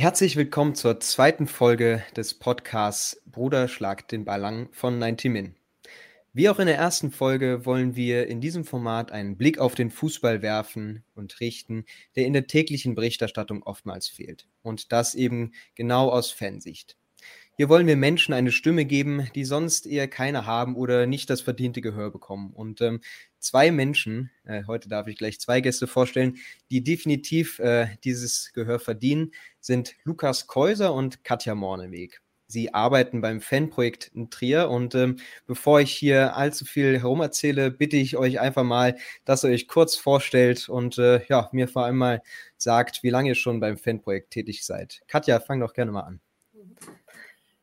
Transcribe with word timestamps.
Herzlich 0.00 0.36
willkommen 0.36 0.74
zur 0.74 0.98
zweiten 1.00 1.46
Folge 1.46 2.02
des 2.16 2.32
Podcasts 2.32 3.20
Bruder 3.26 3.68
schlagt 3.68 4.12
den 4.12 4.24
Ballang 4.24 4.70
von 4.72 4.98
90 4.98 5.30
Min. 5.30 5.56
Wie 6.32 6.48
auch 6.48 6.58
in 6.58 6.68
der 6.68 6.78
ersten 6.78 7.10
Folge 7.10 7.66
wollen 7.66 7.96
wir 7.96 8.26
in 8.26 8.40
diesem 8.40 8.64
Format 8.64 9.12
einen 9.12 9.36
Blick 9.36 9.58
auf 9.58 9.74
den 9.74 9.90
Fußball 9.90 10.40
werfen 10.40 11.04
und 11.14 11.38
richten, 11.40 11.84
der 12.16 12.24
in 12.24 12.32
der 12.32 12.46
täglichen 12.46 12.94
Berichterstattung 12.94 13.62
oftmals 13.62 14.08
fehlt. 14.08 14.48
Und 14.62 14.90
das 14.90 15.14
eben 15.14 15.52
genau 15.74 16.08
aus 16.08 16.30
Fansicht. 16.30 16.96
Hier 17.60 17.68
wollen 17.68 17.86
wir 17.86 17.96
Menschen 17.96 18.32
eine 18.32 18.52
Stimme 18.52 18.86
geben, 18.86 19.28
die 19.34 19.44
sonst 19.44 19.86
eher 19.86 20.08
keine 20.08 20.46
haben 20.46 20.76
oder 20.76 21.06
nicht 21.06 21.28
das 21.28 21.42
verdiente 21.42 21.82
Gehör 21.82 22.10
bekommen. 22.10 22.54
Und 22.54 22.80
ähm, 22.80 23.02
zwei 23.38 23.70
Menschen, 23.70 24.30
äh, 24.44 24.62
heute 24.66 24.88
darf 24.88 25.08
ich 25.08 25.18
gleich 25.18 25.38
zwei 25.40 25.60
Gäste 25.60 25.86
vorstellen, 25.86 26.38
die 26.70 26.82
definitiv 26.82 27.58
äh, 27.58 27.88
dieses 28.02 28.54
Gehör 28.54 28.78
verdienen, 28.78 29.32
sind 29.60 29.94
Lukas 30.04 30.46
Käuser 30.46 30.92
und 30.92 31.24
Katja 31.24 31.54
Morneweg. 31.54 32.20
Sie 32.50 32.74
arbeiten 32.74 33.20
beim 33.20 33.40
Fanprojekt 33.40 34.10
in 34.12 34.28
Trier. 34.28 34.70
Und 34.70 34.94
ähm, 34.96 35.16
bevor 35.46 35.80
ich 35.80 35.92
hier 35.92 36.36
allzu 36.36 36.64
viel 36.64 36.98
herumerzähle, 36.98 37.70
bitte 37.70 37.96
ich 37.96 38.16
euch 38.16 38.40
einfach 38.40 38.64
mal, 38.64 38.96
dass 39.24 39.44
ihr 39.44 39.50
euch 39.50 39.68
kurz 39.68 39.94
vorstellt 39.94 40.68
und 40.68 40.98
äh, 40.98 41.24
ja, 41.28 41.48
mir 41.52 41.68
vor 41.68 41.84
allem 41.84 41.98
mal 41.98 42.22
sagt, 42.56 43.04
wie 43.04 43.10
lange 43.10 43.28
ihr 43.28 43.34
schon 43.36 43.60
beim 43.60 43.78
Fanprojekt 43.78 44.32
tätig 44.32 44.66
seid. 44.66 45.00
Katja, 45.06 45.38
fang 45.38 45.60
doch 45.60 45.74
gerne 45.74 45.92
mal 45.92 46.00
an. 46.00 46.20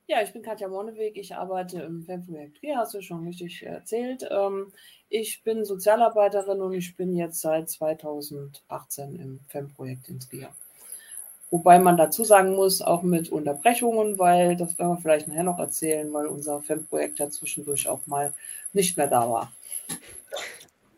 Ja, 0.09 0.21
ich 0.21 0.31
bin 0.31 0.41
Katja 0.41 0.69
Monneweg, 0.69 1.17
ich 1.17 1.35
arbeite 1.35 1.81
im 1.81 2.01
Fanprojekt 2.01 2.59
Trier, 2.59 2.77
hast 2.77 2.93
du 2.93 3.01
schon 3.01 3.25
richtig 3.25 3.63
erzählt. 3.63 4.25
Ähm, 4.31 4.71
ich 5.09 5.43
bin 5.43 5.65
Sozialarbeiterin 5.65 6.61
und 6.61 6.71
ich 6.71 6.95
bin 6.95 7.13
jetzt 7.13 7.41
seit 7.41 7.69
2018 7.69 9.19
im 9.19 9.41
Fanprojekt 9.49 10.07
in 10.07 10.21
Trier. 10.21 10.55
Wobei 11.49 11.79
man 11.79 11.95
dazu 11.95 12.25
sagen 12.25 12.55
muss, 12.55 12.81
auch 12.81 13.03
mit 13.03 13.29
Unterbrechungen, 13.29 14.19
weil 14.19 14.57
das 14.57 14.77
werden 14.77 14.89
wir 14.89 15.01
vielleicht 15.01 15.27
nachher 15.27 15.43
noch 15.43 15.59
erzählen, 15.59 16.11
weil 16.11 16.27
unser 16.27 16.61
FEM-Projekt 16.61 17.19
ja 17.19 17.29
zwischendurch 17.29 17.87
auch 17.87 18.05
mal 18.05 18.33
nicht 18.73 18.97
mehr 18.97 19.07
da 19.07 19.29
war. 19.29 19.51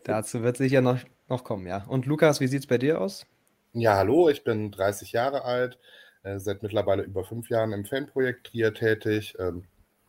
Dazu 0.03 0.41
wird 0.41 0.57
sicher 0.57 0.81
noch, 0.81 0.99
noch 1.27 1.43
kommen, 1.43 1.67
ja. 1.67 1.85
Und 1.87 2.07
Lukas, 2.07 2.39
wie 2.39 2.47
sieht 2.47 2.61
es 2.61 2.67
bei 2.67 2.79
dir 2.79 2.99
aus? 2.99 3.27
Ja, 3.73 3.97
hallo, 3.97 4.29
ich 4.29 4.43
bin 4.43 4.71
30 4.71 5.11
Jahre 5.11 5.43
alt, 5.43 5.77
äh, 6.23 6.39
seit 6.39 6.63
mittlerweile 6.63 7.03
über 7.03 7.23
fünf 7.23 7.49
Jahren 7.49 7.71
im 7.71 7.85
Fanprojekt 7.85 8.47
Trier 8.47 8.73
tätig. 8.73 9.35
Ähm, 9.37 9.65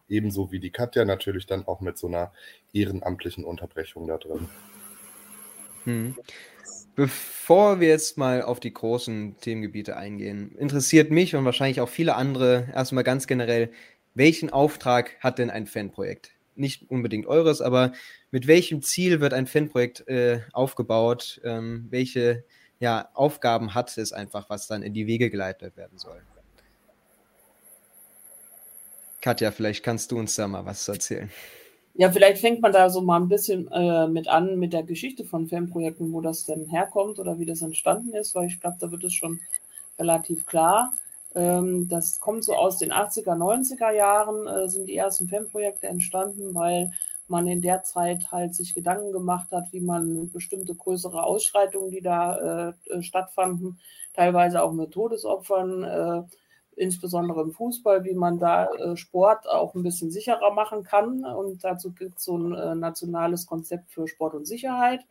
ebenso 0.08 0.50
wie 0.50 0.60
die 0.60 0.70
Katja 0.70 1.04
natürlich 1.04 1.46
dann 1.46 1.66
auch 1.66 1.80
mit 1.80 1.98
so 1.98 2.06
einer 2.06 2.32
ehrenamtlichen 2.72 3.44
Unterbrechung 3.44 4.06
da 4.06 4.18
drin. 4.18 4.48
Hm. 5.84 6.16
Bevor 7.00 7.80
wir 7.80 7.88
jetzt 7.88 8.18
mal 8.18 8.42
auf 8.42 8.60
die 8.60 8.74
großen 8.74 9.38
Themengebiete 9.40 9.96
eingehen, 9.96 10.54
interessiert 10.58 11.10
mich 11.10 11.34
und 11.34 11.46
wahrscheinlich 11.46 11.80
auch 11.80 11.88
viele 11.88 12.14
andere 12.14 12.68
erstmal 12.74 13.04
ganz 13.04 13.26
generell, 13.26 13.72
welchen 14.12 14.50
Auftrag 14.50 15.16
hat 15.20 15.38
denn 15.38 15.48
ein 15.48 15.66
Fanprojekt? 15.66 16.32
Nicht 16.56 16.90
unbedingt 16.90 17.24
eures, 17.24 17.62
aber 17.62 17.94
mit 18.30 18.46
welchem 18.46 18.82
Ziel 18.82 19.22
wird 19.22 19.32
ein 19.32 19.46
Fanprojekt 19.46 20.06
äh, 20.08 20.40
aufgebaut? 20.52 21.40
Ähm, 21.42 21.86
welche 21.88 22.44
ja, 22.80 23.08
Aufgaben 23.14 23.72
hat 23.72 23.96
es 23.96 24.12
einfach, 24.12 24.50
was 24.50 24.66
dann 24.66 24.82
in 24.82 24.92
die 24.92 25.06
Wege 25.06 25.30
geleitet 25.30 25.78
werden 25.78 25.96
soll? 25.96 26.20
Katja, 29.22 29.52
vielleicht 29.52 29.82
kannst 29.82 30.12
du 30.12 30.18
uns 30.18 30.34
da 30.34 30.46
mal 30.46 30.66
was 30.66 30.86
erzählen. 30.86 31.30
Ja, 31.94 32.10
vielleicht 32.10 32.40
fängt 32.40 32.60
man 32.62 32.72
da 32.72 32.88
so 32.88 33.00
mal 33.00 33.20
ein 33.20 33.28
bisschen 33.28 33.70
äh, 33.72 34.06
mit 34.08 34.28
an, 34.28 34.58
mit 34.58 34.72
der 34.72 34.84
Geschichte 34.84 35.24
von 35.24 35.48
Fanprojekten, 35.48 36.12
wo 36.12 36.20
das 36.20 36.44
denn 36.44 36.66
herkommt 36.66 37.18
oder 37.18 37.38
wie 37.38 37.46
das 37.46 37.62
entstanden 37.62 38.14
ist, 38.14 38.34
weil 38.34 38.46
ich 38.46 38.60
glaube, 38.60 38.76
da 38.80 38.90
wird 38.90 39.04
es 39.04 39.12
schon 39.12 39.40
relativ 39.98 40.46
klar. 40.46 40.94
Ähm, 41.34 41.88
das 41.88 42.18
kommt 42.20 42.44
so 42.44 42.54
aus 42.54 42.78
den 42.78 42.92
80er, 42.92 43.36
90er 43.36 43.92
Jahren, 43.92 44.46
äh, 44.46 44.68
sind 44.68 44.86
die 44.88 44.96
ersten 44.96 45.28
Fanprojekte 45.28 45.88
entstanden, 45.88 46.54
weil 46.54 46.90
man 47.28 47.46
in 47.46 47.62
der 47.62 47.82
Zeit 47.84 48.30
halt 48.32 48.54
sich 48.54 48.74
Gedanken 48.74 49.12
gemacht 49.12 49.50
hat, 49.52 49.72
wie 49.72 49.80
man 49.80 50.30
bestimmte 50.30 50.74
größere 50.74 51.22
Ausschreitungen, 51.22 51.90
die 51.90 52.00
da 52.00 52.72
äh, 52.88 52.92
äh 52.92 53.02
stattfanden, 53.02 53.78
teilweise 54.14 54.62
auch 54.62 54.72
mit 54.72 54.92
Todesopfern, 54.92 55.84
äh, 55.84 56.22
insbesondere 56.80 57.42
im 57.42 57.52
Fußball, 57.52 58.04
wie 58.04 58.14
man 58.14 58.38
da 58.38 58.66
äh, 58.66 58.96
Sport 58.96 59.46
auch 59.46 59.74
ein 59.74 59.82
bisschen 59.82 60.10
sicherer 60.10 60.52
machen 60.52 60.82
kann. 60.82 61.24
Und 61.24 61.62
dazu 61.62 61.92
gibt 61.92 62.18
es 62.18 62.24
so 62.24 62.38
ein 62.38 62.54
äh, 62.54 62.74
nationales 62.74 63.46
Konzept 63.46 63.90
für 63.92 64.08
Sport 64.08 64.34
und 64.34 64.46
Sicherheit. 64.46 65.02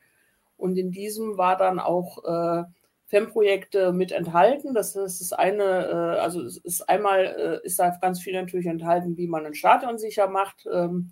Und 0.58 0.78
in 0.78 0.92
diesem 0.92 1.38
war 1.38 1.58
dann 1.58 1.80
auch 1.80 2.24
äh, 2.26 2.64
FEM-Projekte 3.06 3.94
mit 3.94 4.12
enthalten. 4.12 4.74
Das 4.74 4.96
ist 4.96 5.32
eine, 5.32 5.64
äh, 5.64 6.20
also 6.20 6.42
es 6.42 6.58
ist 6.58 6.90
einmal, 6.90 7.62
äh, 7.64 7.66
ist 7.66 7.78
da 7.78 7.90
ganz 8.02 8.20
viel 8.20 8.34
natürlich 8.34 8.66
enthalten, 8.66 9.16
wie 9.16 9.28
man 9.28 9.46
ein 9.46 9.54
Stadion 9.54 10.00
sicher 10.00 10.28
macht, 10.28 10.68
ähm, 10.72 11.12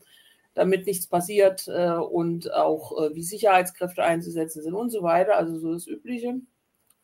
damit 0.56 0.88
nichts 0.88 1.06
passiert 1.06 1.68
äh, 1.68 1.91
und 1.91 2.51
auch 2.51 3.00
äh, 3.00 3.13
wie 3.13 3.24
Sicherheitskräfte 3.24 4.03
einzusetzen 4.03 4.63
sind 4.63 4.74
und 4.74 4.89
so 4.89 5.03
weiter. 5.03 5.38
Also 5.38 5.59
so 5.59 5.74
das 5.74 5.85
Übliche. 5.85 6.35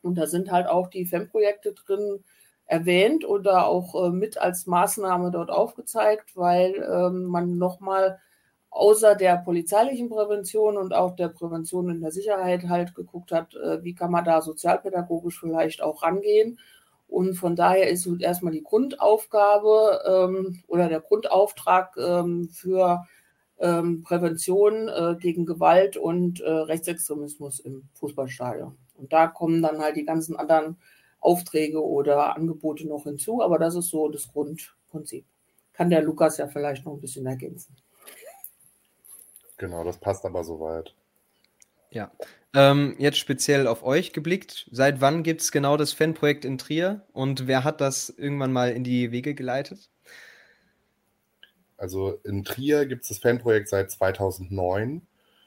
Und 0.02 0.18
da 0.18 0.26
sind 0.26 0.50
halt 0.50 0.66
auch 0.66 0.88
die 0.88 1.06
FEM-Projekte 1.06 1.72
drin, 1.72 2.24
erwähnt 2.66 3.26
oder 3.28 3.66
auch 3.66 3.94
äh, 4.06 4.10
mit 4.10 4.38
als 4.38 4.66
Maßnahme 4.66 5.30
dort 5.30 5.50
aufgezeigt, 5.50 6.36
weil 6.36 6.74
ähm, 6.90 7.24
man 7.24 7.58
nochmal 7.58 8.20
außer 8.70 9.14
der 9.14 9.36
polizeilichen 9.36 10.08
Prävention 10.08 10.76
und 10.76 10.94
auch 10.94 11.14
der 11.14 11.28
Prävention 11.28 11.90
in 11.90 12.00
der 12.00 12.10
Sicherheit 12.10 12.68
halt 12.68 12.94
geguckt 12.94 13.30
hat, 13.30 13.54
äh, 13.54 13.82
wie 13.84 13.94
kann 13.94 14.10
man 14.10 14.24
da 14.24 14.42
sozialpädagogisch 14.42 15.38
vielleicht 15.38 15.82
auch 15.82 16.02
rangehen. 16.02 16.58
Und 17.06 17.34
von 17.34 17.54
daher 17.54 17.88
ist 17.90 18.08
erstmal 18.20 18.52
die 18.52 18.64
Grundaufgabe 18.64 20.00
ähm, 20.06 20.62
oder 20.66 20.88
der 20.88 21.00
Grundauftrag 21.00 21.96
ähm, 21.96 22.48
für 22.48 23.04
ähm, 23.58 24.02
Prävention 24.02 24.88
äh, 24.88 25.14
gegen 25.20 25.46
Gewalt 25.46 25.96
und 25.96 26.40
äh, 26.40 26.50
Rechtsextremismus 26.50 27.60
im 27.60 27.88
Fußballstadion. 27.94 28.76
Und 28.96 29.12
da 29.12 29.28
kommen 29.28 29.62
dann 29.62 29.78
halt 29.78 29.96
die 29.96 30.04
ganzen 30.04 30.34
anderen 30.34 30.76
Aufträge 31.24 31.82
oder 31.82 32.36
Angebote 32.36 32.86
noch 32.86 33.04
hinzu, 33.04 33.42
aber 33.42 33.58
das 33.58 33.74
ist 33.74 33.88
so 33.88 34.08
das 34.08 34.28
Grundprinzip. 34.28 35.24
Kann 35.72 35.90
der 35.90 36.02
Lukas 36.02 36.36
ja 36.36 36.46
vielleicht 36.46 36.84
noch 36.84 36.92
ein 36.92 37.00
bisschen 37.00 37.26
ergänzen. 37.26 37.76
Genau, 39.56 39.84
das 39.84 39.98
passt 39.98 40.24
aber 40.24 40.44
soweit. 40.44 40.94
Ja. 41.90 42.10
Ähm, 42.52 42.94
jetzt 42.98 43.18
speziell 43.18 43.66
auf 43.66 43.82
euch 43.84 44.12
geblickt. 44.12 44.68
Seit 44.70 45.00
wann 45.00 45.22
gibt 45.22 45.40
es 45.40 45.52
genau 45.52 45.76
das 45.76 45.92
Fanprojekt 45.92 46.44
in 46.44 46.58
Trier 46.58 47.02
und 47.12 47.46
wer 47.46 47.64
hat 47.64 47.80
das 47.80 48.10
irgendwann 48.10 48.52
mal 48.52 48.70
in 48.70 48.84
die 48.84 49.10
Wege 49.10 49.34
geleitet? 49.34 49.90
Also 51.76 52.12
in 52.24 52.44
Trier 52.44 52.86
gibt 52.86 53.02
es 53.02 53.08
das 53.08 53.18
Fanprojekt 53.18 53.68
seit 53.68 53.90
2009. 53.90 55.02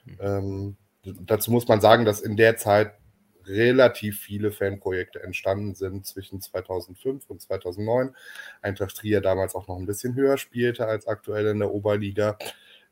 Mhm. 0.05 0.17
Ähm, 0.19 0.77
dazu 1.21 1.51
muss 1.51 1.67
man 1.67 1.79
sagen, 1.81 2.05
dass 2.05 2.19
in 2.19 2.35
der 2.35 2.57
Zeit 2.57 2.94
relativ 3.47 4.19
viele 4.19 4.52
Fanprojekte 4.52 5.24
entstanden 5.24 5.75
sind 5.75 6.06
zwischen 6.06 6.41
2005 6.41 7.30
und 7.30 7.42
2009. 7.42 8.16
Eintracht 8.62 8.98
Trier 8.98 9.21
damals 9.21 9.56
auch 9.56 9.68
noch 9.68 9.77
ein 9.77 9.86
bisschen 9.86 10.16
höher 10.16 10.38
spielte 10.38 10.88
als 10.88 11.07
aktuell 11.07 11.48
in 11.48 11.60
der 11.60 11.71
Oberliga. 11.71 12.38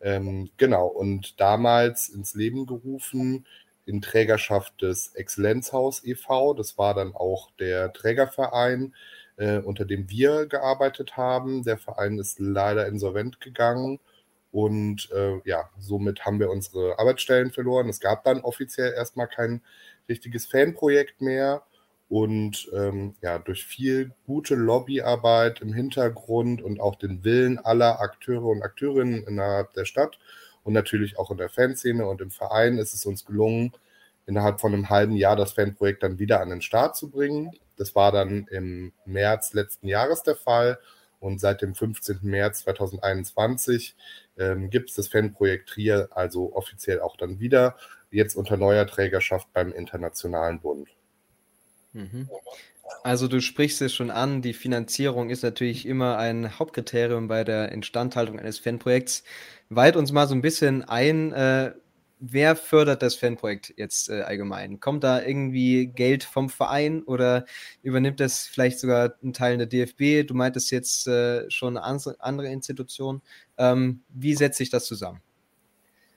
Ähm, 0.01 0.49
genau, 0.57 0.87
und 0.87 1.39
damals 1.39 2.09
ins 2.09 2.35
Leben 2.35 2.65
gerufen 2.65 3.45
in 3.85 4.01
Trägerschaft 4.01 4.81
des 4.81 5.13
Exzellenzhaus 5.15 6.03
e.V. 6.03 6.53
Das 6.53 6.77
war 6.77 6.93
dann 6.93 7.13
auch 7.13 7.51
der 7.59 7.93
Trägerverein, 7.93 8.95
äh, 9.37 9.59
unter 9.59 9.85
dem 9.85 10.09
wir 10.09 10.47
gearbeitet 10.47 11.17
haben. 11.17 11.63
Der 11.63 11.77
Verein 11.77 12.17
ist 12.17 12.39
leider 12.39 12.87
insolvent 12.87 13.39
gegangen. 13.41 13.99
Und 14.51 15.11
äh, 15.11 15.41
ja, 15.43 15.69
somit 15.77 16.25
haben 16.25 16.39
wir 16.39 16.49
unsere 16.49 16.97
Arbeitsstellen 16.97 17.51
verloren. 17.51 17.89
Es 17.89 17.99
gab 17.99 18.23
dann 18.23 18.39
offiziell 18.41 18.93
erstmal 18.93 19.27
kein 19.27 19.61
richtiges 20.09 20.45
Fanprojekt 20.45 21.21
mehr. 21.21 21.63
Und 22.07 22.69
ähm, 22.73 23.15
ja, 23.21 23.39
durch 23.39 23.65
viel 23.65 24.11
gute 24.27 24.53
Lobbyarbeit 24.55 25.61
im 25.61 25.73
Hintergrund 25.73 26.61
und 26.61 26.79
auch 26.79 26.95
den 26.95 27.23
Willen 27.23 27.57
aller 27.57 27.99
Akteure 27.99 28.45
und 28.45 28.61
Akteurinnen 28.61 29.23
innerhalb 29.23 29.73
der 29.73 29.85
Stadt 29.85 30.19
und 30.65 30.73
natürlich 30.73 31.17
auch 31.17 31.31
in 31.31 31.37
der 31.37 31.49
Fanszene 31.49 32.07
und 32.07 32.21
im 32.21 32.31
Verein 32.31 32.77
ist 32.79 32.93
es 32.93 33.05
uns 33.05 33.23
gelungen, 33.25 33.71
innerhalb 34.25 34.59
von 34.59 34.73
einem 34.73 34.89
halben 34.89 35.15
Jahr 35.15 35.35
das 35.35 35.53
Fanprojekt 35.53 36.03
dann 36.03 36.19
wieder 36.19 36.41
an 36.41 36.49
den 36.49 36.61
Start 36.61 36.97
zu 36.97 37.09
bringen. 37.09 37.51
Das 37.77 37.95
war 37.95 38.11
dann 38.11 38.47
im 38.49 38.91
März 39.05 39.53
letzten 39.53 39.87
Jahres 39.87 40.23
der 40.23 40.35
Fall. 40.35 40.79
Und 41.19 41.39
seit 41.39 41.61
dem 41.61 41.75
15. 41.75 42.19
März 42.23 42.61
2021 42.63 43.95
ähm, 44.37 44.69
gibt 44.69 44.89
es 44.89 44.95
das 44.95 45.07
Fanprojekt 45.07 45.69
Trier 45.69 46.09
also 46.11 46.55
offiziell 46.55 46.99
auch 46.99 47.15
dann 47.15 47.39
wieder, 47.39 47.75
jetzt 48.15 48.35
unter 48.35 48.57
neuer 48.57 48.87
Trägerschaft 48.87 49.51
beim 49.53 49.71
Internationalen 49.71 50.59
Bund. 50.59 50.89
Mhm. 51.93 52.29
Also 53.03 53.27
du 53.27 53.41
sprichst 53.41 53.81
es 53.81 53.93
schon 53.93 54.11
an, 54.11 54.41
die 54.41 54.53
Finanzierung 54.53 55.29
ist 55.29 55.43
natürlich 55.43 55.85
immer 55.85 56.17
ein 56.17 56.57
Hauptkriterium 56.57 57.27
bei 57.27 57.43
der 57.43 57.71
Instandhaltung 57.71 58.39
eines 58.39 58.59
Fanprojekts. 58.59 59.23
Weit 59.69 59.95
uns 59.95 60.11
mal 60.11 60.27
so 60.27 60.35
ein 60.35 60.41
bisschen 60.41 60.83
ein, 60.83 61.31
äh, 61.33 61.73
wer 62.19 62.55
fördert 62.55 63.01
das 63.01 63.15
Fanprojekt 63.15 63.73
jetzt 63.77 64.09
äh, 64.09 64.21
allgemein? 64.21 64.79
Kommt 64.79 65.03
da 65.03 65.21
irgendwie 65.21 65.87
Geld 65.87 66.23
vom 66.23 66.49
Verein 66.49 67.03
oder 67.03 67.45
übernimmt 67.81 68.19
das 68.19 68.47
vielleicht 68.47 68.79
sogar 68.79 69.15
ein 69.23 69.33
Teil 69.33 69.57
der 69.57 69.67
DFB? 69.67 70.27
Du 70.27 70.33
meintest 70.33 70.71
jetzt 70.71 71.07
äh, 71.07 71.49
schon 71.49 71.77
eine 71.77 72.17
andere 72.19 72.51
Institution. 72.51 73.21
Ähm, 73.57 74.03
wie 74.09 74.35
setzt 74.35 74.57
sich 74.57 74.69
das 74.69 74.85
zusammen? 74.85 75.21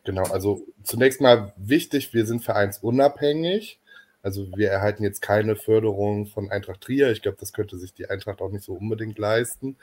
Genau, 0.09 0.23
also 0.23 0.67
zunächst 0.85 1.21
mal 1.21 1.53
wichtig, 1.59 2.15
wir 2.15 2.25
sind 2.25 2.43
vereinsunabhängig. 2.43 3.79
Also 4.23 4.49
wir 4.57 4.71
erhalten 4.71 5.03
jetzt 5.03 5.21
keine 5.21 5.55
Förderung 5.55 6.25
von 6.25 6.51
Eintracht 6.51 6.81
Trier. 6.81 7.13
Ich 7.13 7.21
glaube, 7.21 7.37
das 7.39 7.53
könnte 7.53 7.77
sich 7.77 7.93
die 7.93 8.09
Eintracht 8.09 8.41
auch 8.41 8.51
nicht 8.51 8.65
so 8.65 8.73
unbedingt 8.73 9.19
leisten 9.19 9.77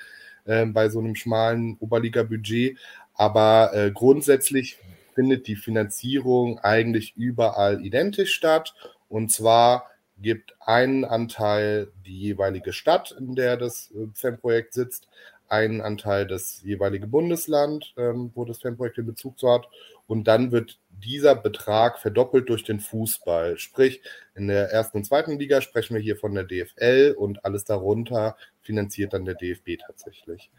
äh, 0.45 0.65
bei 0.65 0.89
so 0.89 0.97
einem 0.97 1.13
schmalen 1.13 1.77
Oberliga-Budget. 1.79 2.79
Aber 3.13 3.69
äh, 3.75 3.91
grundsätzlich 3.91 4.79
findet 5.13 5.45
die 5.45 5.55
Finanzierung 5.55 6.57
eigentlich 6.57 7.15
überall 7.15 7.85
identisch 7.85 8.33
statt. 8.33 8.73
Und 9.07 9.31
zwar 9.31 9.91
gibt 10.17 10.55
einen 10.59 11.05
Anteil 11.05 11.91
die 12.03 12.19
jeweilige 12.19 12.73
Stadt, 12.73 13.15
in 13.19 13.35
der 13.35 13.57
das 13.57 13.91
äh, 13.91 14.07
Fanprojekt 14.15 14.73
sitzt, 14.73 15.07
einen 15.47 15.81
Anteil 15.81 16.25
das 16.25 16.61
jeweilige 16.63 17.07
Bundesland, 17.07 17.93
ähm, 17.97 18.31
wo 18.33 18.45
das 18.45 18.59
Fanprojekt 18.59 18.97
den 18.97 19.05
Bezug 19.05 19.37
zu 19.37 19.51
hat. 19.51 19.67
Und 20.07 20.25
dann 20.25 20.51
wird 20.51 20.79
dieser 20.89 21.35
Betrag 21.35 21.99
verdoppelt 21.99 22.49
durch 22.49 22.63
den 22.63 22.79
Fußball. 22.79 23.57
Sprich, 23.57 24.01
in 24.35 24.47
der 24.47 24.69
ersten 24.71 24.97
und 24.97 25.03
zweiten 25.05 25.37
Liga 25.39 25.61
sprechen 25.61 25.95
wir 25.95 26.01
hier 26.01 26.17
von 26.17 26.33
der 26.33 26.43
DFL 26.43 27.15
und 27.17 27.43
alles 27.45 27.65
darunter 27.65 28.37
finanziert 28.61 29.13
dann 29.13 29.25
der 29.25 29.35
DFB 29.35 29.77
tatsächlich. 29.85 30.49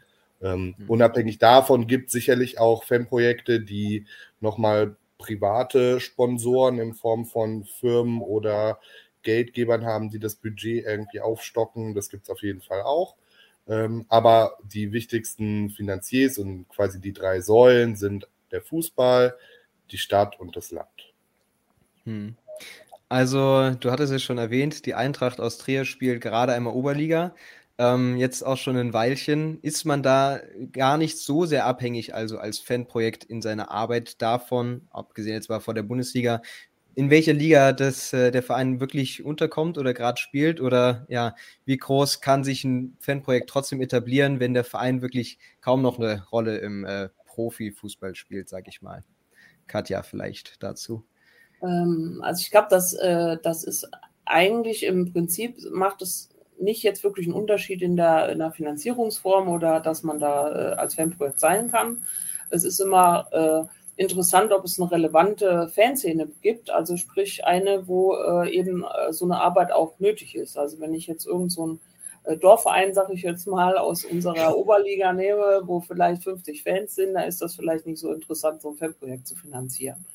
Ähm, 0.41 0.75
mhm. 0.77 0.89
Unabhängig 0.89 1.39
davon 1.39 1.87
gibt 1.87 2.07
es 2.07 2.13
sicherlich 2.13 2.59
auch 2.59 2.83
Fanprojekte, 2.83 3.61
die 3.61 4.05
nochmal 4.39 4.95
private 5.17 5.99
Sponsoren 5.99 6.79
in 6.79 6.93
Form 6.93 7.25
von 7.25 7.63
Firmen 7.63 8.21
oder 8.21 8.79
Geldgebern 9.23 9.85
haben, 9.85 10.09
die 10.09 10.19
das 10.19 10.35
Budget 10.35 10.85
irgendwie 10.85 11.21
aufstocken. 11.21 11.95
Das 11.95 12.09
gibt 12.09 12.23
es 12.23 12.29
auf 12.29 12.41
jeden 12.41 12.61
Fall 12.61 12.81
auch. 12.81 13.15
Ähm, 13.67 14.05
aber 14.07 14.57
die 14.63 14.93
wichtigsten 14.93 15.69
Finanziers 15.71 16.37
und 16.37 16.69
quasi 16.69 17.01
die 17.01 17.13
drei 17.13 17.41
Säulen 17.41 17.95
sind 17.95 18.27
der 18.51 18.61
Fußball, 18.61 19.37
die 19.91 19.97
Stadt 19.97 20.39
und 20.39 20.55
das 20.55 20.71
Land. 20.71 21.13
Hm. 22.03 22.35
Also, 23.09 23.71
du 23.71 23.91
hattest 23.91 24.11
es 24.11 24.23
schon 24.23 24.37
erwähnt, 24.37 24.85
die 24.85 24.93
Eintracht 24.93 25.39
aus 25.39 25.57
Trier 25.57 25.85
spielt 25.85 26.21
gerade 26.21 26.53
einmal 26.53 26.73
Oberliga 26.73 27.33
ähm, 27.77 28.17
jetzt 28.17 28.43
auch 28.43 28.57
schon 28.57 28.75
ein 28.77 28.93
Weilchen, 28.93 29.59
ist 29.61 29.85
man 29.85 30.01
da 30.01 30.39
gar 30.71 30.97
nicht 30.97 31.17
so 31.19 31.45
sehr 31.45 31.65
abhängig, 31.65 32.15
also 32.15 32.39
als 32.39 32.59
Fanprojekt 32.59 33.23
in 33.23 33.41
seiner 33.41 33.71
Arbeit 33.71 34.21
davon, 34.21 34.87
abgesehen 34.91 35.35
jetzt 35.35 35.49
mal 35.49 35.59
vor 35.59 35.73
der 35.73 35.83
Bundesliga, 35.83 36.41
in 36.95 37.11
welcher 37.11 37.33
Liga 37.33 37.73
das, 37.73 38.11
äh, 38.13 38.31
der 38.31 38.41
Verein 38.41 38.79
wirklich 38.79 39.23
unterkommt 39.23 39.77
oder 39.77 39.93
gerade 39.93 40.19
spielt 40.19 40.59
oder 40.59 41.05
ja, 41.09 41.35
wie 41.65 41.77
groß 41.77 42.21
kann 42.21 42.43
sich 42.43 42.63
ein 42.63 42.97
Fanprojekt 42.99 43.49
trotzdem 43.49 43.81
etablieren, 43.81 44.39
wenn 44.39 44.55
der 44.55 44.63
Verein 44.63 45.03
wirklich 45.03 45.37
kaum 45.61 45.83
noch 45.83 45.99
eine 45.99 46.25
Rolle 46.31 46.57
im 46.57 46.85
äh, 46.85 47.09
Profifußball 47.37 48.15
spielt, 48.15 48.49
sag 48.49 48.67
ich 48.67 48.81
mal. 48.81 49.03
Katja 49.67 50.01
vielleicht 50.01 50.63
dazu. 50.63 51.05
Ähm, 51.61 52.19
also 52.23 52.41
ich 52.41 52.49
glaube, 52.49 52.67
dass 52.71 52.93
äh, 52.93 53.37
das 53.43 53.63
ist 53.63 53.87
eigentlich 54.25 54.83
im 54.83 55.13
Prinzip 55.13 55.59
macht 55.71 56.01
es 56.01 56.29
nicht 56.59 56.81
jetzt 56.81 57.03
wirklich 57.03 57.27
einen 57.27 57.35
Unterschied 57.35 57.83
in 57.83 57.95
der, 57.95 58.29
in 58.29 58.39
der 58.39 58.51
Finanzierungsform 58.51 59.49
oder 59.49 59.79
dass 59.79 60.01
man 60.01 60.17
da 60.17 60.49
äh, 60.49 60.75
als 60.77 60.95
Fanprojekt 60.95 61.39
sein 61.39 61.69
kann. 61.69 62.03
Es 62.49 62.63
ist 62.63 62.79
immer 62.79 63.27
äh, 63.31 64.01
interessant, 64.01 64.51
ob 64.51 64.65
es 64.65 64.79
eine 64.79 64.91
relevante 64.91 65.67
Fanszene 65.67 66.27
gibt, 66.41 66.71
also 66.71 66.97
sprich 66.97 67.45
eine, 67.45 67.87
wo 67.87 68.15
eben 68.45 68.85
so 69.09 69.25
eine 69.25 69.39
Arbeit 69.41 69.71
auch 69.71 69.99
nötig 69.99 70.35
ist. 70.35 70.55
Also 70.57 70.79
wenn 70.79 70.93
ich 70.93 71.07
jetzt 71.07 71.25
irgend 71.25 71.51
so 71.51 71.65
ein 71.65 71.79
Dorfverein, 72.35 72.93
sage 72.93 73.13
ich 73.13 73.21
jetzt 73.21 73.47
mal, 73.47 73.77
aus 73.77 74.03
unserer 74.03 74.57
Oberliga 74.57 75.13
nehme, 75.13 75.61
wo 75.63 75.79
vielleicht 75.79 76.23
50 76.23 76.61
Fans 76.63 76.95
sind, 76.95 77.13
da 77.13 77.21
ist 77.21 77.41
das 77.41 77.55
vielleicht 77.55 77.85
nicht 77.85 77.99
so 77.99 78.11
interessant, 78.11 78.61
so 78.61 78.71
ein 78.71 78.75
Fanprojekt 78.75 79.27
zu 79.27 79.35
finanzieren. 79.35 80.05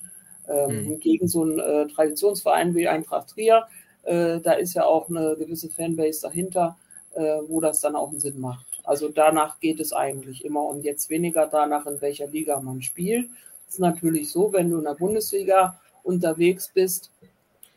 Ähm, 0.49 0.76
mhm. 0.76 0.82
Hingegen 0.85 1.29
so 1.29 1.44
ein 1.44 1.59
äh, 1.59 1.87
Traditionsverein 1.87 2.75
wie 2.75 2.88
Eintracht 2.88 3.31
Trier, 3.31 3.67
äh, 4.03 4.41
da 4.41 4.53
ist 4.53 4.75
ja 4.75 4.85
auch 4.85 5.09
eine 5.09 5.37
gewisse 5.37 5.70
Fanbase 5.70 6.23
dahinter, 6.23 6.76
äh, 7.14 7.38
wo 7.49 7.61
das 7.61 7.81
dann 7.81 7.97
auch 7.97 8.11
einen 8.11 8.20
Sinn 8.20 8.41
macht. 8.41 8.67
Also 8.85 9.08
danach 9.08 9.61
geht 9.61 9.81
es 9.81 9.93
eigentlich 9.93 10.44
immer 10.44 10.65
und 10.65 10.85
jetzt 10.85 11.08
weniger 11.08 11.47
danach, 11.47 11.87
in 11.87 12.00
welcher 12.00 12.26
Liga 12.26 12.61
man 12.61 12.82
spielt. 12.82 13.31
Es 13.69 13.75
ist 13.75 13.81
natürlich 13.81 14.31
so, 14.31 14.53
wenn 14.53 14.70
du 14.70 14.79
in 14.79 14.85
der 14.85 14.94
Bundesliga 14.94 15.79
unterwegs 16.03 16.70
bist, 16.75 17.11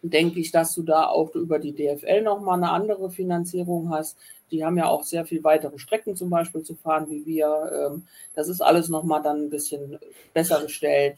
denke 0.09 0.39
ich, 0.39 0.51
dass 0.51 0.73
du 0.75 0.83
da 0.83 1.07
auch 1.07 1.33
über 1.35 1.59
die 1.59 1.73
DFL 1.73 2.21
nochmal 2.21 2.57
eine 2.57 2.71
andere 2.71 3.09
Finanzierung 3.09 3.89
hast. 3.89 4.17
Die 4.51 4.63
haben 4.63 4.77
ja 4.77 4.87
auch 4.87 5.03
sehr 5.03 5.25
viel 5.25 5.43
weitere 5.43 5.79
Strecken 5.79 6.15
zum 6.15 6.29
Beispiel 6.29 6.63
zu 6.63 6.75
fahren 6.75 7.09
wie 7.09 7.25
wir. 7.25 7.71
Ähm, 7.73 8.07
das 8.35 8.47
ist 8.47 8.61
alles 8.61 8.89
nochmal 8.89 9.21
dann 9.23 9.45
ein 9.45 9.49
bisschen 9.49 9.97
besser 10.33 10.61
gestellt. 10.61 11.17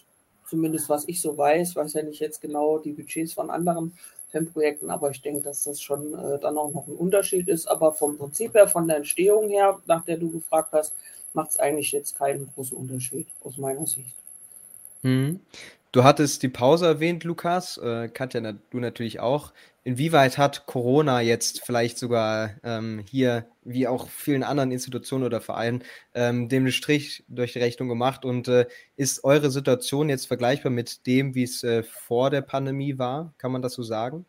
Zumindest 0.50 0.88
was 0.90 1.08
ich 1.08 1.22
so 1.22 1.38
weiß, 1.38 1.76
weiß 1.76 1.94
ja 1.94 2.04
nicht 2.04 2.22
jetzt 2.22 2.42
genau 2.42 2.80
die 2.80 2.94
Budgets 2.94 3.34
von 3.34 3.50
anderen 3.50 3.98
FEM-Projekten, 4.30 4.90
aber 4.90 5.10
ich 5.12 5.22
denke, 5.22 5.42
dass 5.42 5.64
das 5.64 5.82
schon 5.82 6.14
äh, 6.14 6.40
dann 6.40 6.58
auch 6.58 6.74
noch 6.74 6.88
ein 6.88 6.96
Unterschied 6.96 7.48
ist. 7.48 7.68
Aber 7.68 7.94
vom 7.94 8.18
Prinzip 8.18 8.54
her, 8.54 8.68
von 8.68 8.88
der 8.88 8.98
Entstehung 8.98 9.50
her, 9.50 9.80
nach 9.86 10.04
der 10.06 10.18
du 10.18 10.30
gefragt 10.30 10.72
hast, 10.72 10.96
macht 11.34 11.52
es 11.52 11.60
eigentlich 11.60 11.92
jetzt 11.92 12.18
keinen 12.18 12.50
großen 12.54 12.78
Unterschied 12.78 13.28
aus 13.44 13.58
meiner 13.58 13.86
Sicht. 13.86 14.16
Hm. 15.04 15.40
Du 15.92 16.04
hattest 16.04 16.44
die 16.44 16.50
Pause 16.50 16.86
erwähnt, 16.86 17.24
Lukas. 17.24 17.78
Äh, 17.78 18.10
Katja, 18.10 18.42
du 18.42 18.80
natürlich 18.80 19.20
auch. 19.20 19.54
Inwieweit 19.84 20.38
hat 20.38 20.66
Corona 20.66 21.22
jetzt 21.22 21.62
vielleicht 21.66 21.98
sogar 21.98 22.52
ähm, 22.64 23.06
hier, 23.10 23.46
wie 23.64 23.88
auch 23.88 24.10
vielen 24.10 24.44
anderen 24.44 24.72
Institutionen 24.72 25.24
oder 25.24 25.40
Vereinen, 25.40 25.82
ähm, 26.14 26.50
dem 26.50 26.70
Strich 26.72 27.24
durch 27.30 27.54
die 27.54 27.60
Rechnung 27.60 27.88
gemacht? 27.88 28.26
Und 28.26 28.50
äh, 28.50 28.68
ist 28.98 29.24
eure 29.24 29.50
Situation 29.50 30.10
jetzt 30.10 30.28
vergleichbar 30.28 30.74
mit 30.74 31.08
dem, 31.08 31.36
wie 31.36 31.44
es 31.44 31.64
äh, 31.64 31.84
vor 31.84 32.32
der 32.32 32.42
Pandemie 32.42 32.98
war? 32.98 33.34
Kann 33.38 33.54
man 33.54 33.62
das 33.62 33.74
so 33.74 33.84
sagen? 33.84 34.26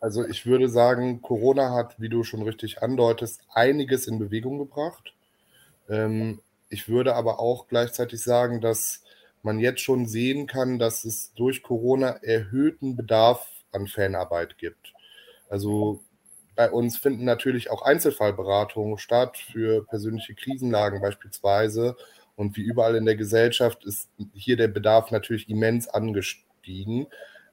Also 0.00 0.24
ich 0.24 0.46
würde 0.46 0.68
sagen, 0.68 1.22
Corona 1.22 1.72
hat, 1.72 2.00
wie 2.00 2.08
du 2.08 2.22
schon 2.22 2.42
richtig 2.42 2.82
andeutest, 2.82 3.40
einiges 3.52 4.06
in 4.06 4.20
Bewegung 4.20 4.58
gebracht. 4.58 5.12
Ähm, 5.88 6.40
ich 6.74 6.88
würde 6.88 7.14
aber 7.14 7.38
auch 7.38 7.68
gleichzeitig 7.68 8.20
sagen, 8.20 8.60
dass 8.60 9.04
man 9.42 9.60
jetzt 9.60 9.80
schon 9.80 10.06
sehen 10.06 10.48
kann, 10.48 10.80
dass 10.80 11.04
es 11.04 11.32
durch 11.34 11.62
Corona 11.62 12.18
erhöhten 12.22 12.96
Bedarf 12.96 13.46
an 13.70 13.86
Fanarbeit 13.86 14.58
gibt. 14.58 14.92
Also 15.48 16.02
bei 16.56 16.68
uns 16.68 16.96
finden 16.96 17.24
natürlich 17.24 17.70
auch 17.70 17.82
Einzelfallberatungen 17.82 18.98
statt 18.98 19.36
für 19.36 19.86
persönliche 19.86 20.34
Krisenlagen 20.34 21.00
beispielsweise. 21.00 21.96
Und 22.34 22.56
wie 22.56 22.62
überall 22.62 22.96
in 22.96 23.04
der 23.04 23.14
Gesellschaft 23.14 23.84
ist 23.84 24.08
hier 24.34 24.56
der 24.56 24.66
Bedarf 24.66 25.12
natürlich 25.12 25.48
immens 25.48 25.86
angestiegen. 25.86 27.06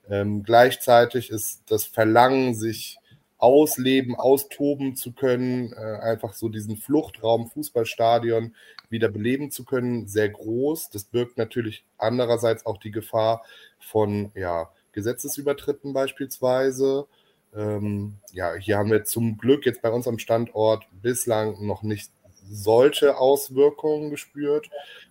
Ähm, 0.10 0.42
gleichzeitig 0.42 1.30
ist 1.30 1.62
das 1.68 1.86
Verlangen, 1.86 2.56
sich 2.56 2.98
ausleben, 3.42 4.16
austoben 4.16 4.96
zu 4.96 5.14
können, 5.14 5.74
äh, 5.74 5.98
einfach 6.00 6.34
so 6.34 6.48
diesen 6.48 6.78
Fluchtraum 6.78 7.50
Fußballstadion 7.50 8.56
wieder 8.90 9.10
beleben 9.10 9.50
zu 9.50 9.66
können, 9.66 10.08
sehr 10.08 10.30
groß. 10.30 10.92
Das 10.92 11.06
birgt 11.06 11.38
natürlich 11.38 11.84
andererseits 11.98 12.66
auch 12.68 12.78
die 12.78 12.92
Gefahr 12.92 13.44
von 13.80 14.32
ja, 14.36 14.70
Gesetzesübertritten 14.92 15.92
beispielsweise. 15.92 17.08
Ähm, 17.56 18.18
ja, 18.32 18.54
hier 18.54 18.78
haben 18.78 18.92
wir 18.92 19.06
zum 19.06 19.40
Glück 19.40 19.66
jetzt 19.66 19.82
bei 19.82 19.90
uns 19.90 20.08
am 20.08 20.20
Standort 20.20 20.86
bislang 21.02 21.66
noch 21.66 21.82
nicht 21.82 22.12
solche 22.52 23.18
Auswirkungen 23.18 24.10
gespürt. 24.10 24.70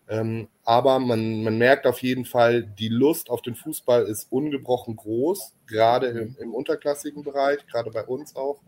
Ähm, 0.08 0.48
aber 0.64 0.98
man, 0.98 1.42
man 1.42 1.56
merkt 1.58 1.86
auf 1.86 2.02
jeden 2.02 2.24
Fall, 2.24 2.62
die 2.62 2.88
Lust 2.88 3.30
auf 3.30 3.42
den 3.42 3.54
Fußball 3.54 4.04
ist 4.04 4.30
ungebrochen 4.30 4.96
groß, 4.96 5.54
gerade 5.66 6.08
im, 6.08 6.36
im 6.38 6.54
unterklassigen 6.54 7.22
Bereich, 7.22 7.66
gerade 7.66 7.90
bei 7.90 8.04
uns 8.04 8.36
auch. 8.36 8.60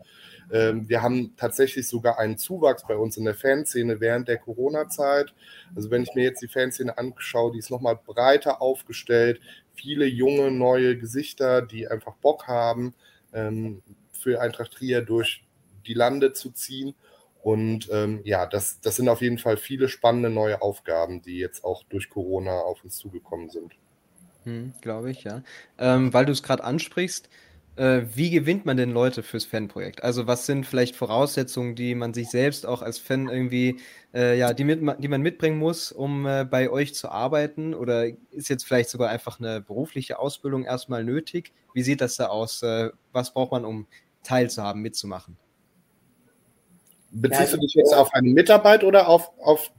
Ähm, 0.51 0.87
wir 0.89 1.01
haben 1.01 1.33
tatsächlich 1.37 1.87
sogar 1.87 2.17
einen 2.19 2.37
Zuwachs 2.37 2.85
bei 2.87 2.95
uns 2.95 3.17
in 3.17 3.25
der 3.25 3.35
Fanszene 3.35 3.99
während 3.99 4.27
der 4.27 4.37
Corona-Zeit. 4.37 5.33
Also 5.75 5.91
wenn 5.91 6.03
ich 6.03 6.13
mir 6.15 6.23
jetzt 6.23 6.41
die 6.41 6.47
Fanszene 6.47 6.97
anschaue, 6.97 7.51
die 7.51 7.59
ist 7.59 7.71
nochmal 7.71 7.99
breiter 8.03 8.61
aufgestellt, 8.61 9.39
viele 9.73 10.05
junge, 10.05 10.51
neue 10.51 10.97
Gesichter, 10.97 11.61
die 11.61 11.87
einfach 11.87 12.15
Bock 12.15 12.47
haben. 12.47 12.93
ähm, 13.33 13.81
für 14.11 14.39
Eintracht 14.41 14.71
Trier 14.71 15.01
durch 15.01 15.43
die 15.85 15.93
Lande 15.93 16.33
zu 16.33 16.51
ziehen. 16.51 16.95
Und 17.43 17.89
ähm, 17.91 18.21
ja, 18.23 18.45
das, 18.45 18.79
das 18.79 18.95
sind 18.95 19.09
auf 19.09 19.21
jeden 19.21 19.37
Fall 19.37 19.57
viele 19.57 19.89
spannende 19.89 20.29
neue 20.29 20.61
Aufgaben, 20.61 21.21
die 21.21 21.37
jetzt 21.39 21.65
auch 21.65 21.83
durch 21.83 22.09
Corona 22.09 22.59
auf 22.61 22.85
uns 22.85 22.95
zugekommen 22.95 23.49
sind. 23.49 23.73
Hm, 24.45 24.73
Glaube 24.79 25.11
ich, 25.11 25.25
ja. 25.25 25.43
Ähm, 25.77 26.13
weil 26.13 26.25
du 26.25 26.31
es 26.31 26.41
gerade 26.41 26.63
ansprichst, 26.63 27.29
äh, 27.75 28.03
wie 28.13 28.29
gewinnt 28.29 28.65
man 28.65 28.77
denn 28.77 28.91
Leute 28.91 29.23
fürs 29.23 29.43
Fanprojekt? 29.43 30.03
Also 30.03 30.25
was 30.25 30.45
sind 30.45 30.65
vielleicht 30.65 30.95
Voraussetzungen, 30.95 31.75
die 31.75 31.95
man 31.95 32.13
sich 32.13 32.29
selbst 32.29 32.65
auch 32.65 32.81
als 32.81 32.97
Fan 32.97 33.27
irgendwie, 33.27 33.81
äh, 34.13 34.37
ja, 34.37 34.53
die, 34.53 34.63
mit, 34.63 34.79
die 35.03 35.07
man 35.09 35.21
mitbringen 35.21 35.57
muss, 35.57 35.91
um 35.91 36.25
äh, 36.25 36.45
bei 36.49 36.69
euch 36.69 36.95
zu 36.95 37.09
arbeiten? 37.09 37.73
Oder 37.73 38.05
ist 38.31 38.47
jetzt 38.47 38.63
vielleicht 38.63 38.89
sogar 38.89 39.09
einfach 39.09 39.37
eine 39.39 39.59
berufliche 39.59 40.17
Ausbildung 40.17 40.63
erstmal 40.63 41.03
nötig? 41.03 41.51
Wie 41.73 41.83
sieht 41.83 41.99
das 41.99 42.15
da 42.15 42.27
aus? 42.27 42.63
Äh, 42.63 42.91
was 43.11 43.33
braucht 43.33 43.51
man, 43.51 43.65
um 43.65 43.87
teilzuhaben, 44.23 44.81
mitzumachen? 44.81 45.37
Beziehst 47.13 47.53
du 47.53 47.57
dich 47.57 47.75
jetzt 47.75 47.93
auf 47.93 48.13
eine 48.13 48.29
Mitarbeit 48.29 48.83
oder 48.83 49.07
auf, 49.07 49.31
auf 49.39 49.71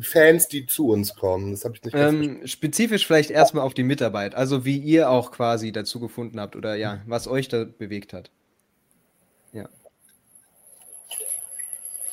Fans, 0.00 0.48
die 0.48 0.66
zu 0.66 0.88
uns 0.88 1.14
kommen? 1.14 1.50
Das 1.50 1.64
habe 1.64 1.74
ich 1.76 1.84
nicht 1.84 1.94
ähm, 1.94 2.46
Spezifisch 2.46 3.06
vielleicht 3.06 3.30
erstmal 3.30 3.64
auf 3.64 3.74
die 3.74 3.82
Mitarbeit, 3.82 4.34
also 4.34 4.64
wie 4.64 4.78
ihr 4.78 5.10
auch 5.10 5.30
quasi 5.30 5.70
dazu 5.70 6.00
gefunden 6.00 6.40
habt 6.40 6.56
oder 6.56 6.76
ja, 6.76 7.00
was 7.06 7.28
euch 7.28 7.48
da 7.48 7.64
bewegt 7.64 8.14
hat. 8.14 8.30
Ja. 9.52 9.68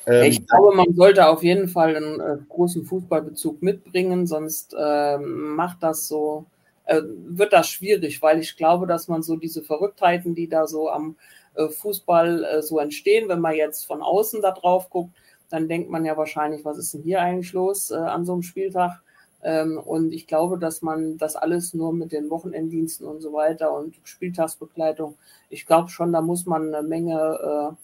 Ähm, 0.08 0.24
ich 0.26 0.46
glaube, 0.46 0.76
man 0.76 0.94
sollte 0.94 1.28
auf 1.28 1.42
jeden 1.42 1.70
Fall 1.70 1.96
einen 1.96 2.20
äh, 2.20 2.38
großen 2.50 2.86
Fußballbezug 2.86 3.62
mitbringen, 3.62 4.28
sonst 4.28 4.76
äh, 4.78 5.18
macht 5.18 5.84
das 5.84 6.10
so, 6.10 6.48
äh, 6.84 7.02
wird 7.02 7.54
das 7.54 7.70
schwierig, 7.70 8.22
weil 8.22 8.40
ich 8.40 8.58
glaube, 8.58 8.88
dass 8.88 9.08
man 9.08 9.24
so 9.24 9.38
diese 9.38 9.64
Verrücktheiten, 9.64 10.36
die 10.36 10.50
da 10.50 10.68
so 10.68 10.90
am 10.90 11.12
äh, 11.12 11.35
Fußball 11.70 12.44
äh, 12.44 12.62
so 12.62 12.80
entstehen, 12.80 13.30
wenn 13.30 13.42
man 13.42 13.56
jetzt 13.56 13.86
von 13.86 14.02
außen 14.02 14.42
da 14.42 14.52
drauf 14.52 14.90
guckt, 14.90 15.16
dann 15.50 15.68
denkt 15.68 15.90
man 15.90 16.06
ja 16.06 16.18
wahrscheinlich, 16.18 16.66
was 16.66 16.78
ist 16.78 16.94
denn 16.94 17.02
hier 17.04 17.22
eigentlich 17.22 17.54
los 17.54 17.92
äh, 17.92 17.96
an 17.96 18.26
so 18.26 18.34
einem 18.34 18.44
Spieltag? 18.44 19.02
Ähm, 19.44 19.78
und 19.78 20.12
ich 20.12 20.28
glaube, 20.28 20.58
dass 20.58 20.82
man 20.82 21.18
das 21.18 21.36
alles 21.36 21.74
nur 21.74 21.94
mit 21.94 22.12
den 22.12 22.30
Wochenenddiensten 22.30 23.06
und 23.06 23.22
so 23.22 23.32
weiter 23.32 23.74
und 23.74 23.96
Spieltagsbegleitung, 24.04 25.16
ich 25.50 25.66
glaube 25.66 25.90
schon, 25.90 26.12
da 26.12 26.22
muss 26.22 26.46
man 26.46 26.74
eine 26.74 26.88
Menge 26.88 27.72
äh, 27.72 27.76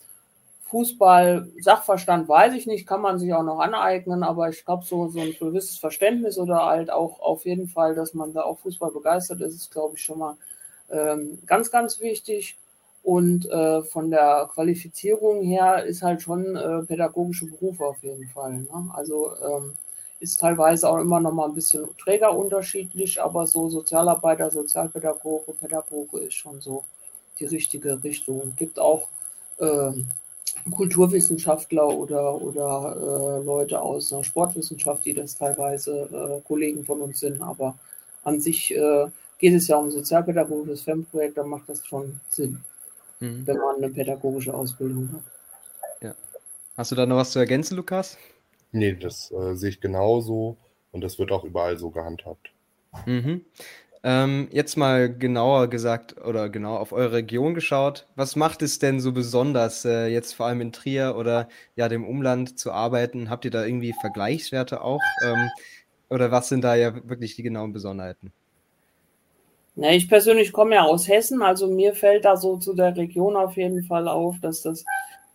Fußball, 0.71 1.51
Sachverstand 1.59 2.29
weiß 2.29 2.53
ich 2.53 2.65
nicht, 2.65 2.87
kann 2.87 3.01
man 3.01 3.19
sich 3.19 3.33
auch 3.33 3.43
noch 3.43 3.59
aneignen, 3.59 4.23
aber 4.23 4.49
ich 4.49 4.63
glaube, 4.65 4.85
so, 4.85 5.09
so 5.09 5.19
ein 5.19 5.35
gewisses 5.37 5.77
Verständnis 5.77 6.37
oder 6.39 6.65
halt 6.65 6.89
auch 6.89 7.19
auf 7.19 7.45
jeden 7.45 7.67
Fall, 7.67 7.93
dass 7.93 8.13
man 8.13 8.33
da 8.33 8.43
auch 8.43 8.59
Fußball 8.59 8.91
begeistert 8.91 9.41
ist, 9.41 9.55
ist, 9.55 9.71
glaube 9.71 9.95
ich, 9.97 10.01
schon 10.01 10.19
mal 10.19 10.37
ähm, 10.89 11.39
ganz, 11.45 11.71
ganz 11.71 11.99
wichtig. 11.99 12.57
Und 13.03 13.49
äh, 13.49 13.81
von 13.83 14.11
der 14.11 14.49
Qualifizierung 14.53 15.41
her 15.41 15.83
ist 15.85 16.03
halt 16.03 16.21
schon 16.21 16.55
äh, 16.55 16.83
pädagogische 16.83 17.47
Berufe 17.47 17.85
auf 17.85 18.03
jeden 18.03 18.27
Fall. 18.27 18.59
Ne? 18.59 18.91
Also 18.93 19.31
ähm, 19.43 19.73
ist 20.19 20.39
teilweise 20.39 20.87
auch 20.87 20.99
immer 20.99 21.19
noch 21.19 21.33
mal 21.33 21.47
ein 21.47 21.55
bisschen 21.55 21.85
trägerunterschiedlich, 21.97 23.19
aber 23.19 23.47
so 23.47 23.69
Sozialarbeiter, 23.69 24.51
Sozialpädagoge, 24.51 25.53
Pädagoge 25.53 26.19
ist 26.19 26.35
schon 26.35 26.61
so 26.61 26.83
die 27.39 27.45
richtige 27.45 28.03
Richtung. 28.03 28.53
Gibt 28.55 28.77
auch 28.77 29.07
äh, 29.57 29.91
Kulturwissenschaftler 30.69 31.87
oder, 31.87 32.39
oder 32.39 33.39
äh, 33.41 33.43
Leute 33.43 33.81
aus 33.81 34.09
der 34.09 34.23
Sportwissenschaft, 34.23 35.03
die 35.05 35.15
das 35.15 35.35
teilweise 35.35 36.01
äh, 36.11 36.47
Kollegen 36.47 36.85
von 36.85 37.01
uns 37.01 37.19
sind, 37.19 37.41
aber 37.41 37.75
an 38.23 38.39
sich 38.39 38.75
äh, 38.75 39.07
geht 39.39 39.55
es 39.55 39.67
ja 39.67 39.77
um 39.77 39.89
sozialpädagogisches 39.89 40.83
FEM-Projekt, 40.83 41.37
da 41.37 41.43
macht 41.43 41.67
das 41.67 41.83
schon 41.83 42.19
Sinn 42.29 42.63
mhm. 43.21 43.47
wenn 43.47 43.57
man 43.57 43.77
eine 43.77 43.89
pädagogische 43.89 44.53
Ausbildung 44.53 45.09
hat. 45.13 45.23
Ja. 46.01 46.15
Hast 46.75 46.91
du 46.91 46.95
da 46.95 47.05
noch 47.05 47.17
was 47.17 47.31
zu 47.31 47.39
ergänzen, 47.39 47.77
Lukas? 47.77 48.17
Nee, 48.73 48.93
das 48.93 49.31
äh, 49.31 49.55
sehe 49.55 49.69
ich 49.69 49.81
genauso 49.81 50.57
und 50.91 51.01
das 51.01 51.17
wird 51.19 51.31
auch 51.31 51.45
überall 51.45 51.77
so 51.77 51.89
gehandhabt. 51.89 52.51
Mhm. 53.05 53.45
Ähm, 54.03 54.47
jetzt 54.51 54.77
mal 54.77 55.15
genauer 55.15 55.69
gesagt 55.69 56.19
oder 56.25 56.49
genau 56.49 56.75
auf 56.77 56.91
eure 56.91 57.13
Region 57.13 57.53
geschaut. 57.53 58.07
Was 58.15 58.35
macht 58.35 58.63
es 58.63 58.79
denn 58.79 58.99
so 58.99 59.11
besonders, 59.11 59.85
äh, 59.85 60.07
jetzt 60.07 60.33
vor 60.33 60.47
allem 60.47 60.61
in 60.61 60.71
Trier 60.71 61.15
oder 61.15 61.47
ja 61.75 61.87
dem 61.87 62.03
Umland 62.03 62.57
zu 62.57 62.71
arbeiten? 62.71 63.29
Habt 63.29 63.45
ihr 63.45 63.51
da 63.51 63.63
irgendwie 63.63 63.93
Vergleichswerte 64.01 64.81
auch? 64.81 65.01
Ähm, 65.23 65.49
oder 66.09 66.31
was 66.31 66.49
sind 66.49 66.63
da 66.63 66.75
ja 66.75 66.95
wirklich 67.07 67.35
die 67.35 67.43
genauen 67.43 67.73
Besonderheiten? 67.73 68.33
Ne, 69.75 69.95
ich 69.95 70.09
persönlich 70.09 70.51
komme 70.51 70.75
ja 70.75 70.83
aus 70.83 71.07
Hessen, 71.07 71.41
also 71.41 71.67
mir 71.67 71.93
fällt 71.95 72.25
da 72.25 72.35
so 72.35 72.57
zu 72.57 72.73
der 72.73 72.95
Region 72.97 73.37
auf 73.37 73.55
jeden 73.55 73.83
Fall 73.83 74.07
auf, 74.09 74.35
dass 74.41 74.61
das 74.61 74.83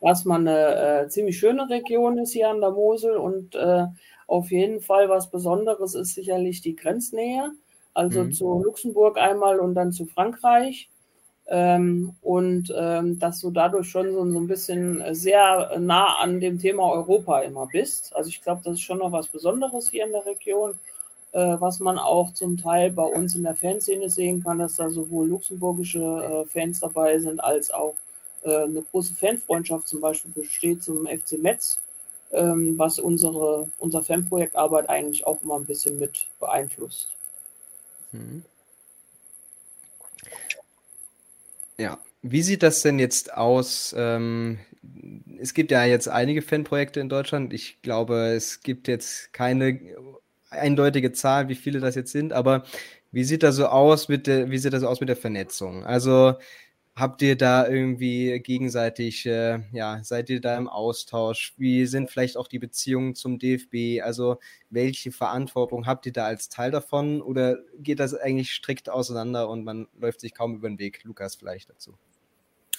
erstmal 0.03 0.41
eine 0.41 1.05
äh, 1.05 1.09
ziemlich 1.09 1.39
schöne 1.39 1.69
Region 1.71 2.19
ist 2.19 2.33
hier 2.33 2.51
an 2.51 2.61
der 2.61 2.71
Mosel 2.71 3.17
und 3.17 3.55
äh, 3.55 3.87
auf 4.27 4.51
jeden 4.51 4.81
Fall 4.81 5.09
was 5.09 5.31
Besonderes 5.31 5.95
ist 5.95 6.15
sicherlich 6.15 6.61
die 6.61 6.77
Grenznähe, 6.77 7.53
also 7.95 8.25
mhm. 8.25 8.33
zu 8.33 8.63
Luxemburg 8.63 9.17
einmal 9.17 9.59
und 9.59 9.75
dann 9.75 9.93
zu 9.93 10.05
Frankreich. 10.07 10.91
Ähm, 11.49 12.17
und 12.23 12.75
ähm, 12.77 13.21
dass 13.21 13.41
du 13.41 13.53
dadurch 13.53 13.89
schon 13.89 14.13
so, 14.13 14.29
so 14.29 14.41
ein 14.41 14.49
bisschen 14.49 15.03
sehr 15.15 15.79
nah 15.79 16.17
an 16.19 16.41
dem 16.41 16.59
Thema 16.59 16.91
Europa 16.91 17.41
immer 17.41 17.69
bist. 17.69 18.15
Also 18.17 18.31
ich 18.31 18.43
glaube, 18.43 18.63
das 18.65 18.75
ist 18.75 18.81
schon 18.81 18.99
noch 18.99 19.13
was 19.13 19.29
Besonderes 19.29 19.89
hier 19.89 20.07
in 20.07 20.13
der 20.13 20.27
Region 20.27 20.75
was 21.39 21.81
man 21.81 21.99
auch 21.99 22.33
zum 22.33 22.57
Teil 22.57 22.93
bei 22.93 23.05
uns 23.05 23.35
in 23.35 23.43
der 23.43 23.55
Fanszene 23.55 24.09
sehen 24.09 24.43
kann, 24.43 24.59
dass 24.59 24.77
da 24.77 24.91
sowohl 24.91 25.29
luxemburgische 25.29 25.99
äh, 25.99 26.45
Fans 26.47 26.81
dabei 26.81 27.19
sind, 27.19 27.41
als 27.41 27.71
auch 27.71 27.95
äh, 28.43 28.65
eine 28.65 28.83
große 28.83 29.15
Fanfreundschaft 29.15 29.89
zum 29.89 30.01
Beispiel 30.01 30.31
besteht 30.31 30.83
zum 30.83 31.07
FC 31.07 31.39
Metz, 31.39 31.79
ähm, 32.33 32.79
was 32.79 32.99
unsere, 32.99 33.69
unser 33.79 34.03
Fanprojektarbeit 34.03 34.89
eigentlich 34.89 35.27
auch 35.27 35.43
immer 35.43 35.57
ein 35.57 35.67
bisschen 35.67 35.99
mit 35.99 36.27
beeinflusst. 36.41 37.09
Mhm. 38.13 38.43
Ja, 41.79 41.99
wie 42.23 42.43
sieht 42.43 42.63
das 42.63 42.81
denn 42.81 42.99
jetzt 42.99 43.35
aus? 43.35 43.95
Ähm, 43.97 44.59
es 45.39 45.53
gibt 45.53 45.71
ja 45.71 45.85
jetzt 45.85 46.09
einige 46.09 46.41
Fanprojekte 46.41 47.01
in 47.01 47.09
Deutschland. 47.09 47.53
Ich 47.53 47.83
glaube, 47.83 48.29
es 48.35 48.63
gibt 48.63 48.89
jetzt 48.89 49.33
keine 49.33 49.79
eindeutige 50.57 51.13
Zahl, 51.13 51.49
wie 51.49 51.55
viele 51.55 51.81
das 51.81 51.95
jetzt 51.95 52.13
sind, 52.13 52.33
aber 52.33 52.65
wie 53.13 53.25
sieht 53.25 53.43
das 53.43 53.57
so 53.57 53.67
aus 53.67 54.09
mit 54.09 54.27
der, 54.27 54.51
wie 54.51 54.59
sieht 54.59 54.73
das 54.73 54.83
aus 54.83 55.01
mit 55.01 55.09
der 55.09 55.17
Vernetzung? 55.17 55.85
Also 55.85 56.35
habt 56.97 57.23
ihr 57.23 57.37
da 57.37 57.69
irgendwie 57.69 58.41
gegenseitig, 58.41 59.27
äh, 59.27 59.61
ja, 59.73 60.03
seid 60.03 60.31
ihr 60.31 60.41
da 60.41 60.57
im 60.57 60.69
Austausch? 60.69 61.55
Wie 61.59 61.87
sind 61.87 62.11
vielleicht 62.11 62.37
auch 62.37 62.49
die 62.49 62.59
Beziehungen 62.59 63.15
zum 63.15 63.39
DFB? 63.39 64.03
Also 64.03 64.39
welche 64.71 65.13
Verantwortung 65.13 65.87
habt 65.87 66.07
ihr 66.07 66.13
da 66.13 66.25
als 66.27 66.49
Teil 66.49 66.71
davon? 66.71 67.21
Oder 67.21 67.59
geht 67.79 68.01
das 68.01 68.15
eigentlich 68.15 68.53
strikt 68.53 68.89
auseinander 68.89 69.49
und 69.51 69.65
man 69.65 69.89
läuft 69.99 70.21
sich 70.21 70.35
kaum 70.35 70.57
über 70.57 70.69
den 70.69 70.79
Weg? 70.79 71.05
Lukas 71.05 71.37
vielleicht 71.37 71.71
dazu. 71.71 71.99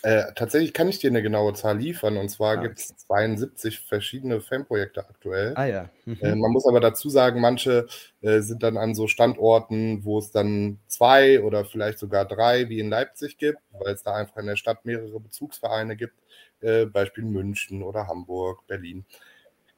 Äh, 0.04 0.34
tatsächlich 0.36 0.74
kann 0.74 0.88
ich 0.88 1.00
dir 1.00 1.10
eine 1.10 1.22
genaue 1.22 1.54
Zahl 1.54 1.78
liefern 1.78 2.18
und 2.18 2.30
zwar 2.30 2.58
ah, 2.58 2.62
gibt 2.62 2.80
es 2.80 2.96
72 2.98 3.80
verschiedene 3.80 4.42
Fanprojekte 4.42 5.02
aktuell. 5.02 5.54
Ah 5.56 5.66
ja. 5.66 5.90
Mhm. 6.06 6.18
Äh, 6.22 6.36
man 6.36 6.52
muss 6.52 6.68
aber 6.68 6.80
dazu 6.80 7.10
sagen, 7.10 7.42
manche 7.42 7.88
äh, 8.22 8.42
sind 8.42 8.64
dann 8.64 8.78
an 8.78 8.94
so 8.96 9.08
Standorten, 9.08 10.04
wo 10.04 10.20
es 10.20 10.32
dann 10.32 10.80
zwei 10.88 11.42
oder 11.42 11.66
vielleicht 11.66 12.00
sogar 12.00 12.26
drei 12.26 12.70
wie 12.70 12.80
in 12.80 12.90
Leipzig 12.90 13.38
gibt, 13.38 13.60
weil 13.72 13.94
es 13.94 14.04
da 14.04 14.14
einfach 14.14 14.38
in 14.38 14.48
der 14.48 14.56
Stadt 14.56 14.86
mehrere 14.86 15.20
Bezugsvereine 15.20 15.96
gibt, 15.96 16.16
äh, 16.62 16.86
Beispiel 16.86 17.24
München 17.24 17.82
oder 17.82 18.08
Hamburg, 18.08 18.68
Berlin. 18.68 19.06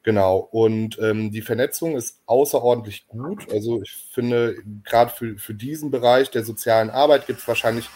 Genau, 0.03 0.38
und 0.38 0.97
ähm, 0.99 1.31
die 1.31 1.41
Vernetzung 1.41 1.97
ist 1.97 2.21
außerordentlich 2.25 3.07
gut. 3.07 3.51
Also 3.51 3.81
ich 3.81 3.91
finde, 4.13 4.55
gerade 4.83 5.11
für, 5.11 5.38
für 5.38 5.53
diesen 5.53 5.91
Bereich 5.91 6.31
der 6.31 6.43
sozialen 6.43 6.89
Arbeit 6.89 7.27
gibt 7.27 7.39
es 7.39 7.47
wahrscheinlich 7.47 7.89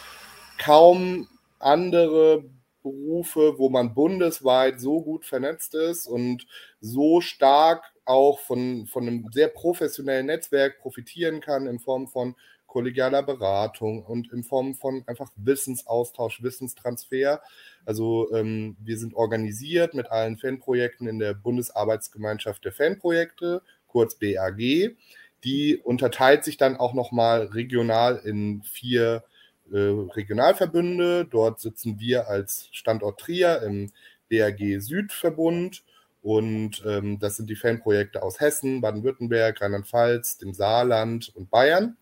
kaum 0.57 1.27
andere 1.63 2.43
Berufe, 2.81 3.57
wo 3.57 3.69
man 3.69 3.93
bundesweit 3.93 4.79
so 4.79 5.01
gut 5.01 5.25
vernetzt 5.25 5.73
ist 5.73 6.05
und 6.05 6.45
so 6.81 7.21
stark 7.21 7.83
auch 8.05 8.39
von, 8.39 8.85
von 8.87 9.07
einem 9.07 9.29
sehr 9.31 9.47
professionellen 9.47 10.25
Netzwerk 10.25 10.79
profitieren 10.79 11.39
kann 11.39 11.65
in 11.65 11.79
Form 11.79 12.07
von 12.07 12.35
kollegialer 12.67 13.21
Beratung 13.21 14.03
und 14.03 14.33
in 14.33 14.43
Form 14.43 14.73
von 14.73 15.03
einfach 15.05 15.31
Wissensaustausch, 15.35 16.41
Wissenstransfer. 16.41 17.41
Also 17.85 18.33
ähm, 18.33 18.75
wir 18.79 18.97
sind 18.97 19.13
organisiert 19.13 19.93
mit 19.93 20.11
allen 20.11 20.37
Fanprojekten 20.37 21.07
in 21.07 21.19
der 21.19 21.35
Bundesarbeitsgemeinschaft 21.35 22.65
der 22.65 22.73
Fanprojekte, 22.73 23.61
kurz 23.87 24.15
BAG. 24.15 24.97
Die 25.43 25.77
unterteilt 25.77 26.43
sich 26.43 26.57
dann 26.57 26.77
auch 26.77 26.93
nochmal 26.93 27.45
regional 27.45 28.17
in 28.17 28.63
vier 28.63 29.23
äh, 29.71 29.77
Regionalverbünde. 29.77 31.25
Dort 31.25 31.59
sitzen 31.59 31.99
wir 31.99 32.27
als 32.27 32.69
Standort 32.71 33.19
Trier 33.19 33.61
im 33.63 33.91
BAG 34.29 34.79
Südverbund. 34.79 35.83
Und 36.21 36.83
ähm, 36.85 37.19
das 37.19 37.35
sind 37.35 37.49
die 37.49 37.55
Fanprojekte 37.55 38.23
aus 38.23 38.39
Hessen, 38.39 38.79
Baden-Württemberg, 38.81 39.61
Rheinland-Pfalz, 39.61 40.37
dem 40.37 40.53
Saarland 40.53 41.31
und 41.35 41.49
Bayern. 41.49 41.97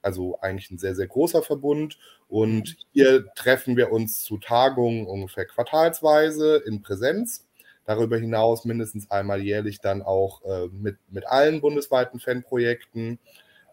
Also 0.00 0.38
eigentlich 0.40 0.70
ein 0.70 0.78
sehr, 0.78 0.94
sehr 0.94 1.06
großer 1.06 1.42
Verbund. 1.42 1.98
Und 2.28 2.76
hier 2.92 3.26
treffen 3.34 3.76
wir 3.76 3.92
uns 3.92 4.22
zu 4.22 4.38
Tagungen 4.38 5.06
ungefähr 5.06 5.44
quartalsweise 5.46 6.62
in 6.66 6.82
Präsenz. 6.82 7.44
Darüber 7.84 8.16
hinaus 8.16 8.64
mindestens 8.64 9.10
einmal 9.10 9.42
jährlich 9.42 9.80
dann 9.80 10.02
auch 10.02 10.42
äh, 10.44 10.68
mit, 10.72 10.96
mit 11.08 11.26
allen 11.26 11.60
bundesweiten 11.60 12.18
Fanprojekten. 12.18 13.18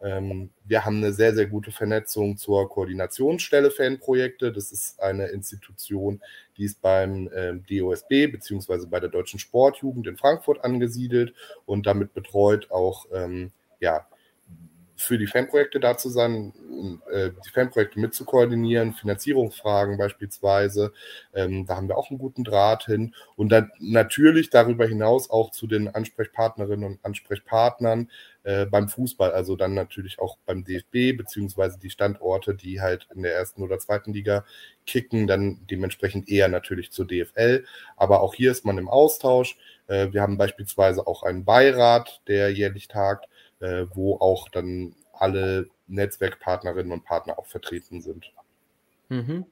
Ähm, 0.03 0.50
wir 0.65 0.83
haben 0.83 0.98
eine 0.98 1.13
sehr, 1.13 1.33
sehr 1.33 1.45
gute 1.45 1.72
Vernetzung 1.72 2.36
zur 2.38 2.69
Koordinationsstelle 2.69 3.72
Fanprojekte. 3.72 4.51
Das 4.51 4.72
ist 4.72 5.01
eine 5.01 5.27
Institution, 5.27 6.22
die 6.57 6.65
ist 6.65 6.81
beim 6.81 7.29
ähm, 7.33 7.63
DOSB 7.69 8.27
beziehungsweise 8.27 8.88
bei 8.88 9.00
der 9.00 9.10
Deutschen 9.10 9.39
Sportjugend 9.39 10.05
in 10.07 10.17
Frankfurt 10.17 10.63
angesiedelt 10.63 11.33
und 11.65 11.86
damit 11.88 12.13
betreut 12.13 12.69
auch 12.69 13.05
ähm, 13.13 13.51
ja, 13.79 14.05
für 14.95 15.17
die 15.17 15.27
Fanprojekte 15.27 15.79
da 15.79 15.98
zu 15.98 16.10
sein, 16.10 16.53
äh, 17.12 17.31
die 17.45 17.50
Fanprojekte 17.50 18.00
mitzukoordinieren, 18.00 18.93
Finanzierungsfragen 18.93 19.98
beispielsweise. 19.98 20.93
Da 21.33 21.41
haben 21.75 21.88
wir 21.88 21.98
auch 21.98 22.10
einen 22.10 22.19
guten 22.19 22.43
Draht 22.43 22.86
hin. 22.86 23.13
Und 23.36 23.50
dann 23.50 23.72
natürlich 23.79 24.50
darüber 24.50 24.86
hinaus 24.86 25.29
auch 25.29 25.51
zu 25.51 25.67
den 25.67 25.93
Ansprechpartnerinnen 25.93 26.86
und 26.86 27.00
Ansprechpartnern 27.03 28.10
äh, 28.43 28.65
beim 28.65 28.89
Fußball, 28.89 29.31
also 29.31 29.55
dann 29.55 29.73
natürlich 29.73 30.19
auch 30.19 30.38
beim 30.45 30.63
DFB, 30.63 31.17
beziehungsweise 31.17 31.79
die 31.79 31.89
Standorte, 31.89 32.55
die 32.55 32.81
halt 32.81 33.07
in 33.15 33.23
der 33.23 33.35
ersten 33.35 33.63
oder 33.63 33.79
zweiten 33.79 34.13
Liga 34.13 34.45
kicken, 34.85 35.27
dann 35.27 35.59
dementsprechend 35.69 36.29
eher 36.29 36.47
natürlich 36.47 36.91
zur 36.91 37.07
DFL. 37.07 37.65
Aber 37.97 38.21
auch 38.21 38.33
hier 38.33 38.51
ist 38.51 38.65
man 38.65 38.77
im 38.77 38.89
Austausch. 38.89 39.57
Äh, 39.88 40.12
wir 40.12 40.21
haben 40.21 40.38
beispielsweise 40.38 41.07
auch 41.07 41.23
einen 41.23 41.45
Beirat, 41.45 42.21
der 42.27 42.51
jährlich 42.51 42.88
tagt 42.88 43.27
äh, 43.63 43.88
wo 43.93 44.17
auch 44.17 44.50
dann 44.50 44.93
alle 45.13 45.67
Netzwerkpartnerinnen 45.88 46.91
und 46.91 47.05
Partner 47.05 47.39
auch 47.39 47.45
vertreten 47.45 48.01
sind. 48.01 48.31
Mhm. 49.10 49.45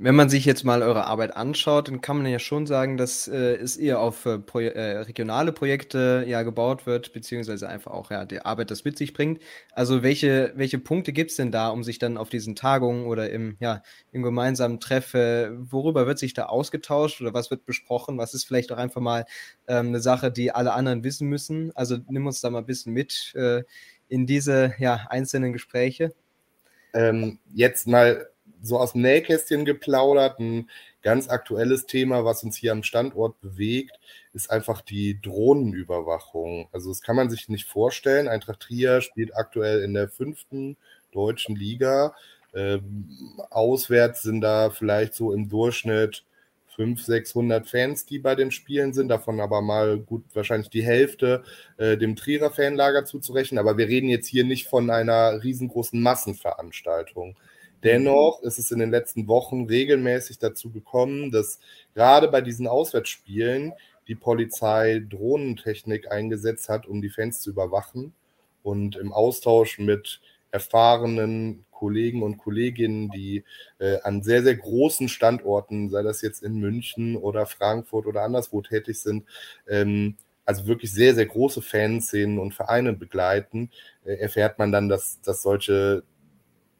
Wenn 0.00 0.14
man 0.14 0.28
sich 0.28 0.44
jetzt 0.44 0.62
mal 0.62 0.82
eure 0.82 1.06
Arbeit 1.06 1.36
anschaut, 1.36 1.88
dann 1.88 2.00
kann 2.00 2.18
man 2.18 2.26
ja 2.26 2.38
schon 2.38 2.68
sagen, 2.68 2.96
dass 2.96 3.26
äh, 3.26 3.56
es 3.56 3.76
eher 3.76 3.98
auf 3.98 4.26
äh, 4.26 4.38
Pro 4.38 4.60
äh, 4.60 4.98
regionale 4.98 5.50
Projekte 5.50 6.24
ja 6.24 6.44
gebaut 6.44 6.86
wird, 6.86 7.12
beziehungsweise 7.12 7.68
einfach 7.68 7.90
auch 7.90 8.12
ja 8.12 8.24
die 8.24 8.40
Arbeit 8.40 8.70
das 8.70 8.84
mit 8.84 8.96
sich 8.96 9.12
bringt. 9.12 9.42
Also 9.72 10.04
welche, 10.04 10.52
welche 10.54 10.78
Punkte 10.78 11.12
gibt 11.12 11.32
es 11.32 11.36
denn 11.36 11.50
da, 11.50 11.70
um 11.70 11.82
sich 11.82 11.98
dann 11.98 12.16
auf 12.16 12.28
diesen 12.28 12.54
Tagungen 12.54 13.06
oder 13.06 13.30
im, 13.30 13.56
ja, 13.58 13.82
im 14.12 14.22
gemeinsamen 14.22 14.78
Treff, 14.78 15.14
worüber 15.14 16.06
wird 16.06 16.20
sich 16.20 16.32
da 16.32 16.46
ausgetauscht 16.46 17.20
oder 17.20 17.34
was 17.34 17.50
wird 17.50 17.66
besprochen? 17.66 18.18
Was 18.18 18.34
ist 18.34 18.44
vielleicht 18.44 18.70
auch 18.70 18.78
einfach 18.78 19.00
mal 19.00 19.24
ähm, 19.66 19.88
eine 19.88 20.00
Sache, 20.00 20.30
die 20.30 20.52
alle 20.52 20.74
anderen 20.74 21.02
wissen 21.02 21.28
müssen? 21.28 21.72
Also 21.74 21.98
nimm 22.08 22.24
uns 22.24 22.40
da 22.40 22.50
mal 22.50 22.60
ein 22.60 22.66
bisschen 22.66 22.92
mit 22.92 23.34
äh, 23.34 23.64
in 24.06 24.26
diese 24.26 24.74
ja, 24.78 25.06
einzelnen 25.10 25.52
Gespräche. 25.52 26.14
Ähm, 26.94 27.40
jetzt 27.52 27.88
mal 27.88 28.28
so 28.62 28.78
aus 28.78 28.92
dem 28.92 29.02
Nähkästchen 29.02 29.64
geplaudert. 29.64 30.38
Ein 30.38 30.68
ganz 31.02 31.28
aktuelles 31.28 31.86
Thema, 31.86 32.24
was 32.24 32.42
uns 32.44 32.56
hier 32.56 32.72
am 32.72 32.82
Standort 32.82 33.40
bewegt, 33.40 33.98
ist 34.32 34.50
einfach 34.50 34.80
die 34.80 35.20
Drohnenüberwachung. 35.20 36.68
Also 36.72 36.90
das 36.90 37.02
kann 37.02 37.16
man 37.16 37.30
sich 37.30 37.48
nicht 37.48 37.66
vorstellen. 37.66 38.28
Eintracht 38.28 38.60
Trier 38.60 39.00
spielt 39.00 39.36
aktuell 39.36 39.82
in 39.82 39.94
der 39.94 40.08
fünften 40.08 40.76
deutschen 41.12 41.56
Liga. 41.56 42.14
Ähm, 42.54 43.08
auswärts 43.50 44.22
sind 44.22 44.40
da 44.40 44.70
vielleicht 44.70 45.14
so 45.14 45.32
im 45.32 45.48
Durchschnitt 45.48 46.24
500, 46.78 47.04
600 47.04 47.66
Fans, 47.68 48.06
die 48.06 48.20
bei 48.20 48.36
den 48.36 48.52
Spielen 48.52 48.92
sind, 48.92 49.08
davon 49.08 49.40
aber 49.40 49.60
mal 49.62 49.98
gut 49.98 50.24
wahrscheinlich 50.32 50.70
die 50.70 50.84
Hälfte 50.84 51.42
äh, 51.76 51.96
dem 51.96 52.14
Trierer 52.14 52.50
Fanlager 52.52 53.04
zuzurechnen. 53.04 53.58
Aber 53.58 53.76
wir 53.76 53.88
reden 53.88 54.08
jetzt 54.08 54.28
hier 54.28 54.44
nicht 54.44 54.68
von 54.68 54.88
einer 54.88 55.42
riesengroßen 55.42 56.00
Massenveranstaltung. 56.00 57.36
Dennoch 57.84 58.42
ist 58.42 58.58
es 58.58 58.70
in 58.70 58.78
den 58.80 58.90
letzten 58.90 59.28
Wochen 59.28 59.66
regelmäßig 59.66 60.38
dazu 60.38 60.70
gekommen, 60.70 61.30
dass 61.30 61.60
gerade 61.94 62.28
bei 62.28 62.40
diesen 62.40 62.66
Auswärtsspielen 62.66 63.72
die 64.08 64.14
Polizei 64.14 65.02
Drohnentechnik 65.08 66.10
eingesetzt 66.10 66.68
hat, 66.68 66.86
um 66.86 67.00
die 67.02 67.10
Fans 67.10 67.40
zu 67.40 67.50
überwachen 67.50 68.14
und 68.62 68.96
im 68.96 69.12
Austausch 69.12 69.78
mit 69.78 70.20
erfahrenen 70.50 71.64
Kollegen 71.70 72.22
und 72.22 72.38
Kolleginnen, 72.38 73.10
die 73.10 73.44
äh, 73.78 74.00
an 74.02 74.22
sehr, 74.22 74.42
sehr 74.42 74.56
großen 74.56 75.08
Standorten, 75.08 75.90
sei 75.90 76.02
das 76.02 76.22
jetzt 76.22 76.42
in 76.42 76.56
München 76.56 77.16
oder 77.16 77.46
Frankfurt 77.46 78.06
oder 78.06 78.22
anderswo 78.22 78.62
tätig 78.62 79.00
sind, 79.00 79.24
ähm, 79.68 80.16
also 80.44 80.66
wirklich 80.66 80.92
sehr, 80.92 81.14
sehr 81.14 81.26
große 81.26 81.62
Fanszenen 81.62 82.38
und 82.38 82.54
Vereine 82.54 82.94
begleiten, 82.94 83.70
äh, 84.04 84.14
erfährt 84.14 84.58
man 84.58 84.72
dann, 84.72 84.88
dass, 84.88 85.20
dass 85.20 85.42
solche 85.42 86.02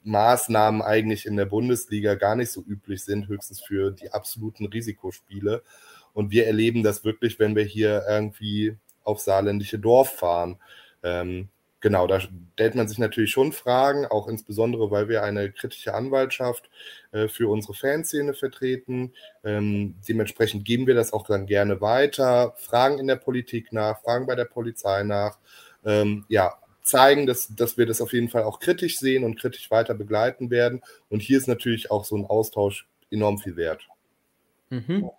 Maßnahmen 0.09 0.83
eigentlich 0.83 1.27
in 1.27 1.37
der 1.37 1.47
Bundesliga 1.47 2.15
gar 2.15 2.35
nicht 2.35 2.51
so 2.51 2.63
üblich 2.63 3.05
sind, 3.05 3.29
höchstens 3.29 3.61
für 3.61 3.93
die 3.93 4.11
absoluten 4.13 4.67
Risikospiele. 4.67 5.63
Und 6.15 6.31
wir 6.31 6.47
erleben 6.47 6.83
das 6.83 7.05
wirklich, 7.05 7.39
wenn 7.39 7.55
wir 7.55 7.65
hier 7.65 8.05
irgendwie 8.09 8.77
auf 9.05 9.21
saarländische 9.21 9.79
Dorf 9.79 10.15
fahren. 10.15 10.57
Ähm, 11.03 11.49
genau, 11.81 12.07
da 12.07 12.21
stellt 12.21 12.75
man 12.75 12.89
sich 12.89 12.99
natürlich 12.99 13.31
schon 13.31 13.53
Fragen, 13.53 14.07
auch 14.07 14.29
insbesondere, 14.29 14.91
weil 14.91 15.09
wir 15.09 15.23
eine 15.23 15.53
kritische 15.53 15.95
Anwaltschaft 15.95 16.69
äh, 17.13 17.29
für 17.29 17.49
unsere 17.49 17.75
Fanszene 17.75 18.35
vertreten. 18.35 19.13
Ähm, 19.45 19.95
dementsprechend 20.09 20.65
geben 20.65 20.87
wir 20.87 20.95
das 20.95 21.13
auch 21.13 21.27
dann 21.27 21.47
gerne 21.47 21.81
weiter, 21.81 22.55
fragen 22.57 22.99
in 22.99 23.07
der 23.07 23.17
Politik 23.17 23.73
nach, 23.73 24.01
fragen 24.03 24.27
bei 24.27 24.35
der 24.35 24.47
Polizei 24.47 25.05
nach. 25.05 25.39
Ähm, 25.85 26.25
ja, 26.29 26.55
zeigen, 26.89 27.27
dass, 27.27 27.49
dass 27.55 27.79
wir 27.79 27.87
das 27.87 28.01
auf 28.01 28.13
jeden 28.13 28.29
Fall 28.29 28.45
auch 28.45 28.61
kritisch 28.61 28.99
sehen 28.99 29.25
und 29.25 29.39
kritisch 29.39 29.71
weiter 29.71 29.95
begleiten 29.95 30.51
werden. 30.51 30.83
Und 31.11 31.21
hier 31.21 31.39
ist 31.39 31.49
natürlich 31.49 31.91
auch 31.91 32.05
so 32.05 32.17
ein 32.17 32.27
Austausch 32.27 32.87
enorm 33.11 33.39
viel 33.39 33.57
wert. 33.57 33.87
Mhm. 34.71 35.11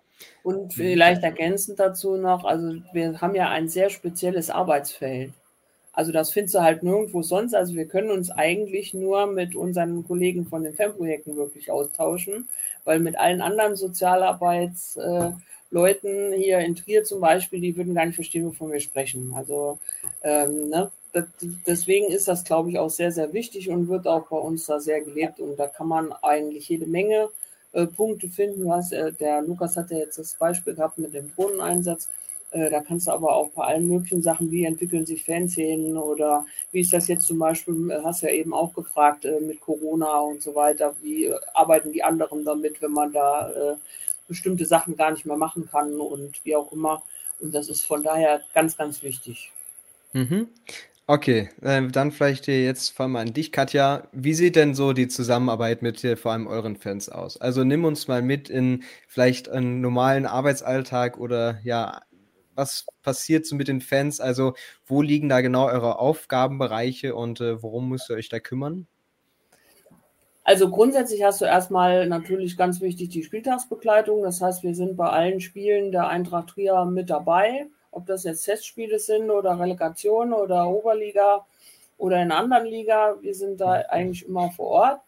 Und 0.42 0.74
vielleicht 0.74 1.22
ergänzend 1.22 1.80
dazu 1.80 2.16
noch, 2.16 2.44
also 2.44 2.74
wir 2.92 3.20
haben 3.20 3.34
ja 3.34 3.48
ein 3.48 3.68
sehr 3.68 3.90
spezielles 3.90 4.50
Arbeitsfeld. 4.50 5.32
Also 5.92 6.12
das 6.12 6.30
findest 6.30 6.54
du 6.54 6.60
halt 6.60 6.82
nirgendwo 6.82 7.22
sonst. 7.22 7.54
Also 7.54 7.74
wir 7.74 7.86
können 7.86 8.10
uns 8.10 8.30
eigentlich 8.30 8.94
nur 8.94 9.26
mit 9.26 9.54
unseren 9.54 10.06
Kollegen 10.06 10.46
von 10.46 10.62
den 10.62 10.74
FEM-Projekten 10.74 11.36
wirklich 11.36 11.70
austauschen, 11.70 12.48
weil 12.84 13.00
mit 13.00 13.18
allen 13.18 13.40
anderen 13.40 13.76
Sozialarbeitsleuten 13.76 16.32
äh, 16.32 16.36
hier 16.36 16.60
in 16.60 16.76
Trier 16.76 17.04
zum 17.04 17.20
Beispiel, 17.20 17.60
die 17.60 17.76
würden 17.76 17.94
gar 17.94 18.06
nicht 18.06 18.14
verstehen, 18.14 18.46
wovon 18.46 18.72
wir 18.72 18.80
sprechen. 18.80 19.32
Also 19.34 19.78
ähm, 20.22 20.68
ne? 20.68 20.90
Deswegen 21.66 22.10
ist 22.10 22.28
das, 22.28 22.44
glaube 22.44 22.70
ich, 22.70 22.78
auch 22.78 22.90
sehr, 22.90 23.12
sehr 23.12 23.32
wichtig 23.32 23.68
und 23.68 23.88
wird 23.88 24.06
auch 24.06 24.28
bei 24.28 24.36
uns 24.36 24.66
da 24.66 24.80
sehr 24.80 25.00
gelebt. 25.00 25.40
Und 25.40 25.56
da 25.56 25.66
kann 25.66 25.88
man 25.88 26.12
eigentlich 26.22 26.68
jede 26.68 26.86
Menge 26.86 27.30
äh, 27.72 27.86
Punkte 27.86 28.28
finden. 28.28 28.66
Was, 28.66 28.92
äh, 28.92 29.12
der 29.12 29.42
Lukas 29.42 29.76
hat 29.76 29.90
ja 29.90 29.98
jetzt 29.98 30.18
das 30.18 30.34
Beispiel 30.34 30.74
gehabt 30.74 30.98
mit 30.98 31.14
dem 31.14 31.32
Drohneneinsatz. 31.34 32.08
Äh, 32.50 32.70
da 32.70 32.80
kannst 32.80 33.06
du 33.06 33.12
aber 33.12 33.34
auch 33.34 33.50
bei 33.50 33.64
allen 33.64 33.88
möglichen 33.88 34.22
Sachen, 34.22 34.50
wie 34.50 34.64
entwickeln 34.64 35.06
sich 35.06 35.24
Fanszenen 35.24 35.96
oder 35.96 36.44
wie 36.72 36.80
ist 36.80 36.92
das 36.92 37.06
jetzt 37.08 37.26
zum 37.26 37.38
Beispiel, 37.38 37.90
äh, 37.90 38.00
hast 38.02 38.22
du 38.22 38.26
ja 38.26 38.32
eben 38.32 38.52
auch 38.52 38.74
gefragt, 38.74 39.24
äh, 39.24 39.40
mit 39.40 39.60
Corona 39.60 40.18
und 40.18 40.42
so 40.42 40.54
weiter, 40.54 40.94
wie 41.00 41.32
arbeiten 41.54 41.92
die 41.92 42.02
anderen 42.02 42.44
damit, 42.44 42.82
wenn 42.82 42.92
man 42.92 43.12
da 43.12 43.76
bestimmte 44.26 44.64
Sachen 44.64 44.96
gar 44.96 45.10
nicht 45.10 45.26
mehr 45.26 45.36
machen 45.36 45.68
kann 45.68 46.00
und 46.00 46.44
wie 46.44 46.54
auch 46.54 46.70
immer. 46.72 47.02
Und 47.40 47.52
das 47.52 47.68
ist 47.68 47.82
von 47.82 48.02
daher 48.02 48.40
ganz, 48.54 48.76
ganz 48.76 49.02
wichtig. 49.02 49.50
Mhm. 50.12 50.48
Okay, 51.12 51.48
äh, 51.60 51.88
dann 51.88 52.12
vielleicht 52.12 52.46
jetzt 52.46 52.90
vor 52.90 53.06
allem 53.06 53.16
an 53.16 53.32
dich, 53.32 53.50
Katja. 53.50 54.04
Wie 54.12 54.32
sieht 54.32 54.54
denn 54.54 54.76
so 54.76 54.92
die 54.92 55.08
Zusammenarbeit 55.08 55.82
mit 55.82 56.04
äh, 56.04 56.14
vor 56.14 56.30
allem 56.30 56.46
euren 56.46 56.76
Fans 56.76 57.08
aus? 57.08 57.36
Also 57.36 57.64
nimm 57.64 57.84
uns 57.84 58.06
mal 58.06 58.22
mit 58.22 58.48
in 58.48 58.84
vielleicht 59.08 59.48
einen 59.48 59.80
normalen 59.80 60.24
Arbeitsalltag 60.24 61.18
oder 61.18 61.58
ja, 61.64 62.02
was 62.54 62.86
passiert 63.02 63.44
so 63.44 63.56
mit 63.56 63.66
den 63.66 63.80
Fans? 63.80 64.20
Also 64.20 64.54
wo 64.86 65.02
liegen 65.02 65.28
da 65.28 65.40
genau 65.40 65.66
eure 65.66 65.98
Aufgabenbereiche 65.98 67.16
und 67.16 67.40
äh, 67.40 67.60
worum 67.60 67.88
müsst 67.88 68.08
ihr 68.08 68.14
euch 68.14 68.28
da 68.28 68.38
kümmern? 68.38 68.86
Also 70.44 70.70
grundsätzlich 70.70 71.24
hast 71.24 71.40
du 71.40 71.44
erstmal 71.44 72.06
natürlich 72.06 72.56
ganz 72.56 72.80
wichtig 72.80 73.08
die 73.08 73.24
Spieltagsbegleitung. 73.24 74.22
Das 74.22 74.40
heißt, 74.40 74.62
wir 74.62 74.76
sind 74.76 74.96
bei 74.96 75.08
allen 75.08 75.40
Spielen 75.40 75.90
der 75.90 76.06
Eintracht 76.06 76.50
Trier 76.50 76.84
mit 76.84 77.10
dabei 77.10 77.66
ob 77.90 78.06
das 78.06 78.24
jetzt 78.24 78.44
Testspiele 78.44 78.98
sind 78.98 79.30
oder 79.30 79.58
Relegation 79.58 80.32
oder 80.32 80.68
Oberliga 80.68 81.46
oder 81.98 82.22
in 82.22 82.32
anderen 82.32 82.66
Liga. 82.66 83.16
Wir 83.20 83.34
sind 83.34 83.60
da 83.60 83.72
eigentlich 83.88 84.26
immer 84.26 84.50
vor 84.50 84.66
Ort. 84.66 85.00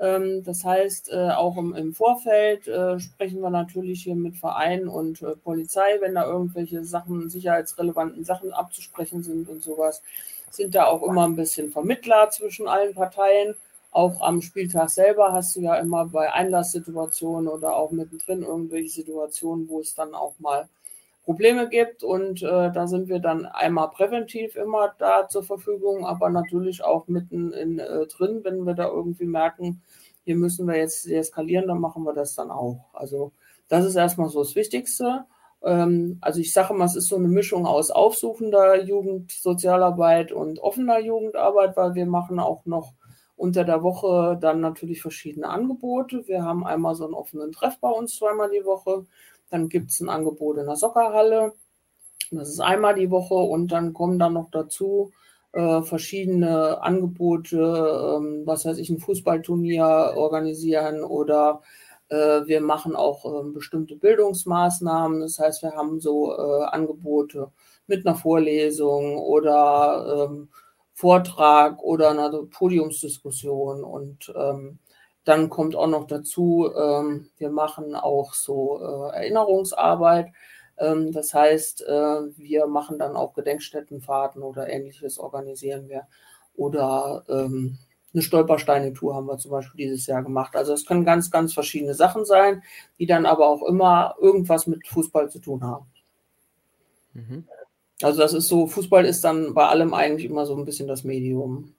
Ähm, 0.00 0.44
das 0.44 0.64
heißt, 0.64 1.12
äh, 1.12 1.30
auch 1.30 1.56
im, 1.56 1.94
Vorfeld 1.94 2.68
äh, 2.68 3.00
sprechen 3.00 3.40
wir 3.40 3.50
natürlich 3.50 4.04
hier 4.04 4.14
mit 4.14 4.36
Vereinen 4.36 4.88
und 4.88 5.22
äh, 5.22 5.34
Polizei, 5.36 6.00
wenn 6.00 6.14
da 6.14 6.24
irgendwelche 6.24 6.84
Sachen, 6.84 7.28
sicherheitsrelevanten 7.28 8.24
Sachen 8.24 8.52
abzusprechen 8.52 9.22
sind 9.22 9.48
und 9.48 9.62
sowas. 9.62 10.02
Sind 10.50 10.74
da 10.74 10.86
auch 10.86 11.02
immer 11.02 11.26
ein 11.26 11.36
bisschen 11.36 11.70
Vermittler 11.70 12.30
zwischen 12.30 12.68
allen 12.68 12.94
Parteien. 12.94 13.54
Auch 13.90 14.20
am 14.20 14.40
Spieltag 14.40 14.90
selber 14.90 15.32
hast 15.32 15.56
du 15.56 15.60
ja 15.60 15.76
immer 15.76 16.06
bei 16.06 16.32
Einlasssituationen 16.32 17.48
oder 17.48 17.76
auch 17.76 17.90
mittendrin 17.90 18.42
irgendwelche 18.42 18.90
Situationen, 18.90 19.68
wo 19.68 19.80
es 19.80 19.94
dann 19.94 20.14
auch 20.14 20.34
mal 20.38 20.68
Probleme 21.28 21.68
gibt. 21.68 22.02
Und 22.02 22.42
äh, 22.42 22.72
da 22.72 22.86
sind 22.86 23.10
wir 23.10 23.18
dann 23.18 23.44
einmal 23.44 23.90
präventiv 23.90 24.56
immer 24.56 24.94
da 24.98 25.28
zur 25.28 25.42
Verfügung, 25.42 26.06
aber 26.06 26.30
natürlich 26.30 26.82
auch 26.82 27.06
mitten 27.06 27.52
in, 27.52 27.78
äh, 27.78 28.06
drin, 28.06 28.40
wenn 28.44 28.64
wir 28.64 28.72
da 28.72 28.88
irgendwie 28.88 29.26
merken, 29.26 29.82
hier 30.24 30.36
müssen 30.36 30.66
wir 30.66 30.78
jetzt 30.78 31.04
deeskalieren, 31.04 31.68
dann 31.68 31.80
machen 31.80 32.04
wir 32.04 32.14
das 32.14 32.34
dann 32.34 32.50
auch. 32.50 32.86
Also 32.94 33.32
das 33.68 33.84
ist 33.84 33.96
erstmal 33.96 34.30
so 34.30 34.38
das 34.38 34.54
Wichtigste. 34.54 35.26
Ähm, 35.62 36.16
also 36.22 36.40
ich 36.40 36.54
sage 36.54 36.72
mal, 36.72 36.86
es 36.86 36.96
ist 36.96 37.08
so 37.08 37.16
eine 37.16 37.28
Mischung 37.28 37.66
aus 37.66 37.90
aufsuchender 37.90 38.82
Jugendsozialarbeit 38.82 40.32
und 40.32 40.60
offener 40.60 40.98
Jugendarbeit, 40.98 41.76
weil 41.76 41.94
wir 41.94 42.06
machen 42.06 42.40
auch 42.40 42.64
noch 42.64 42.94
unter 43.36 43.64
der 43.64 43.82
Woche 43.82 44.38
dann 44.40 44.60
natürlich 44.60 45.02
verschiedene 45.02 45.50
Angebote. 45.50 46.26
Wir 46.26 46.42
haben 46.42 46.64
einmal 46.66 46.94
so 46.94 47.04
einen 47.04 47.12
offenen 47.12 47.52
Treff 47.52 47.78
bei 47.80 47.90
uns 47.90 48.16
zweimal 48.16 48.48
die 48.48 48.64
Woche. 48.64 49.04
Dann 49.50 49.68
gibt 49.68 49.90
es 49.90 50.00
ein 50.00 50.08
Angebot 50.08 50.58
in 50.58 50.66
der 50.66 50.76
Soccerhalle. 50.76 51.54
Das 52.30 52.48
ist 52.48 52.60
einmal 52.60 52.94
die 52.94 53.10
Woche 53.10 53.34
und 53.34 53.72
dann 53.72 53.92
kommen 53.94 54.18
dann 54.18 54.34
noch 54.34 54.50
dazu 54.50 55.12
äh, 55.52 55.82
verschiedene 55.82 56.82
Angebote, 56.82 57.56
ähm, 57.56 58.42
was 58.44 58.66
weiß 58.66 58.78
ich, 58.78 58.90
ein 58.90 58.98
Fußballturnier 58.98 60.12
organisieren 60.16 61.02
oder 61.02 61.62
äh, 62.08 62.46
wir 62.46 62.60
machen 62.60 62.96
auch 62.96 63.24
äh, 63.24 63.50
bestimmte 63.50 63.96
Bildungsmaßnahmen. 63.96 65.20
Das 65.20 65.38
heißt, 65.38 65.62
wir 65.62 65.72
haben 65.72 66.00
so 66.00 66.32
äh, 66.32 66.64
Angebote 66.66 67.50
mit 67.86 68.06
einer 68.06 68.16
Vorlesung 68.16 69.18
oder 69.18 70.28
ähm, 70.28 70.48
Vortrag 70.92 71.82
oder 71.82 72.10
einer 72.10 72.30
Podiumsdiskussion 72.44 73.84
und 73.84 74.32
ähm, 74.36 74.78
dann 75.28 75.50
kommt 75.50 75.76
auch 75.76 75.86
noch 75.86 76.06
dazu, 76.06 76.70
ähm, 76.74 77.28
wir 77.36 77.50
machen 77.50 77.94
auch 77.94 78.32
so 78.32 78.80
äh, 78.80 79.16
Erinnerungsarbeit. 79.16 80.32
Ähm, 80.78 81.12
das 81.12 81.34
heißt, 81.34 81.82
äh, 81.82 82.36
wir 82.38 82.66
machen 82.66 82.98
dann 82.98 83.14
auch 83.14 83.34
Gedenkstättenfahrten 83.34 84.42
oder 84.42 84.70
ähnliches 84.70 85.18
organisieren 85.18 85.90
wir. 85.90 86.06
Oder 86.56 87.24
ähm, 87.28 87.76
eine 88.14 88.22
Stolpersteine-Tour 88.22 89.14
haben 89.14 89.26
wir 89.26 89.36
zum 89.36 89.50
Beispiel 89.50 89.86
dieses 89.86 90.06
Jahr 90.06 90.22
gemacht. 90.22 90.56
Also 90.56 90.72
es 90.72 90.86
können 90.86 91.04
ganz, 91.04 91.30
ganz 91.30 91.52
verschiedene 91.52 91.92
Sachen 91.92 92.24
sein, 92.24 92.62
die 92.98 93.06
dann 93.06 93.26
aber 93.26 93.48
auch 93.48 93.62
immer 93.62 94.14
irgendwas 94.18 94.66
mit 94.66 94.88
Fußball 94.88 95.28
zu 95.28 95.40
tun 95.40 95.62
haben. 95.62 95.86
Mhm. 97.12 97.44
Also 98.00 98.20
das 98.20 98.32
ist 98.32 98.48
so, 98.48 98.66
Fußball 98.66 99.04
ist 99.04 99.24
dann 99.24 99.52
bei 99.52 99.66
allem 99.66 99.92
eigentlich 99.92 100.24
immer 100.24 100.46
so 100.46 100.56
ein 100.56 100.64
bisschen 100.64 100.88
das 100.88 101.04
Medium. 101.04 101.74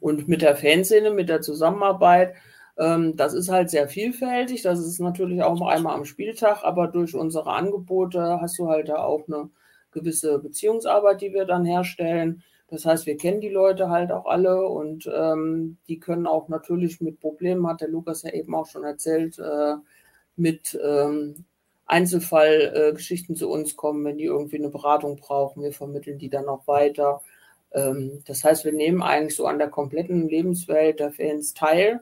Und 0.00 0.28
mit 0.28 0.42
der 0.42 0.56
Fanszene, 0.56 1.10
mit 1.10 1.28
der 1.28 1.42
Zusammenarbeit, 1.42 2.34
ähm, 2.78 3.16
das 3.16 3.34
ist 3.34 3.50
halt 3.50 3.70
sehr 3.70 3.88
vielfältig. 3.88 4.62
Das 4.62 4.80
ist 4.80 5.00
natürlich 5.00 5.42
auch 5.42 5.60
einmal 5.62 5.94
am 5.94 6.04
Spieltag, 6.04 6.64
aber 6.64 6.88
durch 6.88 7.14
unsere 7.14 7.50
Angebote 7.52 8.40
hast 8.40 8.58
du 8.58 8.68
halt 8.68 8.88
da 8.88 8.96
auch 9.04 9.26
eine 9.28 9.50
gewisse 9.92 10.38
Beziehungsarbeit, 10.38 11.20
die 11.20 11.32
wir 11.32 11.44
dann 11.44 11.64
herstellen. 11.64 12.42
Das 12.68 12.86
heißt, 12.86 13.06
wir 13.06 13.16
kennen 13.16 13.40
die 13.40 13.48
Leute 13.48 13.90
halt 13.90 14.12
auch 14.12 14.26
alle 14.26 14.64
und 14.66 15.10
ähm, 15.12 15.78
die 15.88 15.98
können 15.98 16.26
auch 16.26 16.48
natürlich 16.48 17.00
mit 17.00 17.20
Problemen, 17.20 17.66
hat 17.66 17.80
der 17.80 17.88
Lukas 17.88 18.22
ja 18.22 18.32
eben 18.32 18.54
auch 18.54 18.66
schon 18.66 18.84
erzählt, 18.84 19.38
äh, 19.40 19.74
mit 20.36 20.78
ähm, 20.82 21.44
Einzelfallgeschichten 21.86 23.34
äh, 23.34 23.38
zu 23.38 23.50
uns 23.50 23.76
kommen, 23.76 24.04
wenn 24.04 24.18
die 24.18 24.24
irgendwie 24.24 24.58
eine 24.58 24.70
Beratung 24.70 25.16
brauchen. 25.16 25.64
Wir 25.64 25.72
vermitteln 25.72 26.18
die 26.18 26.30
dann 26.30 26.48
auch 26.48 26.66
weiter. 26.68 27.20
Ähm, 27.72 28.22
das 28.26 28.44
heißt, 28.44 28.64
wir 28.64 28.72
nehmen 28.72 29.02
eigentlich 29.02 29.36
so 29.36 29.46
an 29.46 29.58
der 29.58 29.68
kompletten 29.68 30.28
Lebenswelt 30.28 31.00
der 31.00 31.12
Fans 31.12 31.54
teil 31.54 32.00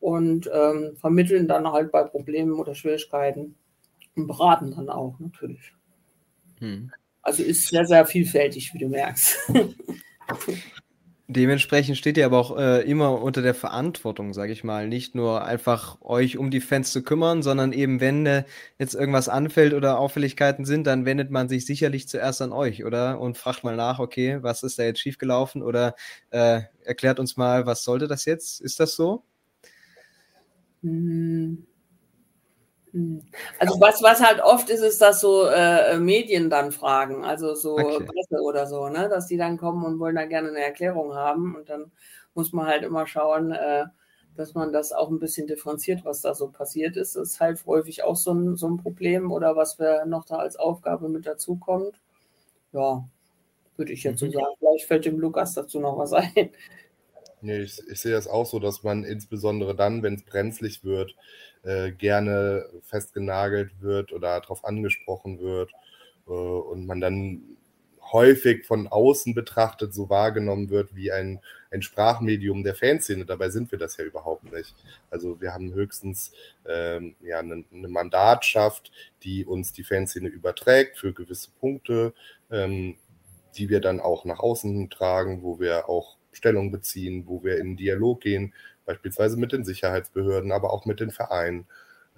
und 0.00 0.48
ähm, 0.52 0.96
vermitteln 0.96 1.48
dann 1.48 1.70
halt 1.70 1.90
bei 1.90 2.04
Problemen 2.04 2.54
oder 2.54 2.74
Schwierigkeiten 2.74 3.56
und 4.14 4.26
beraten 4.26 4.72
dann 4.74 4.88
auch 4.88 5.18
natürlich. 5.18 5.72
Hm. 6.58 6.92
Also 7.22 7.42
ist 7.42 7.68
sehr, 7.68 7.84
sehr 7.84 8.06
vielfältig, 8.06 8.72
wie 8.72 8.78
du 8.78 8.88
merkst. 8.88 9.36
Dementsprechend 11.30 11.98
steht 11.98 12.16
ihr 12.16 12.24
aber 12.24 12.38
auch 12.38 12.56
äh, 12.56 12.80
immer 12.90 13.20
unter 13.20 13.42
der 13.42 13.52
Verantwortung, 13.54 14.32
sage 14.32 14.50
ich 14.50 14.64
mal, 14.64 14.88
nicht 14.88 15.14
nur 15.14 15.44
einfach 15.44 16.00
euch 16.00 16.38
um 16.38 16.50
die 16.50 16.62
Fans 16.62 16.90
zu 16.90 17.02
kümmern, 17.02 17.42
sondern 17.42 17.74
eben, 17.74 18.00
wenn 18.00 18.24
äh, 18.24 18.44
jetzt 18.78 18.94
irgendwas 18.94 19.28
anfällt 19.28 19.74
oder 19.74 19.98
Auffälligkeiten 19.98 20.64
sind, 20.64 20.86
dann 20.86 21.04
wendet 21.04 21.30
man 21.30 21.50
sich 21.50 21.66
sicherlich 21.66 22.08
zuerst 22.08 22.40
an 22.40 22.50
euch, 22.52 22.82
oder? 22.82 23.20
Und 23.20 23.36
fragt 23.36 23.62
mal 23.62 23.76
nach, 23.76 23.98
okay, 23.98 24.38
was 24.42 24.62
ist 24.62 24.78
da 24.78 24.84
jetzt 24.84 25.00
schiefgelaufen? 25.00 25.62
Oder 25.62 25.96
äh, 26.30 26.62
erklärt 26.82 27.20
uns 27.20 27.36
mal, 27.36 27.66
was 27.66 27.84
sollte 27.84 28.08
das 28.08 28.24
jetzt? 28.24 28.62
Ist 28.62 28.80
das 28.80 28.96
so? 28.96 29.22
Hm. 30.82 31.66
Hm. 32.92 33.22
Also 33.58 33.80
was, 33.80 34.02
was 34.02 34.20
halt 34.20 34.40
oft 34.40 34.70
ist, 34.70 34.80
ist, 34.80 35.00
dass 35.00 35.20
so 35.20 35.46
äh, 35.46 35.98
Medien 35.98 36.50
dann 36.50 36.72
fragen, 36.72 37.24
also 37.24 37.54
so 37.54 37.74
okay. 37.74 38.04
Presse 38.04 38.42
oder 38.42 38.66
so, 38.66 38.88
ne? 38.88 39.08
dass 39.08 39.26
die 39.26 39.36
dann 39.36 39.58
kommen 39.58 39.84
und 39.84 39.98
wollen 39.98 40.16
da 40.16 40.24
gerne 40.24 40.48
eine 40.48 40.60
Erklärung 40.60 41.14
haben 41.14 41.54
und 41.54 41.68
dann 41.68 41.90
muss 42.34 42.52
man 42.52 42.66
halt 42.66 42.84
immer 42.84 43.06
schauen, 43.06 43.52
äh, 43.52 43.84
dass 44.36 44.54
man 44.54 44.72
das 44.72 44.92
auch 44.92 45.10
ein 45.10 45.18
bisschen 45.18 45.48
differenziert, 45.48 46.04
was 46.04 46.20
da 46.20 46.34
so 46.34 46.48
passiert 46.48 46.96
ist. 46.96 47.16
Das 47.16 47.30
ist 47.30 47.40
halt 47.40 47.66
häufig 47.66 48.04
auch 48.04 48.16
so 48.16 48.32
ein, 48.32 48.56
so 48.56 48.68
ein 48.68 48.76
Problem 48.76 49.32
oder 49.32 49.56
was 49.56 49.78
wir 49.78 50.06
noch 50.06 50.24
da 50.24 50.36
als 50.36 50.56
Aufgabe 50.56 51.08
mit 51.08 51.26
dazu 51.26 51.56
kommt. 51.56 52.00
Ja, 52.72 53.04
würde 53.76 53.92
ich 53.92 54.04
jetzt 54.04 54.22
mhm. 54.22 54.30
so 54.30 54.38
sagen. 54.38 54.54
Vielleicht 54.60 54.84
fällt 54.84 55.04
dem 55.04 55.18
Lukas 55.18 55.54
dazu 55.54 55.80
noch 55.80 55.98
was 55.98 56.12
ein. 56.12 56.50
Nee, 57.40 57.60
ich, 57.60 57.80
ich 57.88 58.00
sehe 58.00 58.12
das 58.12 58.26
auch 58.26 58.46
so, 58.46 58.58
dass 58.58 58.82
man 58.82 59.04
insbesondere 59.04 59.74
dann, 59.74 60.02
wenn 60.02 60.14
es 60.14 60.24
brenzlig 60.24 60.84
wird, 60.84 61.14
äh, 61.68 61.92
gerne 61.92 62.64
festgenagelt 62.82 63.82
wird 63.82 64.14
oder 64.14 64.40
darauf 64.40 64.64
angesprochen 64.64 65.38
wird 65.38 65.70
äh, 66.26 66.30
und 66.30 66.86
man 66.86 67.02
dann 67.02 67.42
häufig 68.10 68.64
von 68.64 68.88
außen 68.88 69.34
betrachtet 69.34 69.92
so 69.92 70.08
wahrgenommen 70.08 70.70
wird 70.70 70.96
wie 70.96 71.12
ein, 71.12 71.40
ein 71.70 71.82
Sprachmedium 71.82 72.64
der 72.64 72.74
Fanszene. 72.74 73.26
Dabei 73.26 73.50
sind 73.50 73.70
wir 73.70 73.78
das 73.78 73.98
ja 73.98 74.04
überhaupt 74.06 74.50
nicht. 74.50 74.74
Also 75.10 75.42
wir 75.42 75.52
haben 75.52 75.74
höchstens 75.74 76.32
ähm, 76.66 77.16
ja, 77.20 77.40
eine, 77.40 77.62
eine 77.70 77.88
Mandatschaft, 77.88 78.90
die 79.22 79.44
uns 79.44 79.74
die 79.74 79.84
Fanszene 79.84 80.28
überträgt 80.28 80.96
für 80.96 81.12
gewisse 81.12 81.50
Punkte, 81.60 82.14
ähm, 82.50 82.96
die 83.58 83.68
wir 83.68 83.80
dann 83.80 84.00
auch 84.00 84.24
nach 84.24 84.38
außen 84.38 84.88
tragen, 84.88 85.42
wo 85.42 85.60
wir 85.60 85.90
auch 85.90 86.16
Stellung 86.32 86.70
beziehen, 86.70 87.24
wo 87.26 87.44
wir 87.44 87.58
in 87.58 87.76
Dialog 87.76 88.22
gehen, 88.22 88.54
beispielsweise 88.88 89.36
mit 89.36 89.52
den 89.52 89.64
Sicherheitsbehörden, 89.64 90.50
aber 90.50 90.72
auch 90.72 90.86
mit 90.86 90.98
den 90.98 91.10
Vereinen. 91.10 91.66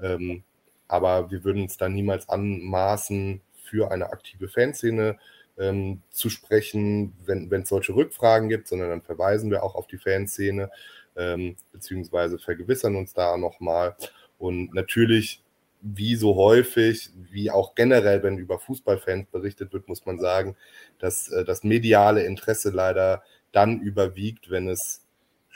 Ähm, 0.00 0.44
aber 0.86 1.30
wir 1.30 1.44
würden 1.44 1.62
uns 1.62 1.76
da 1.76 1.88
niemals 1.88 2.28
anmaßen, 2.28 3.40
für 3.56 3.90
eine 3.90 4.10
aktive 4.10 4.48
Fanszene 4.48 5.18
ähm, 5.58 6.02
zu 6.10 6.30
sprechen, 6.30 7.12
wenn 7.26 7.52
es 7.52 7.68
solche 7.68 7.94
Rückfragen 7.94 8.48
gibt, 8.48 8.68
sondern 8.68 8.90
dann 8.90 9.02
verweisen 9.02 9.50
wir 9.50 9.62
auch 9.62 9.74
auf 9.74 9.86
die 9.88 9.98
Fanszene, 9.98 10.70
ähm, 11.16 11.56
beziehungsweise 11.72 12.38
vergewissern 12.38 12.96
uns 12.96 13.14
da 13.14 13.36
nochmal. 13.36 13.96
Und 14.38 14.72
natürlich, 14.72 15.42
wie 15.82 16.14
so 16.14 16.36
häufig, 16.36 17.10
wie 17.30 17.50
auch 17.50 17.74
generell, 17.74 18.22
wenn 18.22 18.38
über 18.38 18.58
Fußballfans 18.58 19.26
berichtet 19.30 19.72
wird, 19.72 19.88
muss 19.88 20.06
man 20.06 20.18
sagen, 20.18 20.56
dass 20.98 21.28
äh, 21.30 21.44
das 21.44 21.64
mediale 21.64 22.24
Interesse 22.24 22.70
leider 22.70 23.22
dann 23.52 23.80
überwiegt, 23.80 24.50
wenn 24.50 24.68
es 24.68 25.04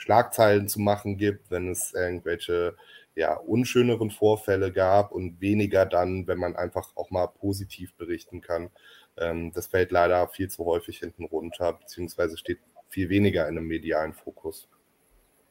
Schlagzeilen 0.05 0.67
zu 0.67 0.79
machen 0.79 1.17
gibt, 1.17 1.49
wenn 1.49 1.69
es 1.69 1.93
irgendwelche 1.93 2.75
ja, 3.15 3.33
unschöneren 3.33 4.11
Vorfälle 4.11 4.71
gab 4.71 5.11
und 5.11 5.41
weniger 5.41 5.85
dann, 5.85 6.27
wenn 6.27 6.37
man 6.37 6.55
einfach 6.55 6.95
auch 6.95 7.09
mal 7.09 7.27
positiv 7.27 7.95
berichten 7.95 8.41
kann. 8.41 8.69
Ähm, 9.17 9.51
das 9.53 9.67
fällt 9.67 9.91
leider 9.91 10.27
viel 10.27 10.49
zu 10.49 10.65
häufig 10.65 10.99
hinten 10.99 11.25
runter, 11.25 11.73
beziehungsweise 11.73 12.37
steht 12.37 12.59
viel 12.89 13.09
weniger 13.09 13.47
in 13.47 13.57
einem 13.57 13.67
medialen 13.67 14.13
Fokus. 14.13 14.67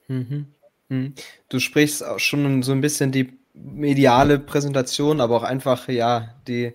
Mhm. 0.07 0.47
Mhm. 0.89 1.15
Du 1.49 1.59
sprichst 1.59 2.05
auch 2.05 2.21
schon 2.21 2.63
so 2.63 2.73
ein 2.73 2.81
bisschen 2.81 3.11
die 3.11 3.37
mediale 3.55 4.39
Präsentation, 4.39 5.21
aber 5.21 5.37
auch 5.37 5.43
einfach 5.43 5.89
ja 5.89 6.35
die, 6.47 6.75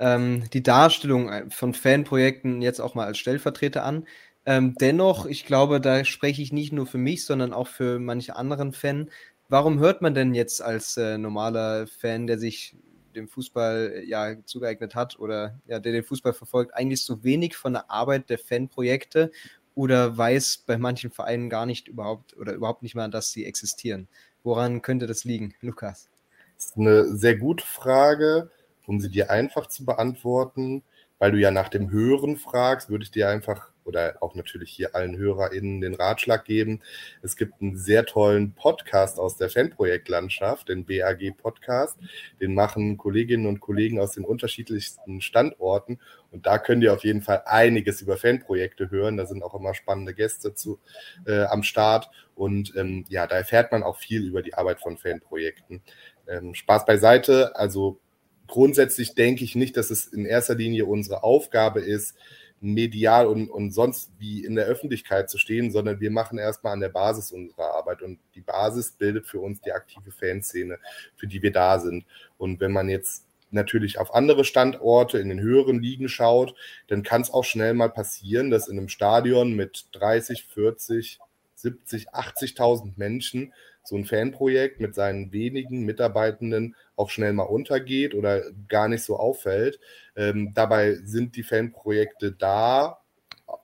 ähm, 0.00 0.44
die 0.52 0.62
Darstellung 0.62 1.50
von 1.50 1.74
Fanprojekten 1.74 2.62
jetzt 2.62 2.80
auch 2.80 2.94
mal 2.94 3.06
als 3.06 3.18
Stellvertreter 3.18 3.84
an. 3.84 4.06
Ähm, 4.44 4.74
dennoch, 4.80 5.26
ich 5.26 5.46
glaube, 5.46 5.80
da 5.80 6.04
spreche 6.04 6.42
ich 6.42 6.52
nicht 6.52 6.72
nur 6.72 6.86
für 6.86 6.98
mich, 6.98 7.24
sondern 7.24 7.52
auch 7.52 7.68
für 7.68 7.98
manche 7.98 8.36
anderen 8.36 8.72
Fan. 8.72 9.10
Warum 9.48 9.78
hört 9.78 10.02
man 10.02 10.14
denn 10.14 10.34
jetzt 10.34 10.60
als 10.62 10.96
äh, 10.96 11.18
normaler 11.18 11.86
Fan, 11.86 12.26
der 12.26 12.38
sich 12.38 12.74
dem 13.14 13.28
Fußball 13.28 14.02
ja 14.06 14.34
zugeeignet 14.44 14.94
hat 14.94 15.18
oder 15.18 15.60
ja, 15.66 15.78
der 15.78 15.92
den 15.92 16.04
Fußball 16.04 16.32
verfolgt, 16.32 16.74
eigentlich 16.74 17.02
so 17.04 17.22
wenig 17.22 17.56
von 17.56 17.74
der 17.74 17.90
Arbeit 17.90 18.30
der 18.30 18.38
Fanprojekte 18.38 19.30
oder 19.74 20.16
weiß 20.16 20.64
bei 20.66 20.78
manchen 20.78 21.10
Vereinen 21.10 21.48
gar 21.48 21.66
nicht 21.66 21.88
überhaupt 21.88 22.36
oder 22.36 22.52
überhaupt 22.52 22.82
nicht 22.82 22.94
mal, 22.94 23.10
dass 23.10 23.30
sie 23.30 23.44
existieren? 23.44 24.08
Woran 24.42 24.82
könnte 24.82 25.06
das 25.06 25.24
liegen, 25.24 25.54
Lukas? 25.60 26.08
Das 26.56 26.66
ist 26.66 26.76
eine 26.76 27.16
sehr 27.16 27.36
gute 27.36 27.64
Frage, 27.64 28.50
um 28.86 29.00
sie 29.00 29.10
dir 29.10 29.30
einfach 29.30 29.66
zu 29.66 29.84
beantworten. 29.84 30.82
Weil 31.18 31.30
du 31.30 31.38
ja 31.38 31.52
nach 31.52 31.68
dem 31.68 31.92
Hören 31.92 32.36
fragst, 32.36 32.90
würde 32.90 33.04
ich 33.04 33.12
dir 33.12 33.28
einfach 33.28 33.71
oder 33.84 34.16
auch 34.20 34.34
natürlich 34.34 34.70
hier 34.70 34.94
allen 34.94 35.16
HörerInnen 35.16 35.80
den 35.80 35.94
Ratschlag 35.94 36.44
geben. 36.44 36.80
Es 37.22 37.36
gibt 37.36 37.60
einen 37.60 37.76
sehr 37.76 38.04
tollen 38.06 38.52
Podcast 38.52 39.18
aus 39.18 39.36
der 39.36 39.50
Fanprojektlandschaft, 39.50 40.68
den 40.68 40.84
BAG 40.84 41.36
Podcast. 41.36 41.98
Den 42.40 42.54
machen 42.54 42.96
Kolleginnen 42.96 43.46
und 43.46 43.60
Kollegen 43.60 44.00
aus 44.00 44.12
den 44.12 44.24
unterschiedlichsten 44.24 45.20
Standorten. 45.20 45.98
Und 46.30 46.46
da 46.46 46.58
könnt 46.58 46.82
ihr 46.82 46.92
auf 46.92 47.04
jeden 47.04 47.22
Fall 47.22 47.42
einiges 47.46 48.00
über 48.02 48.16
Fanprojekte 48.16 48.90
hören. 48.90 49.16
Da 49.16 49.26
sind 49.26 49.42
auch 49.42 49.54
immer 49.54 49.74
spannende 49.74 50.14
Gäste 50.14 50.54
zu, 50.54 50.78
äh, 51.26 51.44
am 51.44 51.62
Start. 51.62 52.10
Und 52.34 52.74
ähm, 52.76 53.04
ja, 53.08 53.26
da 53.26 53.36
erfährt 53.36 53.72
man 53.72 53.82
auch 53.82 53.98
viel 53.98 54.24
über 54.24 54.42
die 54.42 54.54
Arbeit 54.54 54.80
von 54.80 54.96
Fanprojekten. 54.96 55.82
Ähm, 56.26 56.54
Spaß 56.54 56.86
beiseite. 56.86 57.54
Also 57.56 58.00
grundsätzlich 58.46 59.14
denke 59.14 59.44
ich 59.44 59.54
nicht, 59.54 59.76
dass 59.76 59.90
es 59.90 60.06
in 60.06 60.26
erster 60.26 60.54
Linie 60.54 60.86
unsere 60.86 61.22
Aufgabe 61.22 61.80
ist, 61.80 62.14
medial 62.62 63.26
und, 63.26 63.50
und 63.50 63.72
sonst 63.72 64.10
wie 64.18 64.44
in 64.44 64.54
der 64.54 64.66
Öffentlichkeit 64.66 65.28
zu 65.28 65.36
stehen, 65.36 65.70
sondern 65.70 66.00
wir 66.00 66.10
machen 66.10 66.38
erstmal 66.38 66.72
an 66.72 66.80
der 66.80 66.88
Basis 66.88 67.32
unserer 67.32 67.74
Arbeit 67.74 68.02
und 68.02 68.18
die 68.34 68.40
Basis 68.40 68.92
bildet 68.92 69.26
für 69.26 69.40
uns 69.40 69.60
die 69.60 69.72
aktive 69.72 70.12
Fanszene, 70.12 70.78
für 71.16 71.26
die 71.26 71.42
wir 71.42 71.52
da 71.52 71.80
sind. 71.80 72.04
Und 72.38 72.60
wenn 72.60 72.72
man 72.72 72.88
jetzt 72.88 73.26
natürlich 73.50 73.98
auf 73.98 74.14
andere 74.14 74.44
Standorte 74.44 75.18
in 75.18 75.28
den 75.28 75.40
höheren 75.40 75.82
Ligen 75.82 76.08
schaut, 76.08 76.54
dann 76.88 77.02
kann 77.02 77.20
es 77.20 77.30
auch 77.30 77.44
schnell 77.44 77.74
mal 77.74 77.90
passieren, 77.90 78.50
dass 78.50 78.68
in 78.68 78.78
einem 78.78 78.88
Stadion 78.88 79.54
mit 79.54 79.86
30, 79.92 80.44
40, 80.44 81.18
70, 81.56 82.14
80.000 82.14 82.92
Menschen 82.96 83.52
so 83.82 83.96
ein 83.96 84.04
Fanprojekt 84.04 84.80
mit 84.80 84.94
seinen 84.94 85.32
wenigen 85.32 85.84
Mitarbeitenden 85.84 86.76
auch 86.96 87.10
schnell 87.10 87.32
mal 87.32 87.44
untergeht 87.44 88.14
oder 88.14 88.42
gar 88.68 88.88
nicht 88.88 89.02
so 89.02 89.16
auffällt. 89.16 89.80
Ähm, 90.16 90.52
dabei 90.54 90.98
sind 91.04 91.36
die 91.36 91.42
Fanprojekte 91.42 92.32
da, 92.32 93.02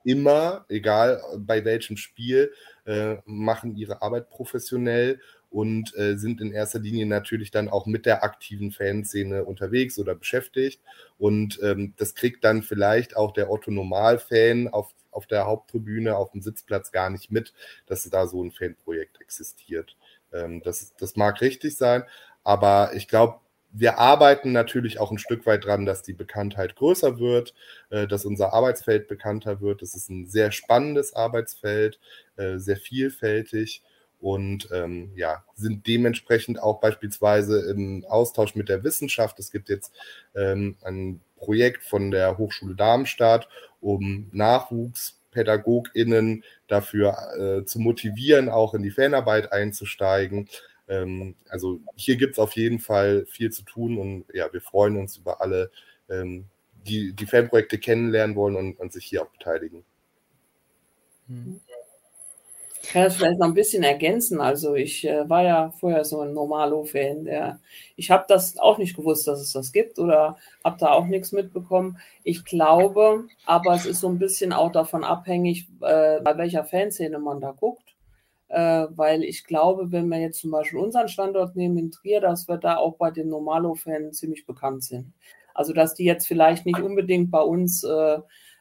immer, 0.04 0.64
egal 0.68 1.22
bei 1.38 1.64
welchem 1.64 1.96
Spiel, 1.96 2.52
äh, 2.86 3.16
machen 3.24 3.76
ihre 3.76 4.02
Arbeit 4.02 4.30
professionell 4.30 5.20
und 5.50 5.96
äh, 5.96 6.16
sind 6.16 6.40
in 6.40 6.52
erster 6.52 6.78
Linie 6.78 7.06
natürlich 7.06 7.50
dann 7.50 7.68
auch 7.68 7.86
mit 7.86 8.06
der 8.06 8.22
aktiven 8.22 8.70
Fanszene 8.70 9.44
unterwegs 9.44 9.98
oder 9.98 10.14
beschäftigt. 10.14 10.80
Und 11.18 11.58
ähm, 11.62 11.94
das 11.96 12.14
kriegt 12.14 12.44
dann 12.44 12.62
vielleicht 12.62 13.16
auch 13.16 13.32
der 13.32 13.50
Otto-Normal-Fan 13.50 14.68
auf, 14.68 14.92
auf 15.10 15.26
der 15.26 15.46
Haupttribüne, 15.46 16.16
auf 16.16 16.32
dem 16.32 16.42
Sitzplatz 16.42 16.92
gar 16.92 17.08
nicht 17.10 17.30
mit, 17.30 17.54
dass 17.86 18.08
da 18.08 18.26
so 18.26 18.42
ein 18.42 18.52
Fanprojekt 18.52 19.20
existiert. 19.20 19.96
Ähm, 20.32 20.62
das, 20.62 20.94
das 20.96 21.16
mag 21.16 21.40
richtig 21.40 21.76
sein, 21.76 22.04
aber 22.44 22.92
ich 22.94 23.08
glaube, 23.08 23.40
wir 23.70 23.98
arbeiten 23.98 24.52
natürlich 24.52 24.98
auch 24.98 25.10
ein 25.10 25.18
Stück 25.18 25.44
weit 25.46 25.64
dran, 25.64 25.84
dass 25.84 26.02
die 26.02 26.14
Bekanntheit 26.14 26.76
größer 26.76 27.18
wird, 27.18 27.54
äh, 27.90 28.06
dass 28.06 28.24
unser 28.24 28.52
Arbeitsfeld 28.52 29.08
bekannter 29.08 29.60
wird. 29.60 29.82
Es 29.82 29.94
ist 29.94 30.08
ein 30.08 30.26
sehr 30.26 30.52
spannendes 30.52 31.14
Arbeitsfeld, 31.14 32.00
äh, 32.36 32.58
sehr 32.58 32.76
vielfältig 32.76 33.82
und 34.20 34.68
ähm, 34.72 35.12
ja, 35.14 35.44
sind 35.54 35.86
dementsprechend 35.86 36.60
auch 36.60 36.80
beispielsweise 36.80 37.70
im 37.70 38.04
Austausch 38.08 38.54
mit 38.54 38.68
der 38.68 38.82
Wissenschaft. 38.84 39.38
Es 39.38 39.52
gibt 39.52 39.68
jetzt 39.68 39.92
ähm, 40.34 40.76
ein 40.82 41.20
Projekt 41.36 41.84
von 41.84 42.10
der 42.10 42.38
Hochschule 42.38 42.74
Darmstadt, 42.74 43.48
um 43.80 44.28
NachwuchspädagogInnen 45.34 46.44
dafür 46.66 47.16
äh, 47.38 47.64
zu 47.64 47.78
motivieren, 47.80 48.48
auch 48.48 48.74
in 48.74 48.82
die 48.82 48.90
Fanarbeit 48.90 49.52
einzusteigen. 49.52 50.48
Ähm, 50.88 51.34
also 51.48 51.80
hier 51.96 52.16
gibt 52.16 52.32
es 52.32 52.38
auf 52.38 52.52
jeden 52.52 52.78
Fall 52.78 53.26
viel 53.26 53.50
zu 53.50 53.62
tun 53.62 53.98
und 53.98 54.24
ja, 54.32 54.52
wir 54.52 54.60
freuen 54.60 54.96
uns 54.96 55.16
über 55.16 55.40
alle, 55.40 55.70
ähm, 56.08 56.46
die 56.86 57.12
die 57.12 57.26
Fanprojekte 57.26 57.78
kennenlernen 57.78 58.36
wollen 58.36 58.56
und, 58.56 58.80
und 58.80 58.92
sich 58.92 59.04
hier 59.04 59.22
auch 59.22 59.30
beteiligen. 59.30 59.84
Mhm. 61.26 61.60
Ich 62.82 62.90
kann 62.90 63.04
das 63.04 63.16
vielleicht 63.16 63.38
noch 63.38 63.48
ein 63.48 63.54
bisschen 63.54 63.82
ergänzen. 63.82 64.40
Also 64.40 64.74
ich 64.74 65.06
äh, 65.06 65.28
war 65.28 65.42
ja 65.42 65.70
vorher 65.78 66.04
so 66.04 66.20
ein 66.20 66.32
Normalo-Fan. 66.32 67.24
Der, 67.24 67.60
ich 67.96 68.10
habe 68.10 68.24
das 68.28 68.58
auch 68.58 68.78
nicht 68.78 68.96
gewusst, 68.96 69.26
dass 69.26 69.40
es 69.40 69.52
das 69.52 69.72
gibt 69.72 69.98
oder 69.98 70.36
habe 70.64 70.76
da 70.78 70.92
auch 70.92 71.06
nichts 71.06 71.32
mitbekommen. 71.32 71.98
Ich 72.22 72.44
glaube, 72.44 73.24
aber 73.46 73.74
es 73.74 73.84
ist 73.86 74.00
so 74.00 74.08
ein 74.08 74.18
bisschen 74.18 74.52
auch 74.52 74.72
davon 74.72 75.04
abhängig, 75.04 75.68
äh, 75.80 76.20
bei 76.20 76.36
welcher 76.38 76.64
Fanszene 76.64 77.18
man 77.18 77.40
da 77.40 77.50
guckt. 77.52 77.96
Äh, 78.48 78.86
weil 78.90 79.24
ich 79.24 79.44
glaube, 79.44 79.92
wenn 79.92 80.08
wir 80.08 80.18
jetzt 80.18 80.40
zum 80.40 80.50
Beispiel 80.50 80.78
unseren 80.78 81.08
Standort 81.08 81.54
nehmen 81.56 81.76
in 81.76 81.90
Trier, 81.90 82.20
dass 82.20 82.48
wir 82.48 82.56
da 82.56 82.78
auch 82.78 82.96
bei 82.96 83.10
den 83.10 83.28
Normalo-Fans 83.28 84.18
ziemlich 84.18 84.46
bekannt 84.46 84.84
sind. 84.84 85.12
Also 85.52 85.72
dass 85.72 85.94
die 85.94 86.04
jetzt 86.04 86.26
vielleicht 86.26 86.64
nicht 86.64 86.80
unbedingt 86.80 87.30
bei 87.30 87.40
uns 87.40 87.84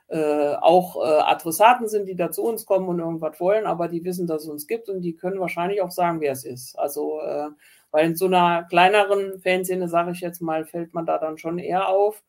äh, 0.09 0.55
auch 0.55 0.95
äh, 1.03 1.19
Adressaten 1.21 1.87
sind, 1.87 2.07
die 2.07 2.15
da 2.15 2.31
zu 2.31 2.43
uns 2.43 2.65
kommen 2.65 2.87
und 2.87 2.99
irgendwas 2.99 3.39
wollen, 3.39 3.65
aber 3.65 3.87
die 3.87 4.03
wissen, 4.05 4.27
dass 4.27 4.43
es 4.43 4.49
uns 4.49 4.67
gibt 4.67 4.89
und 4.89 5.01
die 5.01 5.15
können 5.15 5.39
wahrscheinlich 5.39 5.81
auch 5.81 5.91
sagen, 5.91 6.21
wer 6.21 6.31
es 6.31 6.45
ist. 6.45 6.77
Also, 6.79 7.19
äh, 7.21 7.49
weil 7.91 8.05
in 8.05 8.15
so 8.15 8.25
einer 8.25 8.63
kleineren 8.63 9.39
Fanszene, 9.39 9.89
sage 9.89 10.11
ich 10.11 10.21
jetzt 10.21 10.41
mal, 10.41 10.65
fällt 10.65 10.93
man 10.93 11.05
da 11.05 11.17
dann 11.17 11.37
schon 11.37 11.59
eher 11.59 11.89
auf. 11.89 12.23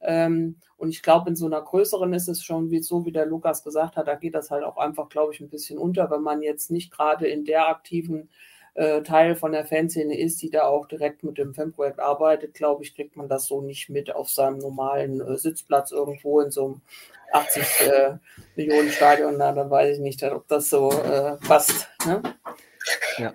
Ähm, 0.00 0.56
und 0.76 0.90
ich 0.90 1.02
glaube, 1.02 1.30
in 1.30 1.36
so 1.36 1.46
einer 1.46 1.62
größeren 1.62 2.12
ist 2.12 2.28
es 2.28 2.42
schon 2.42 2.70
wie 2.70 2.82
so, 2.82 3.06
wie 3.06 3.12
der 3.12 3.26
Lukas 3.26 3.62
gesagt 3.62 3.96
hat, 3.96 4.08
da 4.08 4.16
geht 4.16 4.34
das 4.34 4.50
halt 4.50 4.64
auch 4.64 4.76
einfach, 4.76 5.08
glaube 5.08 5.32
ich, 5.32 5.40
ein 5.40 5.48
bisschen 5.48 5.78
unter, 5.78 6.10
wenn 6.10 6.22
man 6.22 6.42
jetzt 6.42 6.70
nicht 6.70 6.90
gerade 6.90 7.28
in 7.28 7.44
der 7.44 7.68
aktiven 7.68 8.28
äh, 8.74 9.02
Teil 9.02 9.34
von 9.34 9.52
der 9.52 9.64
Fanszene 9.64 10.18
ist, 10.18 10.40
die 10.42 10.50
da 10.50 10.62
auch 10.62 10.86
direkt 10.86 11.24
mit 11.24 11.38
dem 11.38 11.54
Fanprojekt 11.54 12.00
arbeitet, 12.00 12.54
glaube 12.54 12.82
ich, 12.82 12.94
kriegt 12.94 13.16
man 13.16 13.28
das 13.28 13.46
so 13.46 13.60
nicht 13.60 13.90
mit 13.90 14.14
auf 14.14 14.30
seinem 14.30 14.58
normalen 14.58 15.20
äh, 15.20 15.36
Sitzplatz 15.36 15.92
irgendwo 15.92 16.40
in 16.40 16.50
so 16.50 16.64
einem 16.64 16.80
80 17.32 17.62
äh, 17.80 18.16
Millionen 18.56 18.90
Stadion, 18.90 19.36
na, 19.38 19.52
dann 19.52 19.70
weiß 19.70 19.96
ich 19.96 20.02
nicht, 20.02 20.22
ob 20.22 20.48
das 20.48 20.70
so 20.70 20.92
äh, 20.92 21.36
passt. 21.46 21.88
Ne? 22.06 22.22
Ja. 23.18 23.34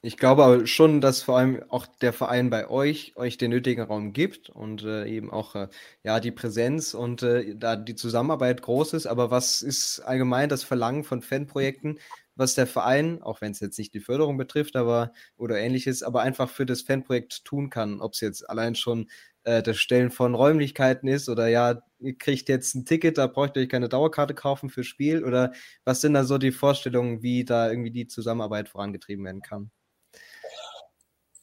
Ich 0.00 0.16
glaube 0.16 0.44
aber 0.44 0.66
schon, 0.68 1.00
dass 1.00 1.22
vor 1.22 1.38
allem 1.38 1.64
auch 1.70 1.84
der 1.86 2.12
Verein 2.12 2.50
bei 2.50 2.70
euch 2.70 3.14
euch 3.16 3.36
den 3.36 3.50
nötigen 3.50 3.82
Raum 3.82 4.12
gibt 4.12 4.48
und 4.48 4.84
äh, 4.84 5.06
eben 5.06 5.28
auch 5.28 5.56
äh, 5.56 5.68
ja 6.04 6.20
die 6.20 6.30
Präsenz 6.30 6.94
und 6.94 7.24
äh, 7.24 7.56
da 7.56 7.74
die 7.74 7.96
Zusammenarbeit 7.96 8.62
groß 8.62 8.92
ist. 8.92 9.06
Aber 9.06 9.32
was 9.32 9.60
ist 9.60 9.98
allgemein 10.00 10.48
das 10.48 10.62
Verlangen 10.62 11.02
von 11.02 11.20
Fanprojekten, 11.20 11.98
was 12.38 12.54
der 12.54 12.66
Verein, 12.66 13.20
auch 13.22 13.40
wenn 13.40 13.52
es 13.52 13.60
jetzt 13.60 13.78
nicht 13.78 13.92
die 13.92 14.00
Förderung 14.00 14.38
betrifft, 14.38 14.76
aber 14.76 15.12
oder 15.36 15.58
ähnliches, 15.58 16.02
aber 16.02 16.22
einfach 16.22 16.48
für 16.48 16.64
das 16.64 16.82
Fanprojekt 16.82 17.44
tun 17.44 17.68
kann, 17.68 18.00
ob 18.00 18.14
es 18.14 18.20
jetzt 18.20 18.48
allein 18.48 18.74
schon 18.74 19.10
äh, 19.44 19.62
das 19.62 19.78
Stellen 19.78 20.10
von 20.10 20.34
Räumlichkeiten 20.34 21.08
ist 21.08 21.28
oder 21.28 21.48
ja, 21.48 21.82
ihr 21.98 22.16
kriegt 22.16 22.48
jetzt 22.48 22.74
ein 22.74 22.84
Ticket, 22.84 23.18
da 23.18 23.26
braucht 23.26 23.56
ihr 23.56 23.62
euch 23.62 23.68
keine 23.68 23.88
Dauerkarte 23.88 24.34
kaufen 24.34 24.70
fürs 24.70 24.86
Spiel 24.86 25.24
oder 25.24 25.52
was 25.84 26.00
sind 26.00 26.14
da 26.14 26.24
so 26.24 26.38
die 26.38 26.52
Vorstellungen, 26.52 27.22
wie 27.22 27.44
da 27.44 27.68
irgendwie 27.68 27.90
die 27.90 28.06
Zusammenarbeit 28.06 28.68
vorangetrieben 28.68 29.24
werden 29.24 29.42
kann? 29.42 29.70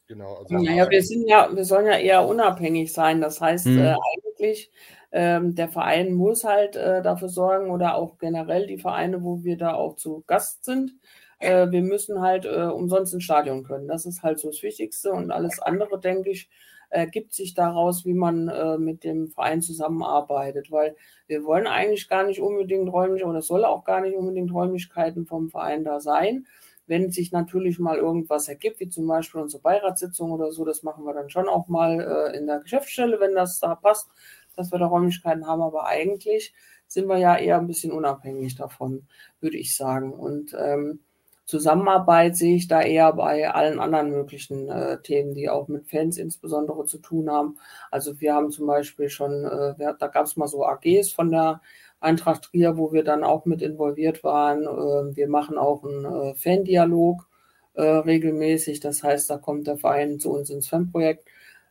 Genau. 0.08 0.36
Also 0.36 0.56
naja, 0.56 0.90
wir 0.90 1.02
sind 1.02 1.28
ja, 1.28 1.50
wir 1.54 1.66
sollen 1.66 1.88
ja 1.88 1.98
eher 1.98 2.28
unabhängig 2.28 2.94
sein. 2.94 3.22
Das 3.22 3.42
heißt, 3.42 3.66
hm. 3.66 3.80
äh, 3.80 3.96
eigentlich, 4.14 4.72
ähm, 5.16 5.56
der 5.56 5.70
Verein 5.70 6.14
muss 6.14 6.44
halt 6.44 6.76
äh, 6.76 7.02
dafür 7.02 7.30
sorgen 7.30 7.72
oder 7.72 7.96
auch 7.96 8.18
generell 8.18 8.68
die 8.68 8.78
Vereine, 8.78 9.24
wo 9.24 9.46
wir 9.46 9.58
da 9.58 9.74
auch 9.74 9.96
zu 9.96 10.26
Gast 10.28 10.66
sind. 10.66 10.92
Äh, 11.40 11.72
wir 11.72 11.84
müssen 11.84 12.20
halt 12.20 12.44
äh, 12.44 12.66
umsonst 12.66 13.14
ins 13.14 13.24
Stadion 13.24 13.64
können. 13.64 13.88
Das 13.88 14.06
ist 14.06 14.24
halt 14.24 14.40
so 14.40 14.50
das 14.50 14.62
Wichtigste 14.62 15.14
und 15.14 15.32
alles 15.32 15.60
andere, 15.62 16.02
denke 16.02 16.32
ich, 16.32 16.50
ergibt 16.90 17.34
sich 17.34 17.54
daraus, 17.54 18.04
wie 18.04 18.14
man 18.14 18.50
äh, 18.50 18.78
mit 18.78 19.06
dem 19.06 19.30
Verein 19.30 19.62
zusammenarbeitet, 19.62 20.70
weil 20.70 20.98
wir 21.28 21.46
wollen 21.46 21.66
eigentlich 21.66 22.10
gar 22.10 22.26
nicht 22.26 22.42
unbedingt 22.42 22.92
räumlich 22.92 23.24
oder 23.24 23.40
es 23.40 23.48
soll 23.48 23.64
auch 23.64 23.86
gar 23.86 24.02
nicht 24.02 24.18
unbedingt 24.18 24.54
Räumlichkeiten 24.54 25.26
vom 25.26 25.50
Verein 25.50 25.86
da 25.86 26.02
sein. 26.02 26.46
Wenn 26.88 27.10
sich 27.10 27.32
natürlich 27.32 27.80
mal 27.80 27.98
irgendwas 27.98 28.50
ergibt, 28.50 28.82
wie 28.82 28.90
zum 28.90 29.08
Beispiel 29.08 29.42
unsere 29.42 29.64
Beiratssitzung 29.64 30.32
oder 30.32 30.52
so, 30.52 30.66
das 30.66 30.84
machen 30.84 31.06
wir 31.06 31.14
dann 31.14 31.30
schon 31.30 31.48
auch 31.48 31.70
mal 31.70 32.02
äh, 32.34 32.38
in 32.38 32.48
der 32.48 32.60
Geschäftsstelle, 32.60 33.20
wenn 33.22 33.34
das 33.34 33.60
da 33.62 33.76
passt, 33.76 34.10
dass 34.56 34.72
wir 34.72 34.80
da 34.80 34.88
Räumlichkeiten 34.88 35.48
haben. 35.48 35.62
Aber 35.62 35.86
eigentlich 35.86 36.54
sind 36.88 37.08
wir 37.08 37.18
ja 37.18 37.38
eher 37.38 37.58
ein 37.58 37.68
bisschen 37.68 37.92
unabhängig 37.92 38.56
davon, 38.56 39.08
würde 39.40 39.58
ich 39.58 39.76
sagen. 39.76 40.14
Und 40.14 40.56
ähm, 40.60 41.00
Zusammenarbeit 41.46 42.36
sehe 42.36 42.56
ich 42.56 42.68
da 42.68 42.82
eher 42.82 43.14
bei 43.14 43.52
allen 43.52 43.80
anderen 43.80 44.10
möglichen 44.10 44.68
äh, 44.68 45.00
Themen, 45.02 45.36
die 45.36 45.50
auch 45.50 45.68
mit 45.68 45.88
Fans 45.88 46.18
insbesondere 46.18 46.86
zu 46.86 46.98
tun 46.98 47.30
haben. 47.30 47.58
Also 47.92 48.20
wir 48.20 48.34
haben 48.34 48.50
zum 48.50 48.66
Beispiel 48.66 49.10
schon, 49.10 49.46
äh, 49.46 49.78
wir, 49.78 49.94
da 49.94 50.08
gab 50.08 50.26
es 50.26 50.38
mal 50.38 50.48
so 50.48 50.66
AGs 50.66 51.12
von 51.12 51.30
der 51.30 51.62
Eintracht 52.00 52.46
Trier, 52.46 52.78
wo 52.78 52.94
wir 52.94 53.04
dann 53.04 53.24
auch 53.24 53.46
mit 53.46 53.62
involviert 53.62 54.24
waren. 54.24 54.64
Äh, 54.64 55.16
wir 55.16 55.28
machen 55.28 55.58
auch 55.58 55.84
einen 55.84 56.06
äh, 56.06 56.36
Fandialog 56.36 57.28
äh, 57.74 57.84
regelmäßig. 57.84 58.80
Das 58.80 59.04
heißt, 59.04 59.30
da 59.30 59.38
kommt 59.38 59.68
der 59.68 59.78
Verein 59.78 60.20
zu 60.20 60.32
uns 60.32 60.50
ins 60.50 60.68
Fanprojekt 60.68 61.28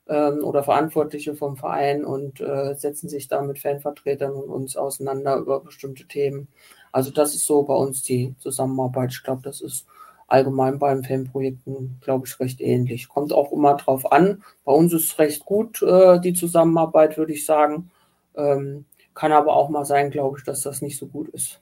ähm, 0.09 0.45
oder 0.45 0.63
Verantwortliche 0.63 1.35
vom 1.35 1.57
Verein 1.57 2.05
und 2.05 2.41
äh, 2.41 2.75
setzen 2.75 3.09
sich 3.09 3.29
da 3.29 3.43
mit 3.43 3.59
Fanvertretern 3.59 4.33
und 4.33 4.51
uns 4.51 4.77
auseinander 4.77 5.37
über 5.37 5.61
bestimmte 5.61 6.07
Themen. 6.07 6.49
Also 6.93 7.11
das 7.11 7.35
ist 7.35 7.47
so 7.47 7.63
bei 7.63 7.75
uns 7.75 8.03
die 8.03 8.35
Zusammenarbeit. 8.39 9.13
Ich 9.13 9.23
glaube, 9.23 9.43
das 9.43 9.61
ist 9.61 9.87
allgemein 10.27 10.79
beim 10.79 11.05
Fanprojekten, 11.05 11.99
glaube 12.01 12.27
ich, 12.27 12.39
recht 12.41 12.61
ähnlich. 12.61 13.09
Kommt 13.09 13.33
auch 13.33 13.53
immer 13.53 13.75
drauf 13.77 14.11
an. 14.11 14.43
Bei 14.65 14.73
uns 14.73 14.93
ist 14.93 15.19
recht 15.19 15.45
gut 15.45 15.83
äh, 15.83 16.21
die 16.21 16.35
Zusammenarbeit, 16.35 17.17
würde 17.17 17.33
ich 17.33 17.45
sagen. 17.45 17.91
Ähm, 18.35 18.85
kann 19.15 19.33
aber 19.33 19.55
auch 19.57 19.69
mal 19.69 19.85
sein, 19.85 20.11
glaube 20.11 20.39
ich, 20.39 20.45
dass 20.45 20.63
das 20.63 20.83
nicht 20.83 20.99
so 20.99 21.07
gut 21.07 21.29
ist. 21.29 21.61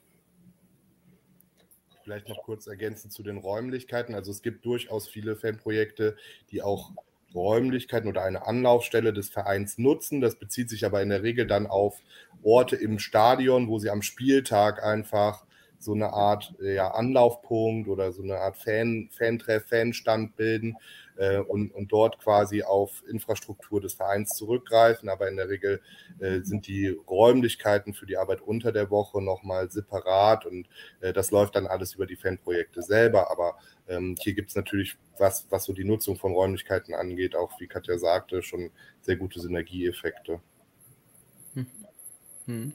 Vielleicht 2.03 2.27
noch 2.27 2.43
kurz 2.43 2.67
ergänzend 2.67 3.13
zu 3.13 3.23
den 3.23 3.37
Räumlichkeiten. 3.37 4.13
Also 4.13 4.31
es 4.31 4.41
gibt 4.41 4.65
durchaus 4.65 5.07
viele 5.07 5.35
Fanprojekte, 5.35 6.17
die 6.51 6.61
auch 6.61 6.91
Räumlichkeiten 7.33 8.07
oder 8.07 8.23
eine 8.23 8.45
Anlaufstelle 8.47 9.13
des 9.13 9.29
Vereins 9.29 9.77
nutzen. 9.77 10.21
Das 10.21 10.35
bezieht 10.35 10.69
sich 10.69 10.85
aber 10.85 11.01
in 11.01 11.09
der 11.09 11.23
Regel 11.23 11.47
dann 11.47 11.67
auf 11.67 12.01
Orte 12.43 12.75
im 12.75 12.99
Stadion, 12.99 13.67
wo 13.67 13.79
sie 13.79 13.89
am 13.89 14.01
Spieltag 14.01 14.83
einfach 14.83 15.45
so 15.79 15.93
eine 15.93 16.13
Art 16.13 16.53
ja, 16.61 16.91
Anlaufpunkt 16.91 17.89
oder 17.89 18.11
so 18.11 18.23
eine 18.23 18.37
Art 18.37 18.57
Fan, 18.57 19.09
Fantreff, 19.11 19.67
Fanstand 19.67 20.35
bilden 20.35 20.77
äh, 21.17 21.37
und, 21.37 21.73
und 21.73 21.91
dort 21.91 22.19
quasi 22.19 22.63
auf 22.63 23.03
Infrastruktur 23.07 23.81
des 23.81 23.93
Vereins 23.93 24.35
zurückgreifen. 24.35 25.09
Aber 25.09 25.29
in 25.29 25.37
der 25.37 25.49
Regel 25.49 25.81
äh, 26.19 26.41
sind 26.41 26.67
die 26.67 26.89
Räumlichkeiten 26.89 27.93
für 27.93 28.05
die 28.05 28.17
Arbeit 28.17 28.41
unter 28.41 28.71
der 28.71 28.89
Woche 28.89 29.21
nochmal 29.21 29.71
separat 29.71 30.45
und 30.45 30.67
äh, 31.01 31.13
das 31.13 31.31
läuft 31.31 31.55
dann 31.55 31.67
alles 31.67 31.95
über 31.95 32.05
die 32.05 32.15
Fanprojekte 32.15 32.81
selber. 32.81 33.31
Aber 33.31 33.57
ähm, 33.87 34.15
hier 34.19 34.33
gibt 34.33 34.49
es 34.49 34.55
natürlich, 34.55 34.97
was, 35.17 35.47
was 35.49 35.65
so 35.65 35.73
die 35.73 35.85
Nutzung 35.85 36.17
von 36.17 36.33
Räumlichkeiten 36.33 36.93
angeht, 36.93 37.35
auch 37.35 37.59
wie 37.59 37.67
Katja 37.67 37.97
sagte, 37.97 38.41
schon 38.41 38.71
sehr 39.01 39.17
gute 39.17 39.39
Synergieeffekte. 39.39 40.39
Hm. 41.53 41.67
Hm 42.45 42.73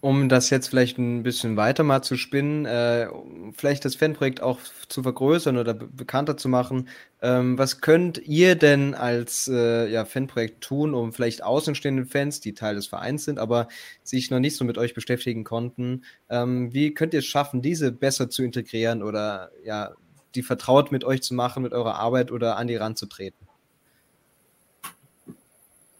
um 0.00 0.28
das 0.28 0.50
jetzt 0.50 0.68
vielleicht 0.68 0.98
ein 0.98 1.24
bisschen 1.24 1.56
weiter 1.56 1.82
mal 1.82 2.02
zu 2.02 2.16
spinnen, 2.16 2.66
äh, 2.66 3.08
vielleicht 3.56 3.84
das 3.84 3.96
Fanprojekt 3.96 4.40
auch 4.40 4.60
zu 4.88 5.02
vergrößern 5.02 5.56
oder 5.56 5.74
bekannter 5.74 6.36
zu 6.36 6.48
machen, 6.48 6.88
ähm, 7.20 7.58
was 7.58 7.80
könnt 7.80 8.18
ihr 8.18 8.54
denn 8.54 8.94
als 8.94 9.48
äh, 9.48 9.90
ja, 9.90 10.04
Fanprojekt 10.04 10.62
tun, 10.62 10.94
um 10.94 11.12
vielleicht 11.12 11.42
außenstehenden 11.42 12.06
Fans, 12.06 12.40
die 12.40 12.54
Teil 12.54 12.76
des 12.76 12.86
Vereins 12.86 13.24
sind, 13.24 13.40
aber 13.40 13.66
sich 14.04 14.30
noch 14.30 14.38
nicht 14.38 14.56
so 14.56 14.64
mit 14.64 14.78
euch 14.78 14.94
beschäftigen 14.94 15.42
konnten, 15.42 16.04
ähm, 16.30 16.72
wie 16.72 16.94
könnt 16.94 17.12
ihr 17.12 17.20
es 17.20 17.26
schaffen, 17.26 17.60
diese 17.60 17.90
besser 17.90 18.30
zu 18.30 18.44
integrieren 18.44 19.02
oder 19.02 19.50
ja, 19.64 19.94
die 20.36 20.42
vertraut 20.42 20.92
mit 20.92 21.02
euch 21.02 21.22
zu 21.22 21.34
machen, 21.34 21.64
mit 21.64 21.72
eurer 21.72 21.96
Arbeit 21.96 22.30
oder 22.30 22.56
an 22.56 22.68
die 22.68 22.76
ranzutreten? 22.76 23.48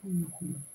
Mhm 0.04 0.67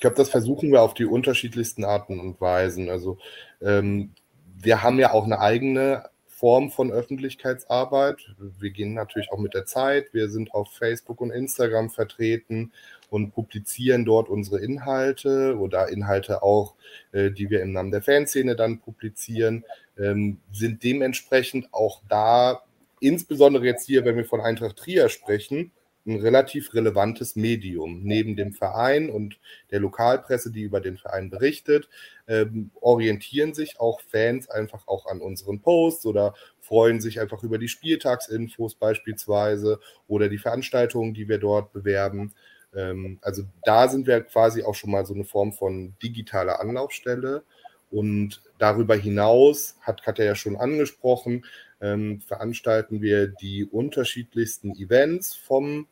glaube, 0.00 0.16
das 0.16 0.30
versuchen 0.30 0.72
wir 0.72 0.82
auf 0.82 0.94
die 0.94 1.06
unterschiedlichsten 1.06 1.84
Arten 1.84 2.18
und 2.20 2.40
Weisen. 2.40 2.88
Also 2.88 3.18
ähm, 3.60 4.12
wir 4.60 4.82
haben 4.82 4.98
ja 4.98 5.12
auch 5.12 5.24
eine 5.24 5.40
eigene 5.40 6.04
Form 6.26 6.70
von 6.70 6.90
Öffentlichkeitsarbeit. 6.90 8.34
Wir 8.58 8.70
gehen 8.70 8.94
natürlich 8.94 9.30
auch 9.30 9.38
mit 9.38 9.52
der 9.52 9.66
Zeit. 9.66 10.14
Wir 10.14 10.30
sind 10.30 10.54
auf 10.54 10.72
Facebook 10.72 11.20
und 11.20 11.30
Instagram 11.30 11.90
vertreten 11.90 12.72
und 13.10 13.32
publizieren 13.32 14.06
dort 14.06 14.30
unsere 14.30 14.60
Inhalte 14.60 15.58
oder 15.58 15.88
Inhalte 15.90 16.42
auch, 16.42 16.76
äh, 17.12 17.30
die 17.30 17.50
wir 17.50 17.60
im 17.60 17.72
Namen 17.72 17.90
der 17.90 18.00
Fanszene 18.00 18.56
dann 18.56 18.80
publizieren, 18.80 19.64
ähm, 19.98 20.38
sind 20.50 20.82
dementsprechend 20.82 21.68
auch 21.74 22.00
da, 22.08 22.62
insbesondere 23.00 23.66
jetzt 23.66 23.86
hier, 23.86 24.04
wenn 24.06 24.16
wir 24.16 24.24
von 24.24 24.40
Eintracht 24.40 24.76
Trier 24.76 25.10
sprechen, 25.10 25.72
ein 26.06 26.20
relativ 26.20 26.72
relevantes 26.74 27.36
Medium. 27.36 28.02
Neben 28.02 28.36
dem 28.36 28.52
Verein 28.52 29.10
und 29.10 29.38
der 29.70 29.80
Lokalpresse, 29.80 30.50
die 30.50 30.62
über 30.62 30.80
den 30.80 30.96
Verein 30.96 31.30
berichtet, 31.30 31.88
ähm, 32.26 32.70
orientieren 32.80 33.54
sich 33.54 33.78
auch 33.80 34.00
Fans 34.00 34.48
einfach 34.48 34.88
auch 34.88 35.06
an 35.06 35.20
unseren 35.20 35.60
Posts 35.60 36.06
oder 36.06 36.34
freuen 36.60 37.00
sich 37.00 37.20
einfach 37.20 37.42
über 37.42 37.58
die 37.58 37.68
Spieltagsinfos 37.68 38.76
beispielsweise 38.76 39.80
oder 40.08 40.28
die 40.28 40.38
Veranstaltungen, 40.38 41.14
die 41.14 41.28
wir 41.28 41.38
dort 41.38 41.72
bewerben. 41.72 42.32
Ähm, 42.74 43.18
also 43.22 43.42
da 43.64 43.88
sind 43.88 44.06
wir 44.06 44.20
quasi 44.22 44.62
auch 44.62 44.74
schon 44.74 44.90
mal 44.90 45.04
so 45.04 45.14
eine 45.14 45.24
Form 45.24 45.52
von 45.52 45.94
digitaler 46.02 46.60
Anlaufstelle. 46.60 47.42
Und 47.90 48.40
darüber 48.58 48.94
hinaus, 48.94 49.76
hat 49.80 50.04
Katja 50.04 50.24
ja 50.24 50.34
schon 50.36 50.56
angesprochen, 50.56 51.44
ähm, 51.80 52.20
veranstalten 52.20 53.00
wir 53.02 53.28
die 53.28 53.64
unterschiedlichsten 53.64 54.74
Events 54.76 55.34
vom 55.34 55.86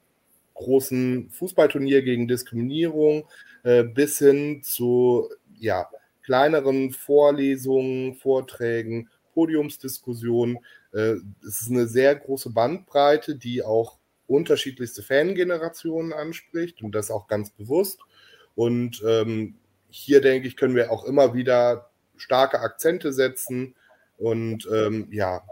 großen 0.55 1.31
Fußballturnier 1.31 2.03
gegen 2.03 2.29
Diskriminierung 2.29 3.25
äh, 3.63 3.85
bis 3.85 4.19
hin 4.19 4.63
zu 4.63 5.29
ja, 5.59 5.89
kleineren 6.23 6.91
Vorlesungen, 6.91 8.15
Vorträgen, 8.15 9.09
Podiumsdiskussionen. 9.35 10.59
Äh, 10.93 11.17
es 11.47 11.63
ist 11.63 11.71
eine 11.71 11.87
sehr 11.87 12.15
große 12.17 12.51
Bandbreite, 12.51 13.37
die 13.37 13.63
auch 13.63 13.99
unterschiedlichste 14.27 15.03
Fangenerationen 15.03 16.13
anspricht 16.13 16.83
und 16.83 16.93
das 16.95 17.11
auch 17.11 17.29
ganz 17.29 17.51
bewusst. 17.51 18.01
Und 18.55 19.03
ähm, 19.07 19.55
hier 19.89 20.21
denke 20.21 20.49
ich, 20.49 20.57
können 20.57 20.75
wir 20.75 20.91
auch 20.91 21.05
immer 21.05 21.35
wieder 21.35 21.91
starke 22.17 22.61
Akzente 22.61 23.13
setzen 23.13 23.75
und 24.19 24.69
ähm, 24.73 25.09
ja, 25.13 25.43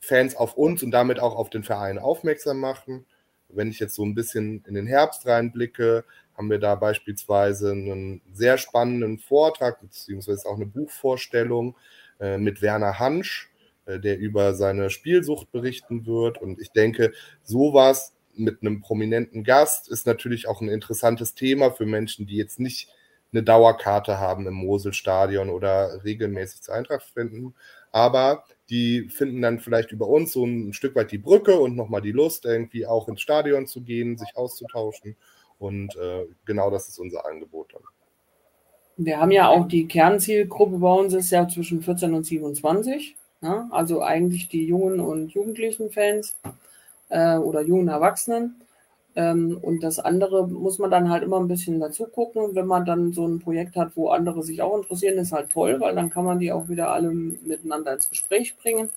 Fans 0.00 0.36
auf 0.36 0.56
uns 0.56 0.82
und 0.82 0.90
damit 0.90 1.20
auch 1.20 1.36
auf 1.36 1.50
den 1.50 1.64
Verein 1.64 1.98
aufmerksam 1.98 2.58
machen. 2.58 3.06
Wenn 3.48 3.70
ich 3.70 3.80
jetzt 3.80 3.94
so 3.94 4.04
ein 4.04 4.14
bisschen 4.14 4.64
in 4.66 4.74
den 4.74 4.86
Herbst 4.86 5.26
reinblicke, 5.26 6.04
haben 6.36 6.50
wir 6.50 6.58
da 6.58 6.74
beispielsweise 6.76 7.72
einen 7.72 8.20
sehr 8.32 8.58
spannenden 8.58 9.18
Vortrag, 9.18 9.80
beziehungsweise 9.80 10.48
auch 10.48 10.56
eine 10.56 10.66
Buchvorstellung 10.66 11.76
äh, 12.20 12.38
mit 12.38 12.62
Werner 12.62 12.98
Hansch, 12.98 13.50
äh, 13.86 13.98
der 13.98 14.18
über 14.18 14.54
seine 14.54 14.90
Spielsucht 14.90 15.50
berichten 15.50 16.06
wird. 16.06 16.40
Und 16.40 16.60
ich 16.60 16.70
denke, 16.70 17.12
sowas 17.42 18.14
mit 18.34 18.62
einem 18.62 18.80
prominenten 18.80 19.42
Gast 19.42 19.88
ist 19.88 20.06
natürlich 20.06 20.46
auch 20.46 20.60
ein 20.60 20.68
interessantes 20.68 21.34
Thema 21.34 21.72
für 21.72 21.86
Menschen, 21.86 22.26
die 22.26 22.36
jetzt 22.36 22.60
nicht 22.60 22.88
eine 23.32 23.42
Dauerkarte 23.42 24.18
haben 24.18 24.46
im 24.46 24.54
Moselstadion 24.54 25.50
oder 25.50 26.02
regelmäßig 26.04 26.62
zur 26.62 26.74
Eintracht 26.74 27.10
finden. 27.12 27.54
Aber 27.92 28.44
die 28.70 29.08
finden 29.08 29.40
dann 29.40 29.60
vielleicht 29.60 29.92
über 29.92 30.06
uns 30.08 30.32
so 30.32 30.44
ein 30.44 30.72
Stück 30.72 30.94
weit 30.94 31.10
die 31.10 31.18
Brücke 31.18 31.58
und 31.58 31.76
nochmal 31.76 32.02
die 32.02 32.12
Lust, 32.12 32.44
irgendwie 32.44 32.86
auch 32.86 33.08
ins 33.08 33.22
Stadion 33.22 33.66
zu 33.66 33.80
gehen, 33.80 34.18
sich 34.18 34.36
auszutauschen. 34.36 35.16
Und 35.58 35.96
äh, 35.96 36.26
genau 36.44 36.70
das 36.70 36.88
ist 36.88 36.98
unser 36.98 37.26
Angebot 37.26 37.74
dann. 37.74 37.82
Wir 38.96 39.20
haben 39.20 39.30
ja 39.30 39.48
auch 39.48 39.66
die 39.68 39.86
Kernzielgruppe 39.86 40.78
bei 40.78 40.92
uns 40.92 41.14
ist 41.14 41.30
ja 41.30 41.48
zwischen 41.48 41.82
14 41.82 42.14
und 42.14 42.24
27. 42.24 43.16
Ne? 43.40 43.68
Also 43.70 44.02
eigentlich 44.02 44.48
die 44.48 44.66
jungen 44.66 45.00
und 45.00 45.32
jugendlichen 45.32 45.90
Fans 45.90 46.36
äh, 47.08 47.36
oder 47.36 47.62
jungen 47.62 47.88
Erwachsenen. 47.88 48.60
Ähm, 49.18 49.58
und 49.60 49.82
das 49.82 49.98
andere 49.98 50.46
muss 50.46 50.78
man 50.78 50.92
dann 50.92 51.10
halt 51.10 51.24
immer 51.24 51.40
ein 51.40 51.48
bisschen 51.48 51.80
dazu 51.80 52.06
gucken. 52.06 52.54
Wenn 52.54 52.66
man 52.66 52.84
dann 52.84 53.12
so 53.12 53.26
ein 53.26 53.40
Projekt 53.40 53.74
hat, 53.74 53.96
wo 53.96 54.10
andere 54.10 54.44
sich 54.44 54.62
auch 54.62 54.76
interessieren, 54.76 55.18
ist 55.18 55.32
halt 55.32 55.50
toll, 55.50 55.80
weil 55.80 55.96
dann 55.96 56.08
kann 56.08 56.24
man 56.24 56.38
die 56.38 56.52
auch 56.52 56.68
wieder 56.68 56.92
alle 56.92 57.10
miteinander 57.10 57.94
ins 57.94 58.08
Gespräch 58.08 58.56
bringen. 58.56 58.90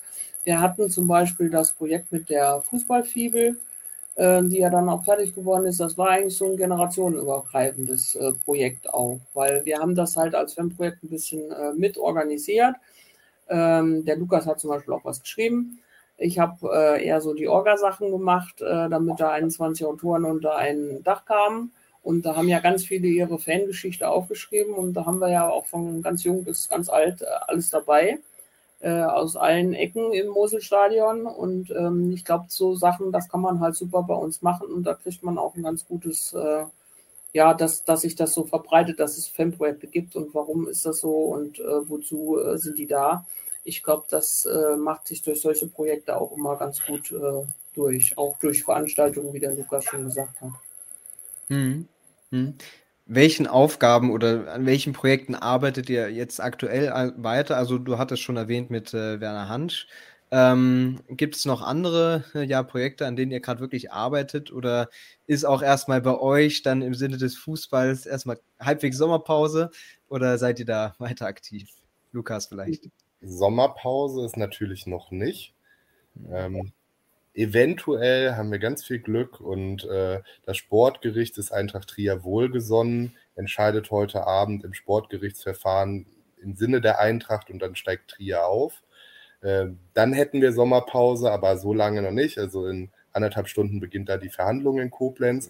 Wir 0.44 0.62
hatten 0.62 0.92
zum 0.92 1.08
Beispiel 1.08 1.50
das 1.50 1.72
Projekt 1.72 2.12
mit 2.12 2.30
der 2.30 2.62
Fußballfibel, 2.62 3.58
äh, 4.16 4.44
die 4.44 4.60
ja 4.60 4.70
dann 4.70 4.90
auch 4.90 5.04
fertig 5.06 5.34
geworden 5.34 5.66
ist. 5.66 5.80
Das 5.80 5.98
war 5.98 6.10
eigentlich 6.10 6.38
so 6.38 6.46
ein 6.46 6.58
generationenübergreifendes 6.58 8.14
äh, 8.14 8.32
Projekt 8.46 8.94
auch, 8.94 9.20
weil 9.34 9.66
wir 9.66 9.80
haben 9.80 9.96
das 9.96 10.18
halt 10.18 10.36
als 10.36 10.54
FEM-Projekt 10.54 11.04
ein 11.04 11.10
bisschen 11.10 11.52
äh, 11.52 11.74
mit 11.74 11.98
organisiert. 11.98 12.76
Ähm, 13.50 14.06
der 14.06 14.18
Lukas 14.18 14.46
hat 14.46 14.60
zum 14.60 14.70
Beispiel 14.70 14.94
auch 14.94 15.04
was 15.04 15.20
geschrieben. 15.20 15.80
Ich 16.22 16.38
habe 16.38 16.70
äh, 16.72 17.04
eher 17.04 17.20
so 17.20 17.34
die 17.34 17.48
Orga-Sachen 17.48 18.12
gemacht, 18.12 18.62
äh, 18.62 18.90
damit 18.90 19.20
da 19.20 19.32
21 19.32 19.88
Autoren 19.88 20.24
unter 20.26 20.56
ein 20.56 21.02
Dach 21.04 21.26
kamen. 21.26 21.72
Und 22.04 22.26
da 22.28 22.36
haben 22.36 22.48
ja 22.48 22.60
ganz 22.60 22.86
viele 22.86 23.08
ihre 23.08 23.40
Fangeschichte 23.40 24.08
aufgeschrieben. 24.08 24.76
Und 24.76 24.94
da 24.94 25.08
haben 25.08 25.18
wir 25.18 25.32
ja 25.32 25.50
auch 25.50 25.66
von 25.66 26.04
ganz 26.04 26.24
jung 26.24 26.44
bis 26.44 26.70
ganz 26.70 26.90
alt 26.90 27.24
äh, 27.24 27.26
alles 27.48 27.72
dabei. 27.72 28.20
Äh, 28.82 29.02
aus 29.02 29.36
allen 29.36 29.74
Ecken 29.74 30.14
im 30.14 30.28
Moselstadion. 30.28 31.26
Und 31.26 31.72
ähm, 31.72 32.12
ich 32.12 32.24
glaube, 32.24 32.46
so 32.50 32.76
Sachen, 32.76 33.12
das 33.12 33.28
kann 33.28 33.42
man 33.42 33.60
halt 33.60 33.76
super 33.76 34.04
bei 34.04 34.16
uns 34.16 34.44
machen. 34.44 34.68
Und 34.72 34.84
da 34.84 34.94
kriegt 34.94 35.24
man 35.24 35.40
auch 35.40 35.56
ein 35.56 35.64
ganz 35.64 35.88
gutes, 35.88 36.34
äh, 36.34 36.66
ja, 37.34 37.56
dass, 37.56 37.84
dass 37.84 38.02
sich 38.02 38.14
das 38.14 38.36
so 38.36 38.44
verbreitet, 38.44 39.00
dass 39.00 39.18
es 39.18 39.28
Fanprojekte 39.28 39.88
gibt 39.88 40.16
und 40.16 40.36
warum 40.36 40.68
ist 40.68 40.86
das 40.86 41.00
so 41.00 41.16
und 41.16 41.60
äh, 41.60 41.90
wozu 41.90 42.38
sind 42.56 42.78
die 42.78 42.88
da 42.88 43.26
ich 43.64 43.84
glaube, 43.84 44.06
das 44.10 44.46
äh, 44.46 44.76
macht 44.76 45.08
sich 45.08 45.22
durch 45.22 45.42
solche 45.42 45.68
Projekte 45.68 46.18
auch 46.18 46.36
immer 46.36 46.58
ganz 46.58 46.84
gut 46.86 47.12
äh, 47.12 47.46
durch, 47.74 48.18
auch 48.18 48.38
durch 48.40 48.64
Veranstaltungen, 48.64 49.34
wie 49.34 49.40
der 49.40 49.54
Lukas 49.54 49.86
schon 49.86 50.06
gesagt 50.06 50.42
hat. 50.42 50.52
Hm. 51.48 51.88
Hm. 52.32 52.56
Welchen 53.06 53.48
Aufgaben 53.48 54.12
oder 54.12 54.54
an 54.54 54.66
welchen 54.66 54.94
Projekten 54.94 55.36
arbeitet 55.36 55.90
ihr 55.90 56.10
jetzt 56.12 56.40
aktuell 56.40 57.14
weiter? 57.18 57.58
Also 57.58 57.78
du 57.78 57.98
hattest 57.98 58.22
schon 58.22 58.38
erwähnt 58.38 58.70
mit 58.70 58.94
äh, 58.94 59.20
Werner 59.20 59.50
Hansch. 59.50 59.88
Ähm, 60.34 61.02
Gibt 61.10 61.36
es 61.36 61.44
noch 61.44 61.62
andere 61.62 62.24
äh, 62.34 62.44
ja, 62.44 62.64
Projekte, 62.64 63.06
an 63.06 63.18
denen 63.18 63.32
ihr 63.32 63.42
gerade 63.42 63.60
wirklich 63.60 63.92
arbeitet? 63.92 64.52
Oder 64.54 64.90
ist 65.28 65.44
auch 65.44 65.62
erstmal 65.62 66.00
bei 66.02 66.18
euch 66.18 66.62
dann 66.62 66.82
im 66.82 66.94
Sinne 66.94 67.18
des 67.18 67.38
Fußballs 67.38 68.06
erstmal 68.06 68.40
halbwegs 68.60 68.98
Sommerpause? 68.98 69.72
Oder 70.08 70.38
seid 70.38 70.60
ihr 70.60 70.66
da 70.66 70.96
weiter 71.00 71.26
aktiv? 71.26 71.70
Lukas 72.14 72.46
vielleicht. 72.48 72.90
Sommerpause 73.22 74.26
ist 74.26 74.38
natürlich 74.38 74.88
noch 74.88 75.12
nicht. 75.12 75.54
Ähm, 76.32 76.72
eventuell 77.34 78.36
haben 78.36 78.52
wir 78.52 78.60
ganz 78.60 78.84
viel 78.84 79.00
Glück 79.00 79.40
und 79.40 79.86
äh, 79.86 80.22
das 80.46 80.58
Sportgericht 80.58 81.38
des 81.38 81.52
Eintracht 81.52 81.90
Trier 81.90 82.24
wohlgesonnen, 82.24 83.16
entscheidet 83.36 83.92
heute 83.92 84.28
Abend 84.28 84.64
im 84.64 84.74
Sportgerichtsverfahren 84.74 86.06
im 86.42 86.56
Sinne 86.56 86.82
der 86.82 87.00
Eintracht 87.00 87.50
und 87.50 87.60
dann 87.60 87.76
steigt 87.76 88.12
Trier 88.12 88.46
auf. 88.46 88.82
Äh, 89.42 89.68
dann 89.94 90.14
hätten 90.14 90.42
wir 90.42 90.54
Sommerpause, 90.54 91.32
aber 91.32 91.58
so 91.58 91.74
lange 91.74 92.02
noch 92.02 92.12
nicht. 92.12 92.38
Also 92.38 92.68
in 92.68 92.90
anderthalb 93.14 93.48
Stunden 93.48 93.80
beginnt 93.80 94.10
da 94.10 94.18
die 94.18 94.30
Verhandlung 94.30 94.80
in 94.80 94.92
Koblenz. 94.92 95.50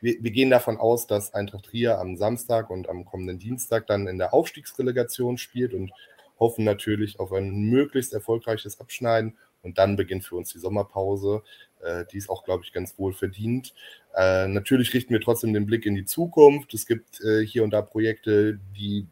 Wir, 0.00 0.22
wir, 0.22 0.30
gehen 0.30 0.50
davon 0.50 0.78
aus, 0.78 1.06
dass 1.06 1.34
Eintracht 1.34 1.66
Trier 1.66 1.98
am 1.98 2.16
Samstag 2.16 2.70
und 2.70 2.88
am 2.88 3.04
kommenden 3.04 3.38
Dienstag 3.38 3.86
dann 3.86 4.06
in 4.06 4.18
der 4.18 4.32
Aufstiegsrelegation 4.32 5.36
spielt 5.36 5.74
und 5.74 5.92
hoffen 6.40 6.64
natürlich 6.64 7.20
auf 7.20 7.32
ein 7.32 7.50
möglichst 7.50 8.12
erfolgreiches 8.12 8.80
Abschneiden. 8.80 9.36
Und 9.62 9.76
dann 9.76 9.96
beginnt 9.96 10.24
für 10.24 10.36
uns 10.36 10.50
die 10.52 10.58
Sommerpause. 10.58 11.42
Äh, 11.82 12.06
die 12.10 12.16
ist 12.16 12.30
auch, 12.30 12.44
glaube 12.44 12.64
ich, 12.64 12.72
ganz 12.72 12.98
wohl 12.98 13.12
verdient. 13.12 13.74
Äh, 14.16 14.48
natürlich 14.48 14.94
richten 14.94 15.12
wir 15.12 15.20
trotzdem 15.20 15.52
den 15.52 15.66
Blick 15.66 15.84
in 15.84 15.94
die 15.94 16.06
Zukunft. 16.06 16.72
Es 16.72 16.86
gibt 16.86 17.20
äh, 17.20 17.44
hier 17.44 17.62
und 17.62 17.70
da 17.70 17.82
Projekte, 17.82 18.58
die 18.76 19.06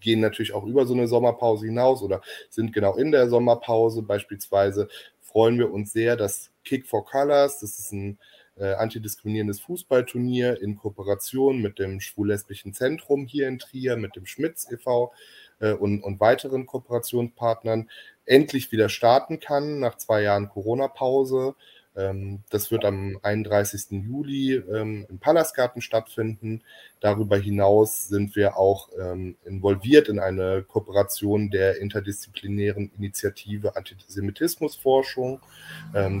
gehen 0.00 0.20
natürlich 0.20 0.52
auch 0.52 0.64
über 0.64 0.86
so 0.86 0.94
eine 0.94 1.06
Sommerpause 1.06 1.66
hinaus 1.66 2.02
oder 2.02 2.22
sind 2.48 2.72
genau 2.72 2.96
in 2.96 3.12
der 3.12 3.28
Sommerpause. 3.28 4.02
Beispielsweise 4.02 4.88
freuen 5.20 5.58
wir 5.58 5.72
uns 5.72 5.92
sehr, 5.92 6.16
dass 6.16 6.50
Kick 6.64 6.86
for 6.86 7.04
Colors, 7.04 7.60
das 7.60 7.78
ist 7.78 7.92
ein 7.92 8.18
äh, 8.56 8.74
antidiskriminierendes 8.74 9.60
Fußballturnier 9.60 10.60
in 10.62 10.76
Kooperation 10.76 11.60
mit 11.60 11.78
dem 11.78 12.00
Schwul-Lesbischen 12.00 12.72
Zentrum 12.72 13.26
hier 13.26 13.48
in 13.48 13.58
Trier, 13.58 13.96
mit 13.96 14.14
dem 14.16 14.26
Schmitz 14.26 14.70
e.V. 14.70 15.12
Äh, 15.60 15.72
und, 15.72 16.02
und 16.02 16.20
weiteren 16.20 16.66
Kooperationspartnern 16.66 17.88
endlich 18.26 18.72
wieder 18.72 18.88
starten 18.88 19.40
kann 19.40 19.80
nach 19.80 19.96
zwei 19.96 20.22
Jahren 20.22 20.48
Corona-Pause. 20.48 21.54
Ähm, 21.96 22.40
das 22.50 22.70
wird 22.70 22.84
am 22.84 23.18
31. 23.22 24.02
Juli 24.04 24.54
ähm, 24.54 25.06
im 25.08 25.18
Palastgarten 25.18 25.82
stattfinden. 25.82 26.62
Darüber 27.00 27.36
hinaus 27.36 28.08
sind 28.08 28.34
wir 28.34 28.56
auch 28.56 28.88
ähm, 28.98 29.36
involviert 29.44 30.08
in 30.08 30.18
eine 30.18 30.62
Kooperation 30.62 31.50
der 31.50 31.80
interdisziplinären 31.80 32.90
Initiative 32.96 33.76
Antisemitismusforschung. 33.76 35.40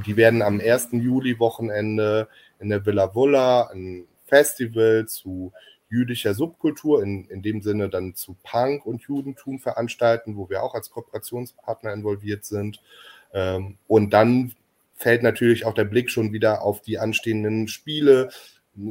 Die 0.06 0.16
werden 0.16 0.42
am 0.42 0.60
1. 0.60 0.88
Juli-Wochenende 0.92 2.28
in 2.60 2.68
der 2.68 2.86
Villa 2.86 3.14
Vulla 3.14 3.68
ein 3.72 4.06
Festival 4.24 5.06
zu 5.06 5.52
jüdischer 5.94 6.34
Subkultur, 6.34 7.02
in, 7.02 7.24
in 7.26 7.42
dem 7.42 7.62
Sinne 7.62 7.88
dann 7.88 8.14
zu 8.14 8.36
Punk 8.42 8.84
und 8.84 9.02
Judentum 9.02 9.60
veranstalten, 9.60 10.36
wo 10.36 10.50
wir 10.50 10.62
auch 10.62 10.74
als 10.74 10.90
Kooperationspartner 10.90 11.92
involviert 11.92 12.44
sind. 12.44 12.82
Und 13.86 14.10
dann 14.10 14.52
fällt 14.94 15.22
natürlich 15.22 15.66
auch 15.66 15.74
der 15.74 15.84
Blick 15.84 16.10
schon 16.10 16.32
wieder 16.32 16.62
auf 16.62 16.80
die 16.80 16.98
anstehenden 16.98 17.68
Spiele. 17.68 18.30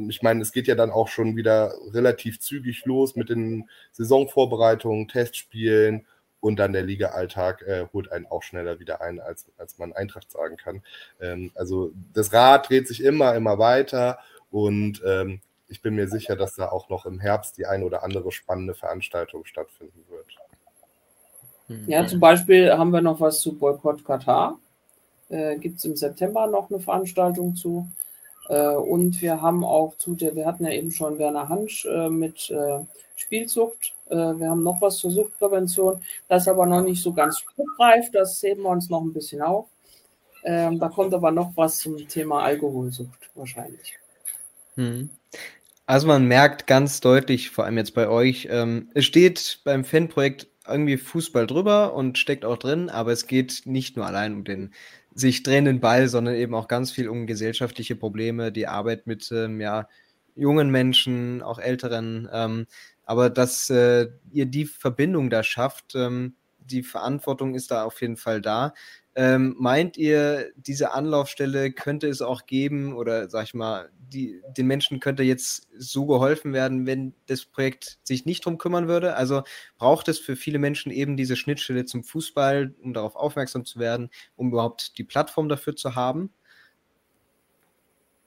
Ich 0.08 0.22
meine, 0.22 0.42
es 0.42 0.52
geht 0.52 0.66
ja 0.66 0.74
dann 0.74 0.90
auch 0.90 1.08
schon 1.08 1.36
wieder 1.36 1.74
relativ 1.92 2.40
zügig 2.40 2.84
los 2.84 3.16
mit 3.16 3.28
den 3.30 3.68
Saisonvorbereitungen, 3.92 5.08
Testspielen 5.08 6.06
und 6.40 6.56
dann 6.56 6.72
der 6.72 6.82
Liga-Alltag 6.82 7.62
äh, 7.62 7.86
holt 7.92 8.12
einen 8.12 8.26
auch 8.26 8.42
schneller 8.42 8.78
wieder 8.78 9.00
ein, 9.00 9.18
als, 9.18 9.50
als 9.56 9.78
man 9.78 9.92
Eintracht 9.92 10.30
sagen 10.30 10.56
kann. 10.56 10.82
Ähm, 11.20 11.50
also 11.54 11.90
das 12.12 12.32
Rad 12.32 12.68
dreht 12.68 12.86
sich 12.86 13.02
immer, 13.02 13.34
immer 13.34 13.58
weiter 13.58 14.18
und 14.50 15.02
ähm, 15.06 15.40
ich 15.68 15.82
bin 15.82 15.94
mir 15.94 16.08
sicher, 16.08 16.36
dass 16.36 16.54
da 16.54 16.68
auch 16.70 16.88
noch 16.88 17.06
im 17.06 17.20
Herbst 17.20 17.58
die 17.58 17.66
ein 17.66 17.82
oder 17.82 18.02
andere 18.02 18.32
spannende 18.32 18.74
Veranstaltung 18.74 19.44
stattfinden 19.44 20.04
wird. 20.08 20.26
Ja, 21.86 22.06
zum 22.06 22.20
Beispiel 22.20 22.72
haben 22.72 22.90
wir 22.90 23.00
noch 23.00 23.20
was 23.20 23.40
zu 23.40 23.58
Boykott 23.58 24.04
Katar 24.04 24.58
äh, 25.28 25.56
gibt 25.56 25.78
es 25.78 25.84
im 25.84 25.96
September 25.96 26.46
noch 26.46 26.70
eine 26.70 26.80
Veranstaltung 26.80 27.54
zu. 27.56 27.88
Äh, 28.48 28.74
und 28.74 29.20
wir 29.22 29.40
haben 29.40 29.64
auch 29.64 29.96
zu 29.96 30.14
der, 30.14 30.34
wir 30.34 30.46
hatten 30.46 30.64
ja 30.64 30.72
eben 30.72 30.90
schon 30.90 31.18
Werner 31.18 31.48
Hansch 31.48 31.84
äh, 31.86 32.08
mit 32.08 32.50
äh, 32.50 32.80
Spielsucht. 33.16 33.94
Äh, 34.08 34.16
wir 34.16 34.50
haben 34.50 34.62
noch 34.62 34.80
was 34.80 34.98
zur 34.98 35.10
Suchtprävention. 35.10 36.00
Das 36.28 36.42
ist 36.42 36.48
aber 36.48 36.66
noch 36.66 36.82
nicht 36.82 37.02
so 37.02 37.12
ganz 37.12 37.38
spruchreif. 37.38 38.10
Das 38.12 38.42
heben 38.42 38.62
wir 38.62 38.70
uns 38.70 38.90
noch 38.90 39.02
ein 39.02 39.12
bisschen 39.12 39.42
auf. 39.42 39.66
Ähm, 40.44 40.78
da 40.78 40.88
kommt 40.88 41.14
aber 41.14 41.30
noch 41.30 41.52
was 41.56 41.78
zum 41.78 41.96
Thema 42.06 42.42
Alkoholsucht 42.42 43.30
wahrscheinlich. 43.34 43.96
Hm. 44.74 45.08
Also 45.86 46.06
man 46.06 46.26
merkt 46.26 46.66
ganz 46.66 47.00
deutlich, 47.00 47.50
vor 47.50 47.64
allem 47.64 47.76
jetzt 47.76 47.94
bei 47.94 48.08
euch, 48.08 48.48
ähm, 48.50 48.88
es 48.94 49.04
steht 49.04 49.60
beim 49.64 49.84
Fanprojekt 49.84 50.48
irgendwie 50.66 50.96
Fußball 50.96 51.46
drüber 51.46 51.92
und 51.94 52.16
steckt 52.16 52.44
auch 52.46 52.56
drin, 52.56 52.88
aber 52.88 53.12
es 53.12 53.26
geht 53.26 53.62
nicht 53.66 53.96
nur 53.96 54.06
allein 54.06 54.32
um 54.32 54.44
den 54.44 54.72
sich 55.14 55.42
drehenden 55.42 55.80
Ball, 55.80 56.08
sondern 56.08 56.34
eben 56.36 56.54
auch 56.54 56.68
ganz 56.68 56.90
viel 56.90 57.08
um 57.08 57.26
gesellschaftliche 57.26 57.96
Probleme, 57.96 58.50
die 58.50 58.66
Arbeit 58.66 59.06
mit 59.06 59.30
ähm, 59.30 59.60
ja, 59.60 59.88
jungen 60.34 60.70
Menschen, 60.70 61.42
auch 61.42 61.58
älteren. 61.58 62.28
Ähm, 62.32 62.66
aber 63.04 63.28
dass 63.28 63.68
äh, 63.68 64.08
ihr 64.32 64.46
die 64.46 64.64
Verbindung 64.64 65.28
da 65.28 65.42
schafft, 65.42 65.94
ähm, 65.94 66.34
die 66.58 66.82
Verantwortung 66.82 67.54
ist 67.54 67.70
da 67.70 67.84
auf 67.84 68.00
jeden 68.00 68.16
Fall 68.16 68.40
da. 68.40 68.72
Ähm, 69.16 69.54
meint 69.58 69.96
ihr, 69.96 70.50
diese 70.56 70.92
Anlaufstelle 70.92 71.70
könnte 71.72 72.08
es 72.08 72.20
auch 72.20 72.46
geben 72.46 72.94
oder 72.96 73.30
sag 73.30 73.44
ich 73.44 73.54
mal, 73.54 73.90
die, 74.12 74.40
den 74.56 74.66
Menschen 74.66 74.98
könnte 74.98 75.22
jetzt 75.22 75.68
so 75.78 76.06
geholfen 76.06 76.52
werden, 76.52 76.84
wenn 76.86 77.14
das 77.26 77.44
Projekt 77.44 77.98
sich 78.02 78.24
nicht 78.26 78.44
drum 78.44 78.58
kümmern 78.58 78.88
würde? 78.88 79.14
Also 79.16 79.42
braucht 79.78 80.08
es 80.08 80.18
für 80.18 80.34
viele 80.36 80.58
Menschen 80.58 80.90
eben 80.90 81.16
diese 81.16 81.36
Schnittstelle 81.36 81.84
zum 81.84 82.02
Fußball, 82.02 82.74
um 82.82 82.92
darauf 82.92 83.14
aufmerksam 83.14 83.64
zu 83.64 83.78
werden, 83.78 84.10
um 84.34 84.48
überhaupt 84.48 84.98
die 84.98 85.04
Plattform 85.04 85.48
dafür 85.48 85.76
zu 85.76 85.94
haben? 85.94 86.30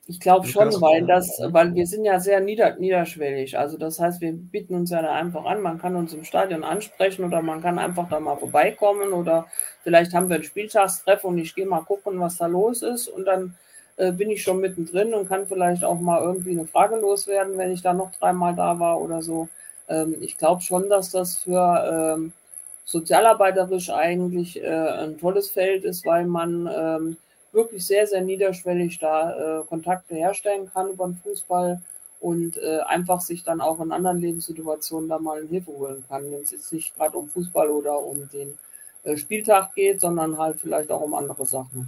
Ich 0.10 0.22
glaube 0.22 0.48
schon, 0.48 0.70
weil 0.82 1.06
das, 1.06 1.42
weil 1.50 1.76
wir 1.76 1.86
sind 1.86 2.06
ja 2.06 2.20
sehr 2.22 2.40
nieder, 2.40 2.76
niederschwellig. 2.78 3.58
Also 3.60 3.78
das 3.78 4.00
heißt, 4.00 4.22
wir 4.22 4.32
bieten 4.32 4.74
uns 4.74 4.90
ja 4.90 5.02
da 5.02 5.14
einfach 5.14 5.44
an, 5.44 5.62
man 5.62 5.80
kann 5.80 5.98
uns 5.98 6.14
im 6.14 6.24
Stadion 6.24 6.64
ansprechen 6.64 7.26
oder 7.26 7.42
man 7.42 7.62
kann 7.62 7.78
einfach 7.78 8.08
da 8.10 8.22
mal 8.22 8.38
vorbeikommen 8.38 9.12
oder 9.12 9.48
vielleicht 9.84 10.14
haben 10.14 10.30
wir 10.30 10.38
ein 10.38 10.44
Spieltagstreff 10.44 11.26
und 11.26 11.38
ich 11.38 11.56
gehe 11.56 11.66
mal 11.66 11.82
gucken, 11.82 12.22
was 12.22 12.38
da 12.38 12.46
los 12.46 12.84
ist 12.84 13.10
und 13.10 13.26
dann 13.26 13.58
äh, 13.98 14.14
bin 14.14 14.30
ich 14.30 14.44
schon 14.44 14.62
mittendrin 14.62 15.14
und 15.14 15.28
kann 15.28 15.46
vielleicht 15.46 15.84
auch 15.84 16.00
mal 16.00 16.22
irgendwie 16.22 16.52
eine 16.52 16.68
Frage 16.68 16.96
loswerden, 16.96 17.58
wenn 17.58 17.72
ich 17.72 17.82
da 17.82 17.94
noch 17.94 18.12
dreimal 18.14 18.56
da 18.56 18.80
war 18.80 19.02
oder 19.02 19.22
so. 19.22 19.50
Ähm, 19.90 20.16
ich 20.22 20.38
glaube 20.38 20.62
schon, 20.62 20.88
dass 20.88 21.12
das 21.12 21.38
für 21.38 22.16
ähm, 22.16 22.32
sozialarbeiterisch 22.86 23.90
eigentlich 23.90 24.64
äh, 24.64 24.68
ein 24.68 25.18
tolles 25.18 25.50
Feld 25.50 25.84
ist, 25.84 26.06
weil 26.06 26.26
man 26.28 26.70
ähm, 26.74 27.18
wirklich 27.52 27.86
sehr, 27.86 28.08
sehr 28.08 28.22
niederschwellig 28.22 29.00
da 29.00 29.60
äh, 29.60 29.64
Kontakte 29.66 30.16
herstellen 30.16 30.70
kann 30.72 30.90
über 30.90 31.06
den 31.06 31.16
Fußball 31.16 31.82
und 32.20 32.58
äh, 32.58 32.80
einfach 32.86 33.22
sich 33.22 33.44
dann 33.44 33.62
auch 33.62 33.80
in 33.80 33.92
anderen 33.92 34.20
Lebenssituationen 34.20 35.10
da 35.10 35.20
mal 35.20 35.46
Hilfe 35.48 35.72
holen 35.72 36.04
kann, 36.08 36.32
wenn 36.32 36.42
es 36.42 36.52
jetzt 36.52 36.74
nicht 36.74 36.96
gerade 36.96 37.18
um 37.18 37.30
Fußball 37.30 37.70
oder 37.70 38.00
um 38.00 38.30
den 38.30 38.58
äh, 39.04 39.18
Spieltag 39.18 39.74
geht, 39.76 40.02
sondern 40.02 40.38
halt 40.38 40.60
vielleicht 40.60 40.92
auch 40.92 41.02
um 41.02 41.14
andere 41.14 41.46
Sachen. 41.46 41.88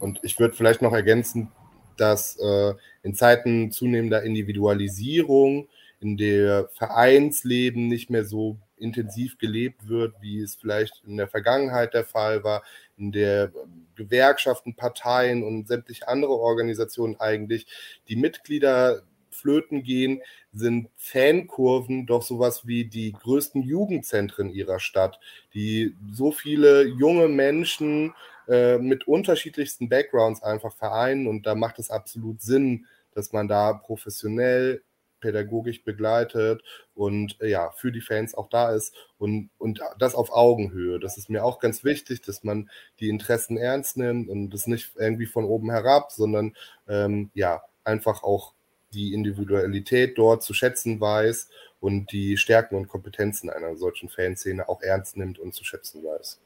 Und 0.00 0.20
ich 0.22 0.38
würde 0.38 0.54
vielleicht 0.54 0.82
noch 0.82 0.92
ergänzen, 0.92 1.52
dass 1.96 2.36
äh, 2.38 2.74
in 3.02 3.14
Zeiten 3.14 3.70
zunehmender 3.70 4.22
Individualisierung, 4.22 5.68
in 6.00 6.16
der 6.16 6.68
Vereinsleben 6.74 7.88
nicht 7.88 8.10
mehr 8.10 8.24
so 8.24 8.56
intensiv 8.76 9.38
gelebt 9.38 9.88
wird, 9.88 10.14
wie 10.20 10.40
es 10.40 10.54
vielleicht 10.54 11.02
in 11.06 11.16
der 11.16 11.28
Vergangenheit 11.28 11.94
der 11.94 12.04
Fall 12.04 12.44
war, 12.44 12.62
der 12.98 13.52
Gewerkschaften, 13.94 14.74
Parteien 14.74 15.42
und 15.42 15.68
sämtliche 15.68 16.08
andere 16.08 16.32
Organisationen 16.32 17.16
eigentlich 17.20 17.66
die 18.08 18.16
Mitglieder 18.16 19.02
flöten 19.30 19.82
gehen, 19.82 20.22
sind 20.52 20.88
Fankurven 20.96 22.06
doch 22.06 22.22
sowas 22.22 22.66
wie 22.66 22.84
die 22.84 23.12
größten 23.12 23.62
Jugendzentren 23.62 24.50
ihrer 24.50 24.80
Stadt, 24.80 25.18
die 25.54 25.94
so 26.10 26.32
viele 26.32 26.84
junge 26.84 27.28
Menschen 27.28 28.14
äh, 28.48 28.78
mit 28.78 29.06
unterschiedlichsten 29.06 29.88
Backgrounds 29.88 30.42
einfach 30.42 30.74
vereinen. 30.74 31.26
Und 31.26 31.46
da 31.46 31.54
macht 31.54 31.78
es 31.78 31.90
absolut 31.90 32.42
Sinn, 32.42 32.86
dass 33.14 33.32
man 33.32 33.48
da 33.48 33.72
professionell 33.72 34.82
pädagogisch 35.20 35.84
begleitet 35.84 36.62
und 36.94 37.36
äh, 37.40 37.48
ja, 37.48 37.70
für 37.72 37.92
die 37.92 38.00
Fans 38.00 38.34
auch 38.34 38.48
da 38.48 38.74
ist 38.74 38.94
und, 39.18 39.50
und 39.58 39.80
das 39.98 40.14
auf 40.14 40.30
Augenhöhe. 40.30 40.98
Das 40.98 41.18
ist 41.18 41.30
mir 41.30 41.44
auch 41.44 41.58
ganz 41.58 41.84
wichtig, 41.84 42.22
dass 42.22 42.44
man 42.44 42.70
die 43.00 43.08
Interessen 43.08 43.56
ernst 43.56 43.96
nimmt 43.96 44.28
und 44.28 44.50
das 44.50 44.66
nicht 44.66 44.92
irgendwie 44.96 45.26
von 45.26 45.44
oben 45.44 45.70
herab, 45.70 46.12
sondern 46.12 46.54
ähm, 46.88 47.30
ja, 47.34 47.62
einfach 47.84 48.22
auch 48.22 48.54
die 48.92 49.12
Individualität 49.12 50.16
dort 50.16 50.42
zu 50.42 50.54
schätzen 50.54 51.00
weiß 51.00 51.48
und 51.80 52.10
die 52.12 52.36
Stärken 52.36 52.76
und 52.76 52.88
Kompetenzen 52.88 53.50
einer 53.50 53.76
solchen 53.76 54.08
Fanszene 54.08 54.68
auch 54.68 54.82
ernst 54.82 55.16
nimmt 55.16 55.38
und 55.38 55.54
zu 55.54 55.64
schätzen 55.64 56.02
weiß. 56.02 56.40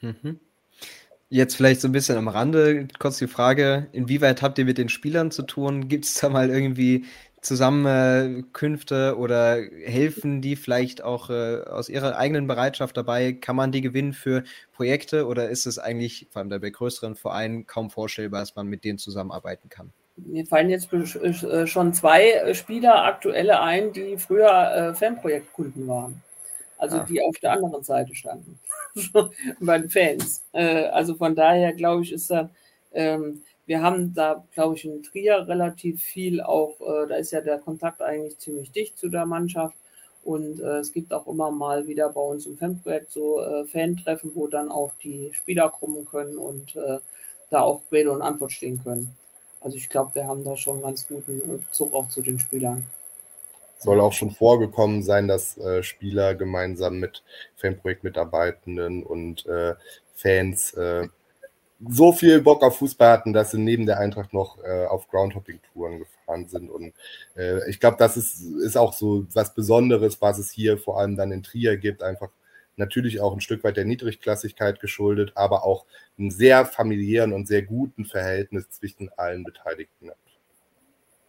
Mhm. 0.00 0.40
Jetzt 1.32 1.54
vielleicht 1.54 1.80
so 1.80 1.86
ein 1.86 1.92
bisschen 1.92 2.16
am 2.16 2.26
Rande 2.26 2.88
kurz 2.98 3.18
die 3.18 3.28
Frage, 3.28 3.86
inwieweit 3.92 4.42
habt 4.42 4.58
ihr 4.58 4.64
mit 4.64 4.78
den 4.78 4.88
Spielern 4.88 5.30
zu 5.30 5.42
tun? 5.42 5.86
Gibt 5.88 6.04
es 6.04 6.14
da 6.14 6.28
mal 6.28 6.50
irgendwie 6.50 7.04
Zusammenkünfte 7.40 9.16
oder 9.16 9.56
helfen 9.84 10.42
die 10.42 10.56
vielleicht 10.56 11.02
auch 11.02 11.30
äh, 11.30 11.62
aus 11.62 11.88
ihrer 11.88 12.16
eigenen 12.16 12.46
Bereitschaft 12.46 12.96
dabei? 12.96 13.32
Kann 13.32 13.56
man 13.56 13.72
die 13.72 13.80
gewinnen 13.80 14.12
für 14.12 14.44
Projekte 14.72 15.26
oder 15.26 15.48
ist 15.48 15.66
es 15.66 15.78
eigentlich, 15.78 16.26
vor 16.30 16.40
allem 16.40 16.60
bei 16.60 16.70
größeren 16.70 17.16
Vereinen, 17.16 17.66
kaum 17.66 17.90
vorstellbar, 17.90 18.40
dass 18.40 18.56
man 18.56 18.66
mit 18.66 18.84
denen 18.84 18.98
zusammenarbeiten 18.98 19.68
kann? 19.68 19.92
Mir 20.16 20.44
fallen 20.46 20.68
jetzt 20.68 20.92
äh, 20.92 21.66
schon 21.66 21.94
zwei 21.94 22.52
Spieler 22.52 23.04
aktuelle 23.04 23.60
ein, 23.60 23.92
die 23.92 24.18
früher 24.18 24.74
äh, 24.74 24.94
Fanprojektkunden 24.94 25.88
waren. 25.88 26.22
Also 26.76 26.98
ah. 26.98 27.06
die 27.08 27.22
auf 27.22 27.36
der 27.38 27.52
anderen 27.52 27.82
Seite 27.82 28.14
standen. 28.14 28.58
bei 29.60 29.78
den 29.78 29.88
Fans. 29.88 30.42
Äh, 30.52 30.86
also 30.86 31.14
von 31.14 31.34
daher 31.34 31.72
glaube 31.72 32.02
ich, 32.02 32.12
ist 32.12 32.30
da, 32.30 32.50
ähm, 32.92 33.42
wir 33.70 33.82
haben 33.82 34.12
da, 34.14 34.44
glaube 34.52 34.74
ich, 34.74 34.84
in 34.84 35.00
Trier 35.00 35.46
relativ 35.46 36.02
viel 36.02 36.40
auch, 36.40 36.80
äh, 36.80 37.06
da 37.06 37.14
ist 37.14 37.30
ja 37.30 37.40
der 37.40 37.58
Kontakt 37.58 38.02
eigentlich 38.02 38.36
ziemlich 38.40 38.72
dicht 38.72 38.98
zu 38.98 39.08
der 39.08 39.26
Mannschaft. 39.26 39.76
Und 40.24 40.58
äh, 40.58 40.78
es 40.78 40.92
gibt 40.92 41.12
auch 41.12 41.28
immer 41.28 41.52
mal 41.52 41.86
wieder 41.86 42.08
bei 42.08 42.20
uns 42.20 42.46
im 42.46 42.56
Fanprojekt 42.56 43.12
so 43.12 43.40
äh, 43.40 43.64
Fan-Treffen, 43.66 44.32
wo 44.34 44.48
dann 44.48 44.72
auch 44.72 44.90
die 45.04 45.30
Spieler 45.34 45.68
kommen 45.68 46.04
können 46.04 46.36
und 46.36 46.74
äh, 46.74 46.98
da 47.50 47.60
auch 47.60 47.82
Rede 47.92 48.10
und 48.10 48.22
Antwort 48.22 48.50
stehen 48.50 48.82
können. 48.82 49.16
Also 49.60 49.76
ich 49.76 49.88
glaube, 49.88 50.16
wir 50.16 50.26
haben 50.26 50.42
da 50.42 50.56
schon 50.56 50.74
einen 50.74 50.82
ganz 50.82 51.06
guten 51.06 51.64
Zug 51.70 51.94
auch 51.94 52.08
zu 52.08 52.22
den 52.22 52.40
Spielern. 52.40 52.84
Soll 53.78 54.00
auch 54.00 54.12
schon 54.12 54.32
vorgekommen 54.32 55.04
sein, 55.04 55.28
dass 55.28 55.56
äh, 55.58 55.84
Spieler 55.84 56.34
gemeinsam 56.34 56.98
mit 56.98 57.22
Fanprojektmitarbeitenden 57.54 59.04
und 59.04 59.46
äh, 59.46 59.74
Fans 60.16 60.74
äh, 60.74 61.06
so 61.88 62.12
viel 62.12 62.40
Bock 62.42 62.62
auf 62.62 62.78
Fußball 62.78 63.10
hatten, 63.10 63.32
dass 63.32 63.52
sie 63.52 63.58
neben 63.58 63.86
der 63.86 63.98
Eintracht 63.98 64.32
noch 64.32 64.62
äh, 64.62 64.86
auf 64.86 65.08
Groundhopping-Touren 65.08 65.98
gefahren 65.98 66.46
sind. 66.46 66.70
Und 66.70 66.92
äh, 67.36 67.68
ich 67.70 67.80
glaube, 67.80 67.96
das 67.98 68.16
ist, 68.16 68.40
ist 68.40 68.76
auch 68.76 68.92
so 68.92 69.26
was 69.32 69.54
Besonderes, 69.54 70.20
was 70.20 70.38
es 70.38 70.50
hier 70.50 70.78
vor 70.78 71.00
allem 71.00 71.16
dann 71.16 71.32
in 71.32 71.42
Trier 71.42 71.76
gibt. 71.78 72.02
Einfach 72.02 72.30
natürlich 72.76 73.20
auch 73.20 73.32
ein 73.32 73.40
Stück 73.40 73.64
weit 73.64 73.76
der 73.76 73.84
Niedrigklassigkeit 73.84 74.80
geschuldet, 74.80 75.32
aber 75.36 75.64
auch 75.64 75.86
einem 76.18 76.30
sehr 76.30 76.66
familiären 76.66 77.32
und 77.32 77.48
sehr 77.48 77.62
guten 77.62 78.04
Verhältnis 78.04 78.68
zwischen 78.70 79.08
allen 79.16 79.44
Beteiligten. 79.44 80.10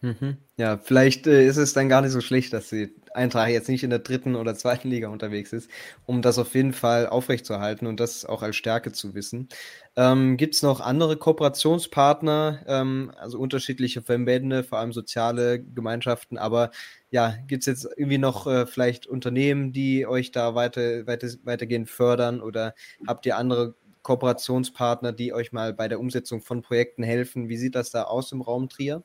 Mhm. 0.02 0.36
Ja, 0.56 0.78
vielleicht 0.78 1.28
äh, 1.28 1.46
ist 1.46 1.58
es 1.58 1.74
dann 1.74 1.88
gar 1.88 2.02
nicht 2.02 2.10
so 2.10 2.20
schlecht, 2.20 2.52
dass 2.52 2.70
die 2.70 2.92
Eintracht 3.14 3.50
jetzt 3.50 3.68
nicht 3.68 3.84
in 3.84 3.90
der 3.90 4.00
dritten 4.00 4.34
oder 4.34 4.56
zweiten 4.56 4.88
Liga 4.88 5.08
unterwegs 5.08 5.52
ist, 5.52 5.70
um 6.06 6.22
das 6.22 6.38
auf 6.38 6.54
jeden 6.56 6.72
Fall 6.72 7.06
aufrechtzuerhalten 7.06 7.86
und 7.86 8.00
das 8.00 8.24
auch 8.24 8.42
als 8.42 8.56
Stärke 8.56 8.90
zu 8.90 9.14
wissen. 9.14 9.48
Ähm, 9.94 10.38
Gibt 10.38 10.54
es 10.54 10.62
noch 10.62 10.80
andere 10.80 11.18
Kooperationspartner, 11.18 12.64
ähm, 12.66 13.12
also 13.18 13.38
unterschiedliche 13.38 14.00
Verbände, 14.00 14.64
vor 14.64 14.78
allem 14.78 14.92
soziale 14.94 15.62
Gemeinschaften, 15.62 16.38
aber 16.38 16.70
ja, 17.10 17.34
gibt 17.46 17.62
es 17.62 17.66
jetzt 17.66 17.88
irgendwie 17.96 18.16
noch 18.16 18.46
äh, 18.46 18.66
vielleicht 18.66 19.06
Unternehmen, 19.06 19.72
die 19.74 20.06
euch 20.06 20.30
da 20.30 20.54
weiter, 20.54 21.06
weiter, 21.06 21.28
weitergehend 21.44 21.90
fördern 21.90 22.40
oder 22.40 22.74
habt 23.06 23.26
ihr 23.26 23.36
andere 23.36 23.74
Kooperationspartner, 24.02 25.12
die 25.12 25.34
euch 25.34 25.52
mal 25.52 25.74
bei 25.74 25.88
der 25.88 26.00
Umsetzung 26.00 26.40
von 26.40 26.62
Projekten 26.62 27.02
helfen? 27.02 27.50
Wie 27.50 27.58
sieht 27.58 27.74
das 27.74 27.90
da 27.90 28.04
aus 28.04 28.32
im 28.32 28.40
Raum 28.40 28.70
Trier? 28.70 29.02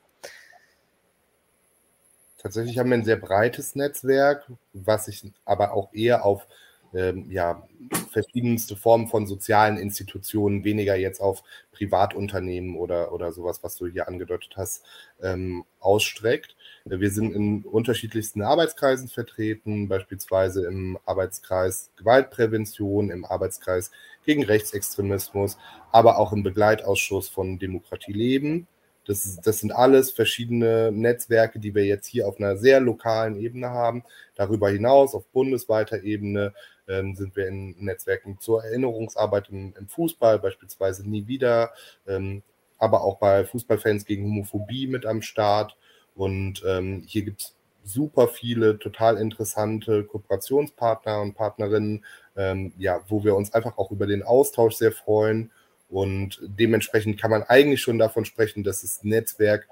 Tatsächlich 2.38 2.78
haben 2.78 2.88
wir 2.88 2.96
ein 2.96 3.04
sehr 3.04 3.16
breites 3.16 3.74
Netzwerk, 3.74 4.50
was 4.72 5.04
sich 5.04 5.30
aber 5.44 5.72
auch 5.72 5.92
eher 5.92 6.24
auf 6.24 6.46
ähm, 6.94 7.30
ja, 7.30 7.66
verschiedenste 8.10 8.76
Formen 8.76 9.08
von 9.08 9.26
sozialen 9.26 9.76
Institutionen, 9.76 10.64
weniger 10.64 10.96
jetzt 10.96 11.20
auf 11.20 11.42
Privatunternehmen 11.72 12.76
oder, 12.76 13.12
oder 13.12 13.32
sowas, 13.32 13.62
was 13.62 13.76
du 13.76 13.86
hier 13.86 14.08
angedeutet 14.08 14.54
hast, 14.56 14.84
ähm, 15.22 15.64
ausstreckt. 15.80 16.56
Wir 16.84 17.10
sind 17.10 17.34
in 17.34 17.62
unterschiedlichsten 17.62 18.42
Arbeitskreisen 18.42 19.08
vertreten, 19.08 19.88
beispielsweise 19.88 20.66
im 20.66 20.98
Arbeitskreis 21.04 21.90
Gewaltprävention, 21.96 23.10
im 23.10 23.24
Arbeitskreis 23.24 23.90
gegen 24.24 24.44
Rechtsextremismus, 24.44 25.58
aber 25.92 26.18
auch 26.18 26.32
im 26.32 26.42
Begleitausschuss 26.42 27.28
von 27.28 27.58
Demokratie 27.58 28.12
leben 28.12 28.66
das, 29.08 29.40
das 29.42 29.60
sind 29.60 29.72
alles 29.72 30.10
verschiedene 30.10 30.92
Netzwerke, 30.92 31.58
die 31.58 31.74
wir 31.74 31.86
jetzt 31.86 32.06
hier 32.06 32.28
auf 32.28 32.38
einer 32.38 32.58
sehr 32.58 32.78
lokalen 32.78 33.40
Ebene 33.40 33.70
haben. 33.70 34.04
Darüber 34.34 34.68
hinaus, 34.68 35.14
auf 35.14 35.26
bundesweiter 35.28 36.02
Ebene, 36.02 36.52
ähm, 36.88 37.14
sind 37.14 37.36
wir 37.36 37.46
in 37.48 37.76
Netzwerken 37.78 38.38
zur 38.40 38.64
Erinnerungsarbeit 38.64 39.48
im, 39.50 39.74
im 39.78 39.88
Fußball, 39.88 40.38
beispielsweise 40.38 41.08
nie 41.08 41.26
wieder, 41.26 41.72
ähm, 42.06 42.42
aber 42.78 43.02
auch 43.02 43.18
bei 43.18 43.44
Fußballfans 43.44 44.04
gegen 44.04 44.24
Homophobie 44.24 44.86
mit 44.86 45.06
am 45.06 45.22
Start. 45.22 45.76
Und 46.14 46.62
ähm, 46.66 47.04
hier 47.06 47.22
gibt 47.22 47.42
es 47.42 47.54
super 47.84 48.28
viele 48.28 48.78
total 48.78 49.16
interessante 49.16 50.04
Kooperationspartner 50.04 51.20
und 51.20 51.34
Partnerinnen, 51.34 52.04
ähm, 52.36 52.72
ja, 52.78 53.00
wo 53.08 53.24
wir 53.24 53.34
uns 53.34 53.54
einfach 53.54 53.78
auch 53.78 53.90
über 53.90 54.06
den 54.06 54.22
Austausch 54.22 54.74
sehr 54.74 54.92
freuen 54.92 55.50
und 55.88 56.40
dementsprechend 56.42 57.20
kann 57.20 57.30
man 57.30 57.42
eigentlich 57.42 57.80
schon 57.80 57.98
davon 57.98 58.24
sprechen, 58.24 58.62
dass 58.62 58.82
das 58.82 59.04
Netzwerk 59.04 59.68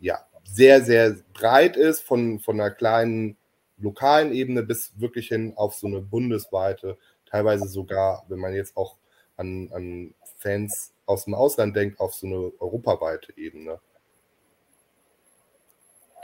ja 0.00 0.18
sehr, 0.44 0.82
sehr 0.82 1.16
breit 1.32 1.76
ist, 1.76 2.00
von, 2.00 2.40
von 2.40 2.60
einer 2.60 2.70
kleinen 2.70 3.36
lokalen 3.80 4.32
Ebene 4.32 4.62
bis 4.62 4.92
wirklich 4.96 5.28
hin 5.28 5.54
auf 5.56 5.74
so 5.74 5.86
eine 5.86 6.00
bundesweite, 6.00 6.98
teilweise 7.26 7.68
sogar, 7.68 8.24
wenn 8.28 8.38
man 8.38 8.54
jetzt 8.54 8.76
auch 8.76 8.96
an, 9.36 9.70
an 9.72 10.14
Fans 10.36 10.92
aus 11.06 11.24
dem 11.24 11.34
Ausland 11.34 11.76
denkt, 11.76 12.00
auf 12.00 12.14
so 12.14 12.26
eine 12.26 12.52
europaweite 12.58 13.36
Ebene. 13.36 13.80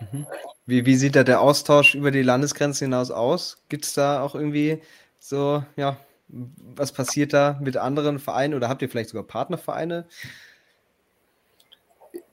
Mhm. 0.00 0.26
Wie, 0.66 0.84
wie 0.84 0.96
sieht 0.96 1.16
da 1.16 1.24
der 1.24 1.40
Austausch 1.40 1.94
über 1.94 2.10
die 2.10 2.22
Landesgrenzen 2.22 2.86
hinaus 2.86 3.10
aus? 3.10 3.62
Gibt 3.68 3.84
es 3.84 3.94
da 3.94 4.22
auch 4.22 4.34
irgendwie 4.34 4.82
so, 5.18 5.64
ja, 5.76 5.96
was 6.28 6.92
passiert 6.92 7.32
da 7.32 7.58
mit 7.62 7.76
anderen 7.76 8.18
Vereinen 8.18 8.54
oder 8.54 8.68
habt 8.68 8.82
ihr 8.82 8.88
vielleicht 8.88 9.10
sogar 9.10 9.26
Partnervereine? 9.26 10.06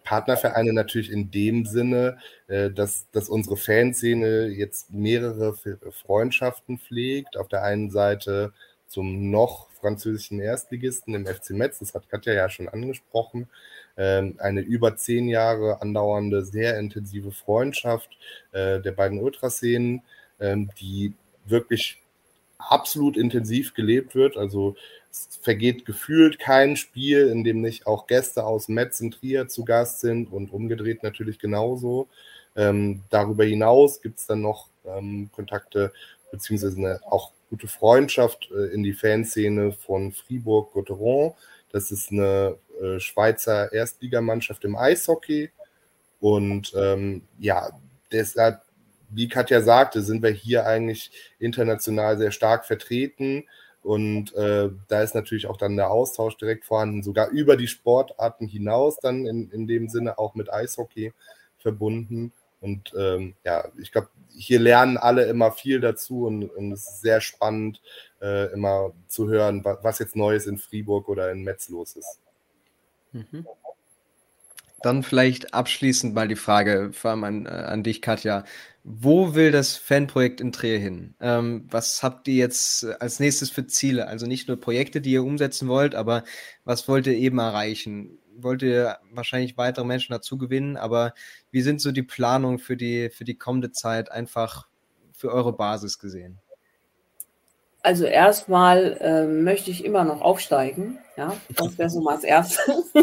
Partnervereine 0.04 0.74
natürlich 0.74 1.12
in 1.12 1.32
dem 1.32 1.66
Sinne, 1.66 2.18
äh, 2.48 2.70
dass, 2.70 3.08
dass 3.12 3.30
unsere 3.30 3.58
Fanszene 3.58 4.48
jetzt 4.48 4.92
mehrere 4.92 5.56
Freundschaften 5.92 6.80
pflegt. 6.80 7.38
Auf 7.38 7.48
der 7.48 7.64
einen 7.64 7.90
Seite 7.90 8.54
zum 8.88 9.32
noch 9.32 9.70
französischen 9.72 10.40
Erstligisten 10.40 11.16
im 11.16 11.26
FC 11.26 11.52
Metz, 11.52 11.80
das 11.80 11.94
hat 11.94 12.10
Katja 12.10 12.34
ja 12.34 12.50
schon 12.50 12.70
angesprochen, 12.70 13.50
ähm, 13.98 14.36
eine 14.38 14.62
über 14.62 14.96
zehn 14.96 15.28
Jahre 15.28 15.82
andauernde, 15.82 16.46
sehr 16.46 16.78
intensive 16.78 17.32
Freundschaft 17.32 18.10
äh, 18.52 18.80
der 18.82 18.92
beiden 18.92 19.20
Ultraszenen, 19.20 20.04
ähm, 20.40 20.70
die 20.80 21.14
wirklich 21.46 22.02
absolut 22.58 23.18
intensiv 23.18 23.74
gelebt 23.74 24.16
wird. 24.16 24.38
Also 24.38 24.76
es 25.14 25.38
vergeht 25.42 25.86
gefühlt 25.86 26.40
kein 26.40 26.76
Spiel, 26.76 27.28
in 27.28 27.44
dem 27.44 27.62
nicht 27.62 27.86
auch 27.86 28.08
Gäste 28.08 28.44
aus 28.44 28.68
Metz 28.68 29.00
und 29.00 29.12
Trier 29.12 29.48
zu 29.48 29.64
Gast 29.64 30.00
sind 30.00 30.32
und 30.32 30.52
umgedreht 30.52 31.04
natürlich 31.04 31.38
genauso. 31.38 32.08
Ähm, 32.56 33.04
darüber 33.12 33.44
hinaus 33.44 34.02
gibt 34.02 34.20
es 34.20 34.26
dann 34.26 34.42
noch 34.42 34.70
ähm, 34.86 35.30
Kontakte 35.32 35.94
beziehungsweise 36.32 37.00
auch 37.06 37.32
gute 37.50 37.68
Freundschaft 37.68 38.50
äh, 38.52 38.74
in 38.74 38.82
die 38.82 38.94
Fanszene 38.94 39.72
von 39.72 40.12
Fribourg-Gotteron. 40.12 41.34
Das 41.72 41.92
ist 41.92 42.12
eine 42.12 42.58
äh, 42.82 43.00
Schweizer 43.00 43.72
Erstligamannschaft 43.72 44.64
im 44.66 44.76
Eishockey. 44.76 45.52
Und 46.20 46.74
ähm, 46.76 47.22
ja, 47.38 47.70
deshalb 48.12 48.62
wie 49.16 49.28
Katja 49.28 49.62
sagte, 49.62 50.02
sind 50.02 50.24
wir 50.24 50.32
hier 50.32 50.66
eigentlich 50.66 51.12
international 51.38 52.18
sehr 52.18 52.32
stark 52.32 52.66
vertreten. 52.66 53.44
Und 53.84 54.34
äh, 54.34 54.70
da 54.88 55.02
ist 55.02 55.14
natürlich 55.14 55.48
auch 55.48 55.58
dann 55.58 55.76
der 55.76 55.92
Austausch 55.92 56.38
direkt 56.38 56.66
vorhanden, 56.66 57.04
sogar 57.04 57.30
über 57.30 57.58
die 57.58 57.68
Sportarten 57.68 58.48
hinaus, 58.48 58.98
dann 59.00 59.26
in, 59.26 59.52
in 59.52 59.68
dem 59.68 59.90
Sinne 59.90 60.18
auch 60.18 60.36
mit 60.36 60.52
Eishockey 60.52 61.14
verbunden. 61.58 62.32
Und 62.62 62.94
ähm, 62.98 63.36
ja, 63.44 63.66
ich 63.82 63.92
glaube, 63.92 64.08
hier 64.38 64.60
lernen 64.60 64.98
alle 64.98 65.26
immer 65.26 65.52
viel 65.52 65.82
dazu 65.82 66.26
und, 66.26 66.46
und 66.46 66.72
es 66.72 66.88
ist 66.88 67.02
sehr 67.02 67.20
spannend, 67.20 67.82
äh, 68.22 68.54
immer 68.54 68.94
zu 69.08 69.28
hören, 69.28 69.66
was 69.66 70.00
jetzt 70.00 70.16
Neues 70.16 70.48
in 70.48 70.58
Fribourg 70.58 71.10
oder 71.10 71.30
in 71.32 71.44
Metz 71.44 71.68
los 71.68 71.98
ist. 71.98 72.20
Mhm. 73.12 73.46
Dann 74.84 75.02
vielleicht 75.02 75.54
abschließend 75.54 76.14
mal 76.14 76.28
die 76.28 76.36
Frage, 76.36 76.92
vor 76.92 77.12
allem 77.12 77.24
an, 77.24 77.46
äh, 77.46 77.50
an 77.50 77.84
dich, 77.84 78.02
Katja. 78.02 78.44
Wo 78.84 79.34
will 79.34 79.52
das 79.52 79.78
Fanprojekt 79.78 80.42
in 80.42 80.52
Trier 80.52 80.78
hin? 80.78 81.16
Ähm, 81.22 81.66
was 81.72 82.04
habt 82.04 82.28
ihr 82.28 82.36
jetzt 82.36 82.86
als 83.00 83.22
nächstes 83.22 83.50
für 83.50 83.66
Ziele? 83.66 84.08
Also 84.08 84.28
nicht 84.28 84.50
nur 84.50 84.60
Projekte, 84.60 85.00
die 85.00 85.14
ihr 85.14 85.24
umsetzen 85.24 85.70
wollt, 85.70 85.96
aber 85.96 86.26
was 86.66 86.88
wollt 86.90 87.08
ihr 87.08 87.14
eben 87.14 87.40
erreichen? 87.40 88.20
Wollt 88.36 88.62
ihr 88.62 88.98
wahrscheinlich 89.10 89.58
weitere 89.58 89.86
Menschen 89.86 90.12
dazu 90.12 90.38
gewinnen, 90.38 90.76
aber 90.76 91.14
wie 91.50 91.62
sind 91.62 91.80
so 91.80 91.94
die 91.94 92.04
Planungen 92.04 92.60
für 92.60 92.76
die, 92.76 93.10
für 93.10 93.24
die 93.24 93.38
kommende 93.38 93.72
Zeit 93.72 94.12
einfach 94.12 94.68
für 95.14 95.32
eure 95.32 95.54
Basis 95.54 95.98
gesehen? 95.98 96.42
Also 97.84 98.06
erstmal 98.06 98.98
äh, 99.02 99.28
möchte 99.28 99.70
ich 99.70 99.84
immer 99.84 100.06
noch 100.06 100.22
aufsteigen. 100.22 101.00
Ja, 101.18 101.36
das 101.56 101.78
wäre 101.78 101.90
so 101.90 102.02
mal 102.02 102.16
das 102.16 102.24
Erste. 102.24 102.62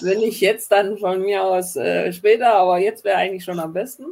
Wenn 0.00 0.20
ich 0.20 0.40
jetzt 0.40 0.70
dann 0.70 0.96
von 0.96 1.20
mir 1.20 1.42
aus 1.42 1.74
äh, 1.76 2.12
später, 2.12 2.54
aber 2.54 2.78
jetzt 2.78 3.04
wäre 3.04 3.16
eigentlich 3.18 3.44
schon 3.44 3.58
am 3.58 3.72
besten, 3.72 4.04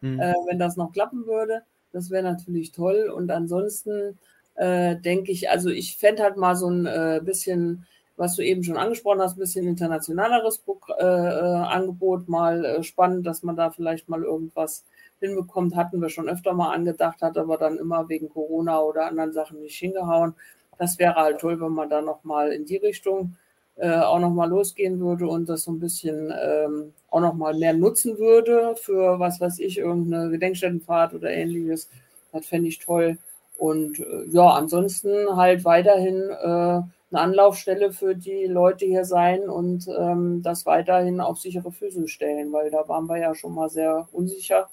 mhm. 0.00 0.20
äh, 0.20 0.34
wenn 0.46 0.58
das 0.58 0.76
noch 0.76 0.92
klappen 0.92 1.26
würde. 1.26 1.62
Das 1.92 2.10
wäre 2.10 2.22
natürlich 2.22 2.72
toll. 2.72 3.12
Und 3.14 3.30
ansonsten 3.30 4.18
äh, 4.54 4.96
denke 4.96 5.32
ich, 5.32 5.50
also 5.50 5.68
ich 5.68 5.96
fände 5.96 6.22
halt 6.22 6.36
mal 6.36 6.54
so 6.56 6.70
ein 6.70 6.86
äh, 6.86 7.20
bisschen 7.22 7.86
was 8.18 8.34
du 8.34 8.42
eben 8.42 8.64
schon 8.64 8.76
angesprochen 8.76 9.20
hast, 9.20 9.36
ein 9.36 9.40
bisschen 9.40 9.68
internationaleres 9.68 10.60
äh, 10.98 11.04
äh, 11.04 11.06
Angebot, 11.06 12.28
mal 12.28 12.82
spannend, 12.82 13.24
dass 13.26 13.44
man 13.44 13.54
da 13.54 13.70
vielleicht 13.70 14.08
mal 14.08 14.24
irgendwas 14.24 14.84
hinbekommt, 15.20 15.76
hatten 15.76 16.00
wir 16.00 16.08
schon 16.08 16.28
öfter 16.28 16.52
mal 16.52 16.72
angedacht, 16.72 17.22
hat 17.22 17.38
aber 17.38 17.56
dann 17.58 17.78
immer 17.78 18.08
wegen 18.08 18.28
Corona 18.28 18.80
oder 18.80 19.06
anderen 19.06 19.32
Sachen 19.32 19.60
nicht 19.60 19.78
hingehauen. 19.78 20.34
Das 20.78 20.98
wäre 20.98 21.14
halt 21.14 21.40
toll, 21.40 21.60
wenn 21.60 21.72
man 21.72 21.90
da 21.90 22.00
nochmal 22.00 22.52
in 22.52 22.64
die 22.64 22.76
Richtung 22.76 23.36
äh, 23.76 24.00
auch 24.00 24.18
nochmal 24.18 24.48
losgehen 24.48 25.00
würde 25.00 25.26
und 25.28 25.48
das 25.48 25.64
so 25.64 25.72
ein 25.72 25.80
bisschen 25.80 26.32
ähm, 26.40 26.92
auch 27.10 27.20
nochmal 27.20 27.54
mehr 27.54 27.74
nutzen 27.74 28.18
würde 28.18 28.74
für, 28.76 29.18
was 29.18 29.40
weiß 29.40 29.60
ich, 29.60 29.78
irgendeine 29.78 30.30
Gedenkstättenfahrt 30.30 31.14
oder 31.14 31.30
ähnliches. 31.30 31.88
Das 32.32 32.46
fände 32.46 32.68
ich 32.68 32.78
toll. 32.78 33.18
Und 33.56 34.00
äh, 34.00 34.24
ja, 34.30 34.50
ansonsten 34.50 35.36
halt 35.36 35.64
weiterhin 35.64 36.28
äh, 36.30 36.82
eine 37.10 37.20
Anlaufstelle 37.20 37.92
für 37.92 38.14
die 38.14 38.46
Leute 38.46 38.84
hier 38.84 39.04
sein 39.04 39.48
und 39.48 39.88
ähm, 39.88 40.42
das 40.42 40.66
weiterhin 40.66 41.20
auf 41.20 41.38
sichere 41.38 41.72
Füße 41.72 42.06
stellen, 42.08 42.52
weil 42.52 42.70
da 42.70 42.88
waren 42.88 43.06
wir 43.06 43.18
ja 43.18 43.34
schon 43.34 43.54
mal 43.54 43.68
sehr 43.70 44.08
unsicher. 44.12 44.68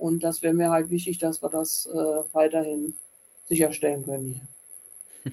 Und 0.00 0.24
das 0.24 0.40
wäre 0.40 0.54
mir 0.54 0.70
halt 0.70 0.88
wichtig, 0.88 1.18
dass 1.18 1.42
wir 1.42 1.50
das 1.50 1.86
äh, 1.86 1.94
weiterhin 2.32 2.94
sicherstellen 3.44 4.02
können 4.04 4.26
hier. 5.24 5.32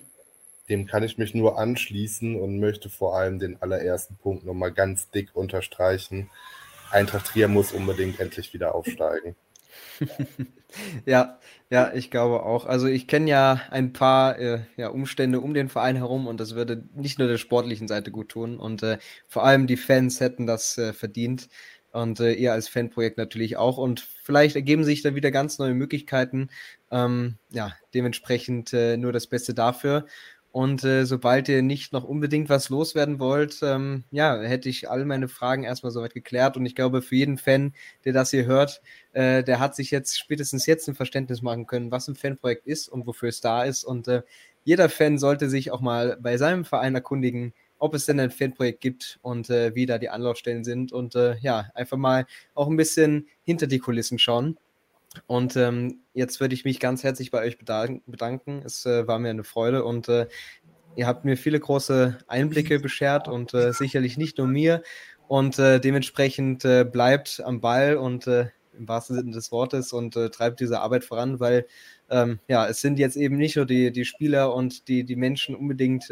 Dem 0.68 0.86
kann 0.86 1.04
ich 1.04 1.18
mich 1.18 1.34
nur 1.34 1.58
anschließen 1.58 2.36
und 2.36 2.60
möchte 2.60 2.90
vor 2.90 3.16
allem 3.16 3.40
den 3.40 3.62
allerersten 3.62 4.18
Punkt 4.18 4.46
nochmal 4.46 4.74
ganz 4.74 5.10
dick 5.10 5.34
unterstreichen. 5.34 6.30
Eintracht 6.92 7.28
Trier 7.28 7.48
muss 7.48 7.72
unbedingt 7.72 8.20
endlich 8.20 8.54
wieder 8.54 8.76
aufsteigen. 8.76 9.38
ja, 11.06 11.40
ja, 11.70 11.94
ich 11.94 12.12
glaube 12.12 12.44
auch. 12.44 12.66
Also 12.66 12.88
ich 12.88 13.08
kenne 13.08 13.30
ja 13.30 13.62
ein 13.72 13.94
paar 13.94 14.38
äh, 14.38 14.60
ja, 14.76 14.90
Umstände 14.90 15.40
um 15.40 15.54
den 15.54 15.70
Verein 15.70 15.96
herum 15.96 16.28
und 16.28 16.42
das 16.42 16.56
würde 16.56 16.84
nicht 16.94 17.20
nur 17.20 17.30
der 17.30 17.38
sportlichen 17.38 17.88
Seite 17.88 18.12
gut 18.12 18.28
tun 18.30 18.58
und 18.58 18.84
äh, 18.84 18.98
vor 19.28 19.46
allem 19.46 19.66
die 19.66 19.78
Fans 19.78 20.20
hätten 20.20 20.46
das 20.46 20.78
äh, 20.78 20.92
verdient 20.92 21.48
und 22.02 22.20
äh, 22.20 22.34
ihr 22.34 22.54
als 22.54 22.68
Fanprojekt 22.68 23.18
natürlich 23.18 23.58
auch 23.58 23.78
und 23.78 24.08
vielleicht 24.24 24.56
ergeben 24.56 24.84
sich 24.84 25.02
da 25.02 25.16
wieder 25.16 25.32
ganz 25.32 25.58
neue 25.58 25.74
Möglichkeiten. 25.74 26.50
Ähm, 26.92 27.36
ja, 27.50 27.74
dementsprechend 27.94 28.72
äh, 28.74 28.98
nur 28.98 29.12
das 29.12 29.28
Beste 29.28 29.54
dafür. 29.54 30.06
Und 30.52 30.84
äh, 30.84 31.06
sobald 31.06 31.50
ihr 31.50 31.62
nicht 31.62 31.94
noch 31.94 32.04
unbedingt 32.04 32.50
was 32.50 32.70
loswerden 32.70 33.20
wollt, 33.20 33.60
ähm, 33.62 34.06
ja, 34.12 34.42
hätte 34.42 34.70
ich 34.70 34.90
all 34.90 35.06
meine 35.06 35.28
Fragen 35.28 35.64
erstmal 35.64 35.92
soweit 35.92 36.14
geklärt. 36.14 36.56
Und 36.58 36.66
ich 36.66 36.74
glaube, 36.74 37.02
für 37.02 37.16
jeden 37.16 37.38
Fan, 37.38 37.74
der 38.06 38.14
das 38.14 38.32
hier 38.32 38.46
hört, 38.46 38.82
äh, 39.14 39.44
der 39.44 39.60
hat 39.60 39.76
sich 39.76 39.92
jetzt 39.92 40.18
spätestens 40.18 40.66
jetzt 40.66 40.88
ein 40.88 40.96
Verständnis 40.96 41.42
machen 41.42 41.68
können, 41.68 41.92
was 41.92 42.08
ein 42.08 42.16
Fanprojekt 42.16 42.66
ist 42.66 42.88
und 42.90 43.06
wofür 43.06 43.30
es 43.30 43.42
da 43.42 43.64
ist. 43.64 43.84
Und 43.84 44.08
äh, 44.08 44.24
jeder 44.64 44.90
Fan 44.90 45.18
sollte 45.18 45.50
sich 45.50 45.72
auch 45.72 45.82
mal 45.82 46.18
bei 46.20 46.38
seinem 46.38 46.66
Verein 46.66 46.96
erkundigen, 46.96 47.54
ob 47.80 47.94
es 47.94 48.06
denn 48.06 48.20
ein 48.20 48.32
Fanprojekt 48.32 48.82
gibt 48.82 49.20
und 49.22 49.50
äh, 49.50 49.76
wie 49.76 49.86
da 49.86 49.98
die 49.98 50.10
Anlaufstellen 50.10 50.64
sind. 50.64 50.92
Und 50.92 51.16
äh, 51.16 51.38
ja, 51.40 51.70
einfach 51.76 51.98
mal 51.98 52.26
auch 52.54 52.68
ein 52.68 52.78
bisschen 52.78 53.28
hinter 53.44 53.68
die 53.68 53.80
Kulissen 53.80 54.20
schauen. 54.20 54.58
Und 55.26 55.56
ähm, 55.56 56.02
jetzt 56.14 56.40
würde 56.40 56.54
ich 56.54 56.66
mich 56.66 56.80
ganz 56.80 57.04
herzlich 57.04 57.32
bei 57.32 57.42
euch 57.42 57.58
bedanken. 57.58 58.62
Es 58.66 58.86
äh, 58.86 59.08
war 59.08 59.20
mir 59.20 59.30
eine 59.30 59.44
Freude 59.44 59.84
und 59.84 60.10
äh, 60.10 60.28
ihr 60.96 61.08
habt 61.08 61.26
mir 61.26 61.38
viele 61.38 61.60
große 61.60 62.18
Einblicke 62.28 62.80
beschert 62.80 63.28
und 63.28 63.54
äh, 63.54 63.74
sicherlich 63.74 64.18
nicht 64.18 64.38
nur 64.38 64.48
mir. 64.48 64.84
Und 65.28 65.60
äh, 65.60 65.80
dementsprechend 65.80 66.66
bleibt 66.94 67.42
am 67.44 67.60
Ball 67.60 67.98
und 67.98 68.28
im 68.28 68.88
wahrsten 68.88 69.18
Sinne 69.18 69.32
des 69.32 69.52
Wortes 69.52 69.92
und 69.92 70.14
treibt 70.14 70.62
diese 70.62 70.80
Arbeit 70.80 71.04
voran, 71.04 71.42
weil 71.42 71.66
ähm, 72.10 72.40
ja, 72.48 72.66
es 72.66 72.80
sind 72.80 72.98
jetzt 72.98 73.18
eben 73.18 73.36
nicht 73.36 73.58
nur 73.58 73.66
die, 73.66 73.92
die 73.92 74.06
Spieler 74.06 74.54
und 74.54 74.88
die, 74.88 75.04
die 75.04 75.18
Menschen 75.18 75.54
unbedingt 75.54 76.10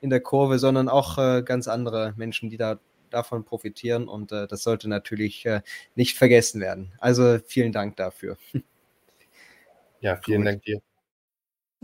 in 0.00 0.10
der 0.10 0.20
Kurve, 0.20 0.58
sondern 0.58 0.88
auch 0.88 1.16
ganz 1.44 1.68
andere 1.68 2.14
Menschen, 2.16 2.50
die 2.50 2.56
da 2.56 2.78
davon 3.10 3.44
profitieren 3.44 4.08
und 4.08 4.32
äh, 4.32 4.46
das 4.46 4.62
sollte 4.62 4.88
natürlich 4.88 5.46
äh, 5.46 5.62
nicht 5.94 6.16
vergessen 6.16 6.60
werden. 6.60 6.92
Also 6.98 7.38
vielen 7.46 7.72
Dank 7.72 7.96
dafür. 7.96 8.36
Ja, 10.00 10.16
vielen 10.22 10.42
Gut. 10.42 10.46
Dank 10.46 10.62
dir. 10.62 10.82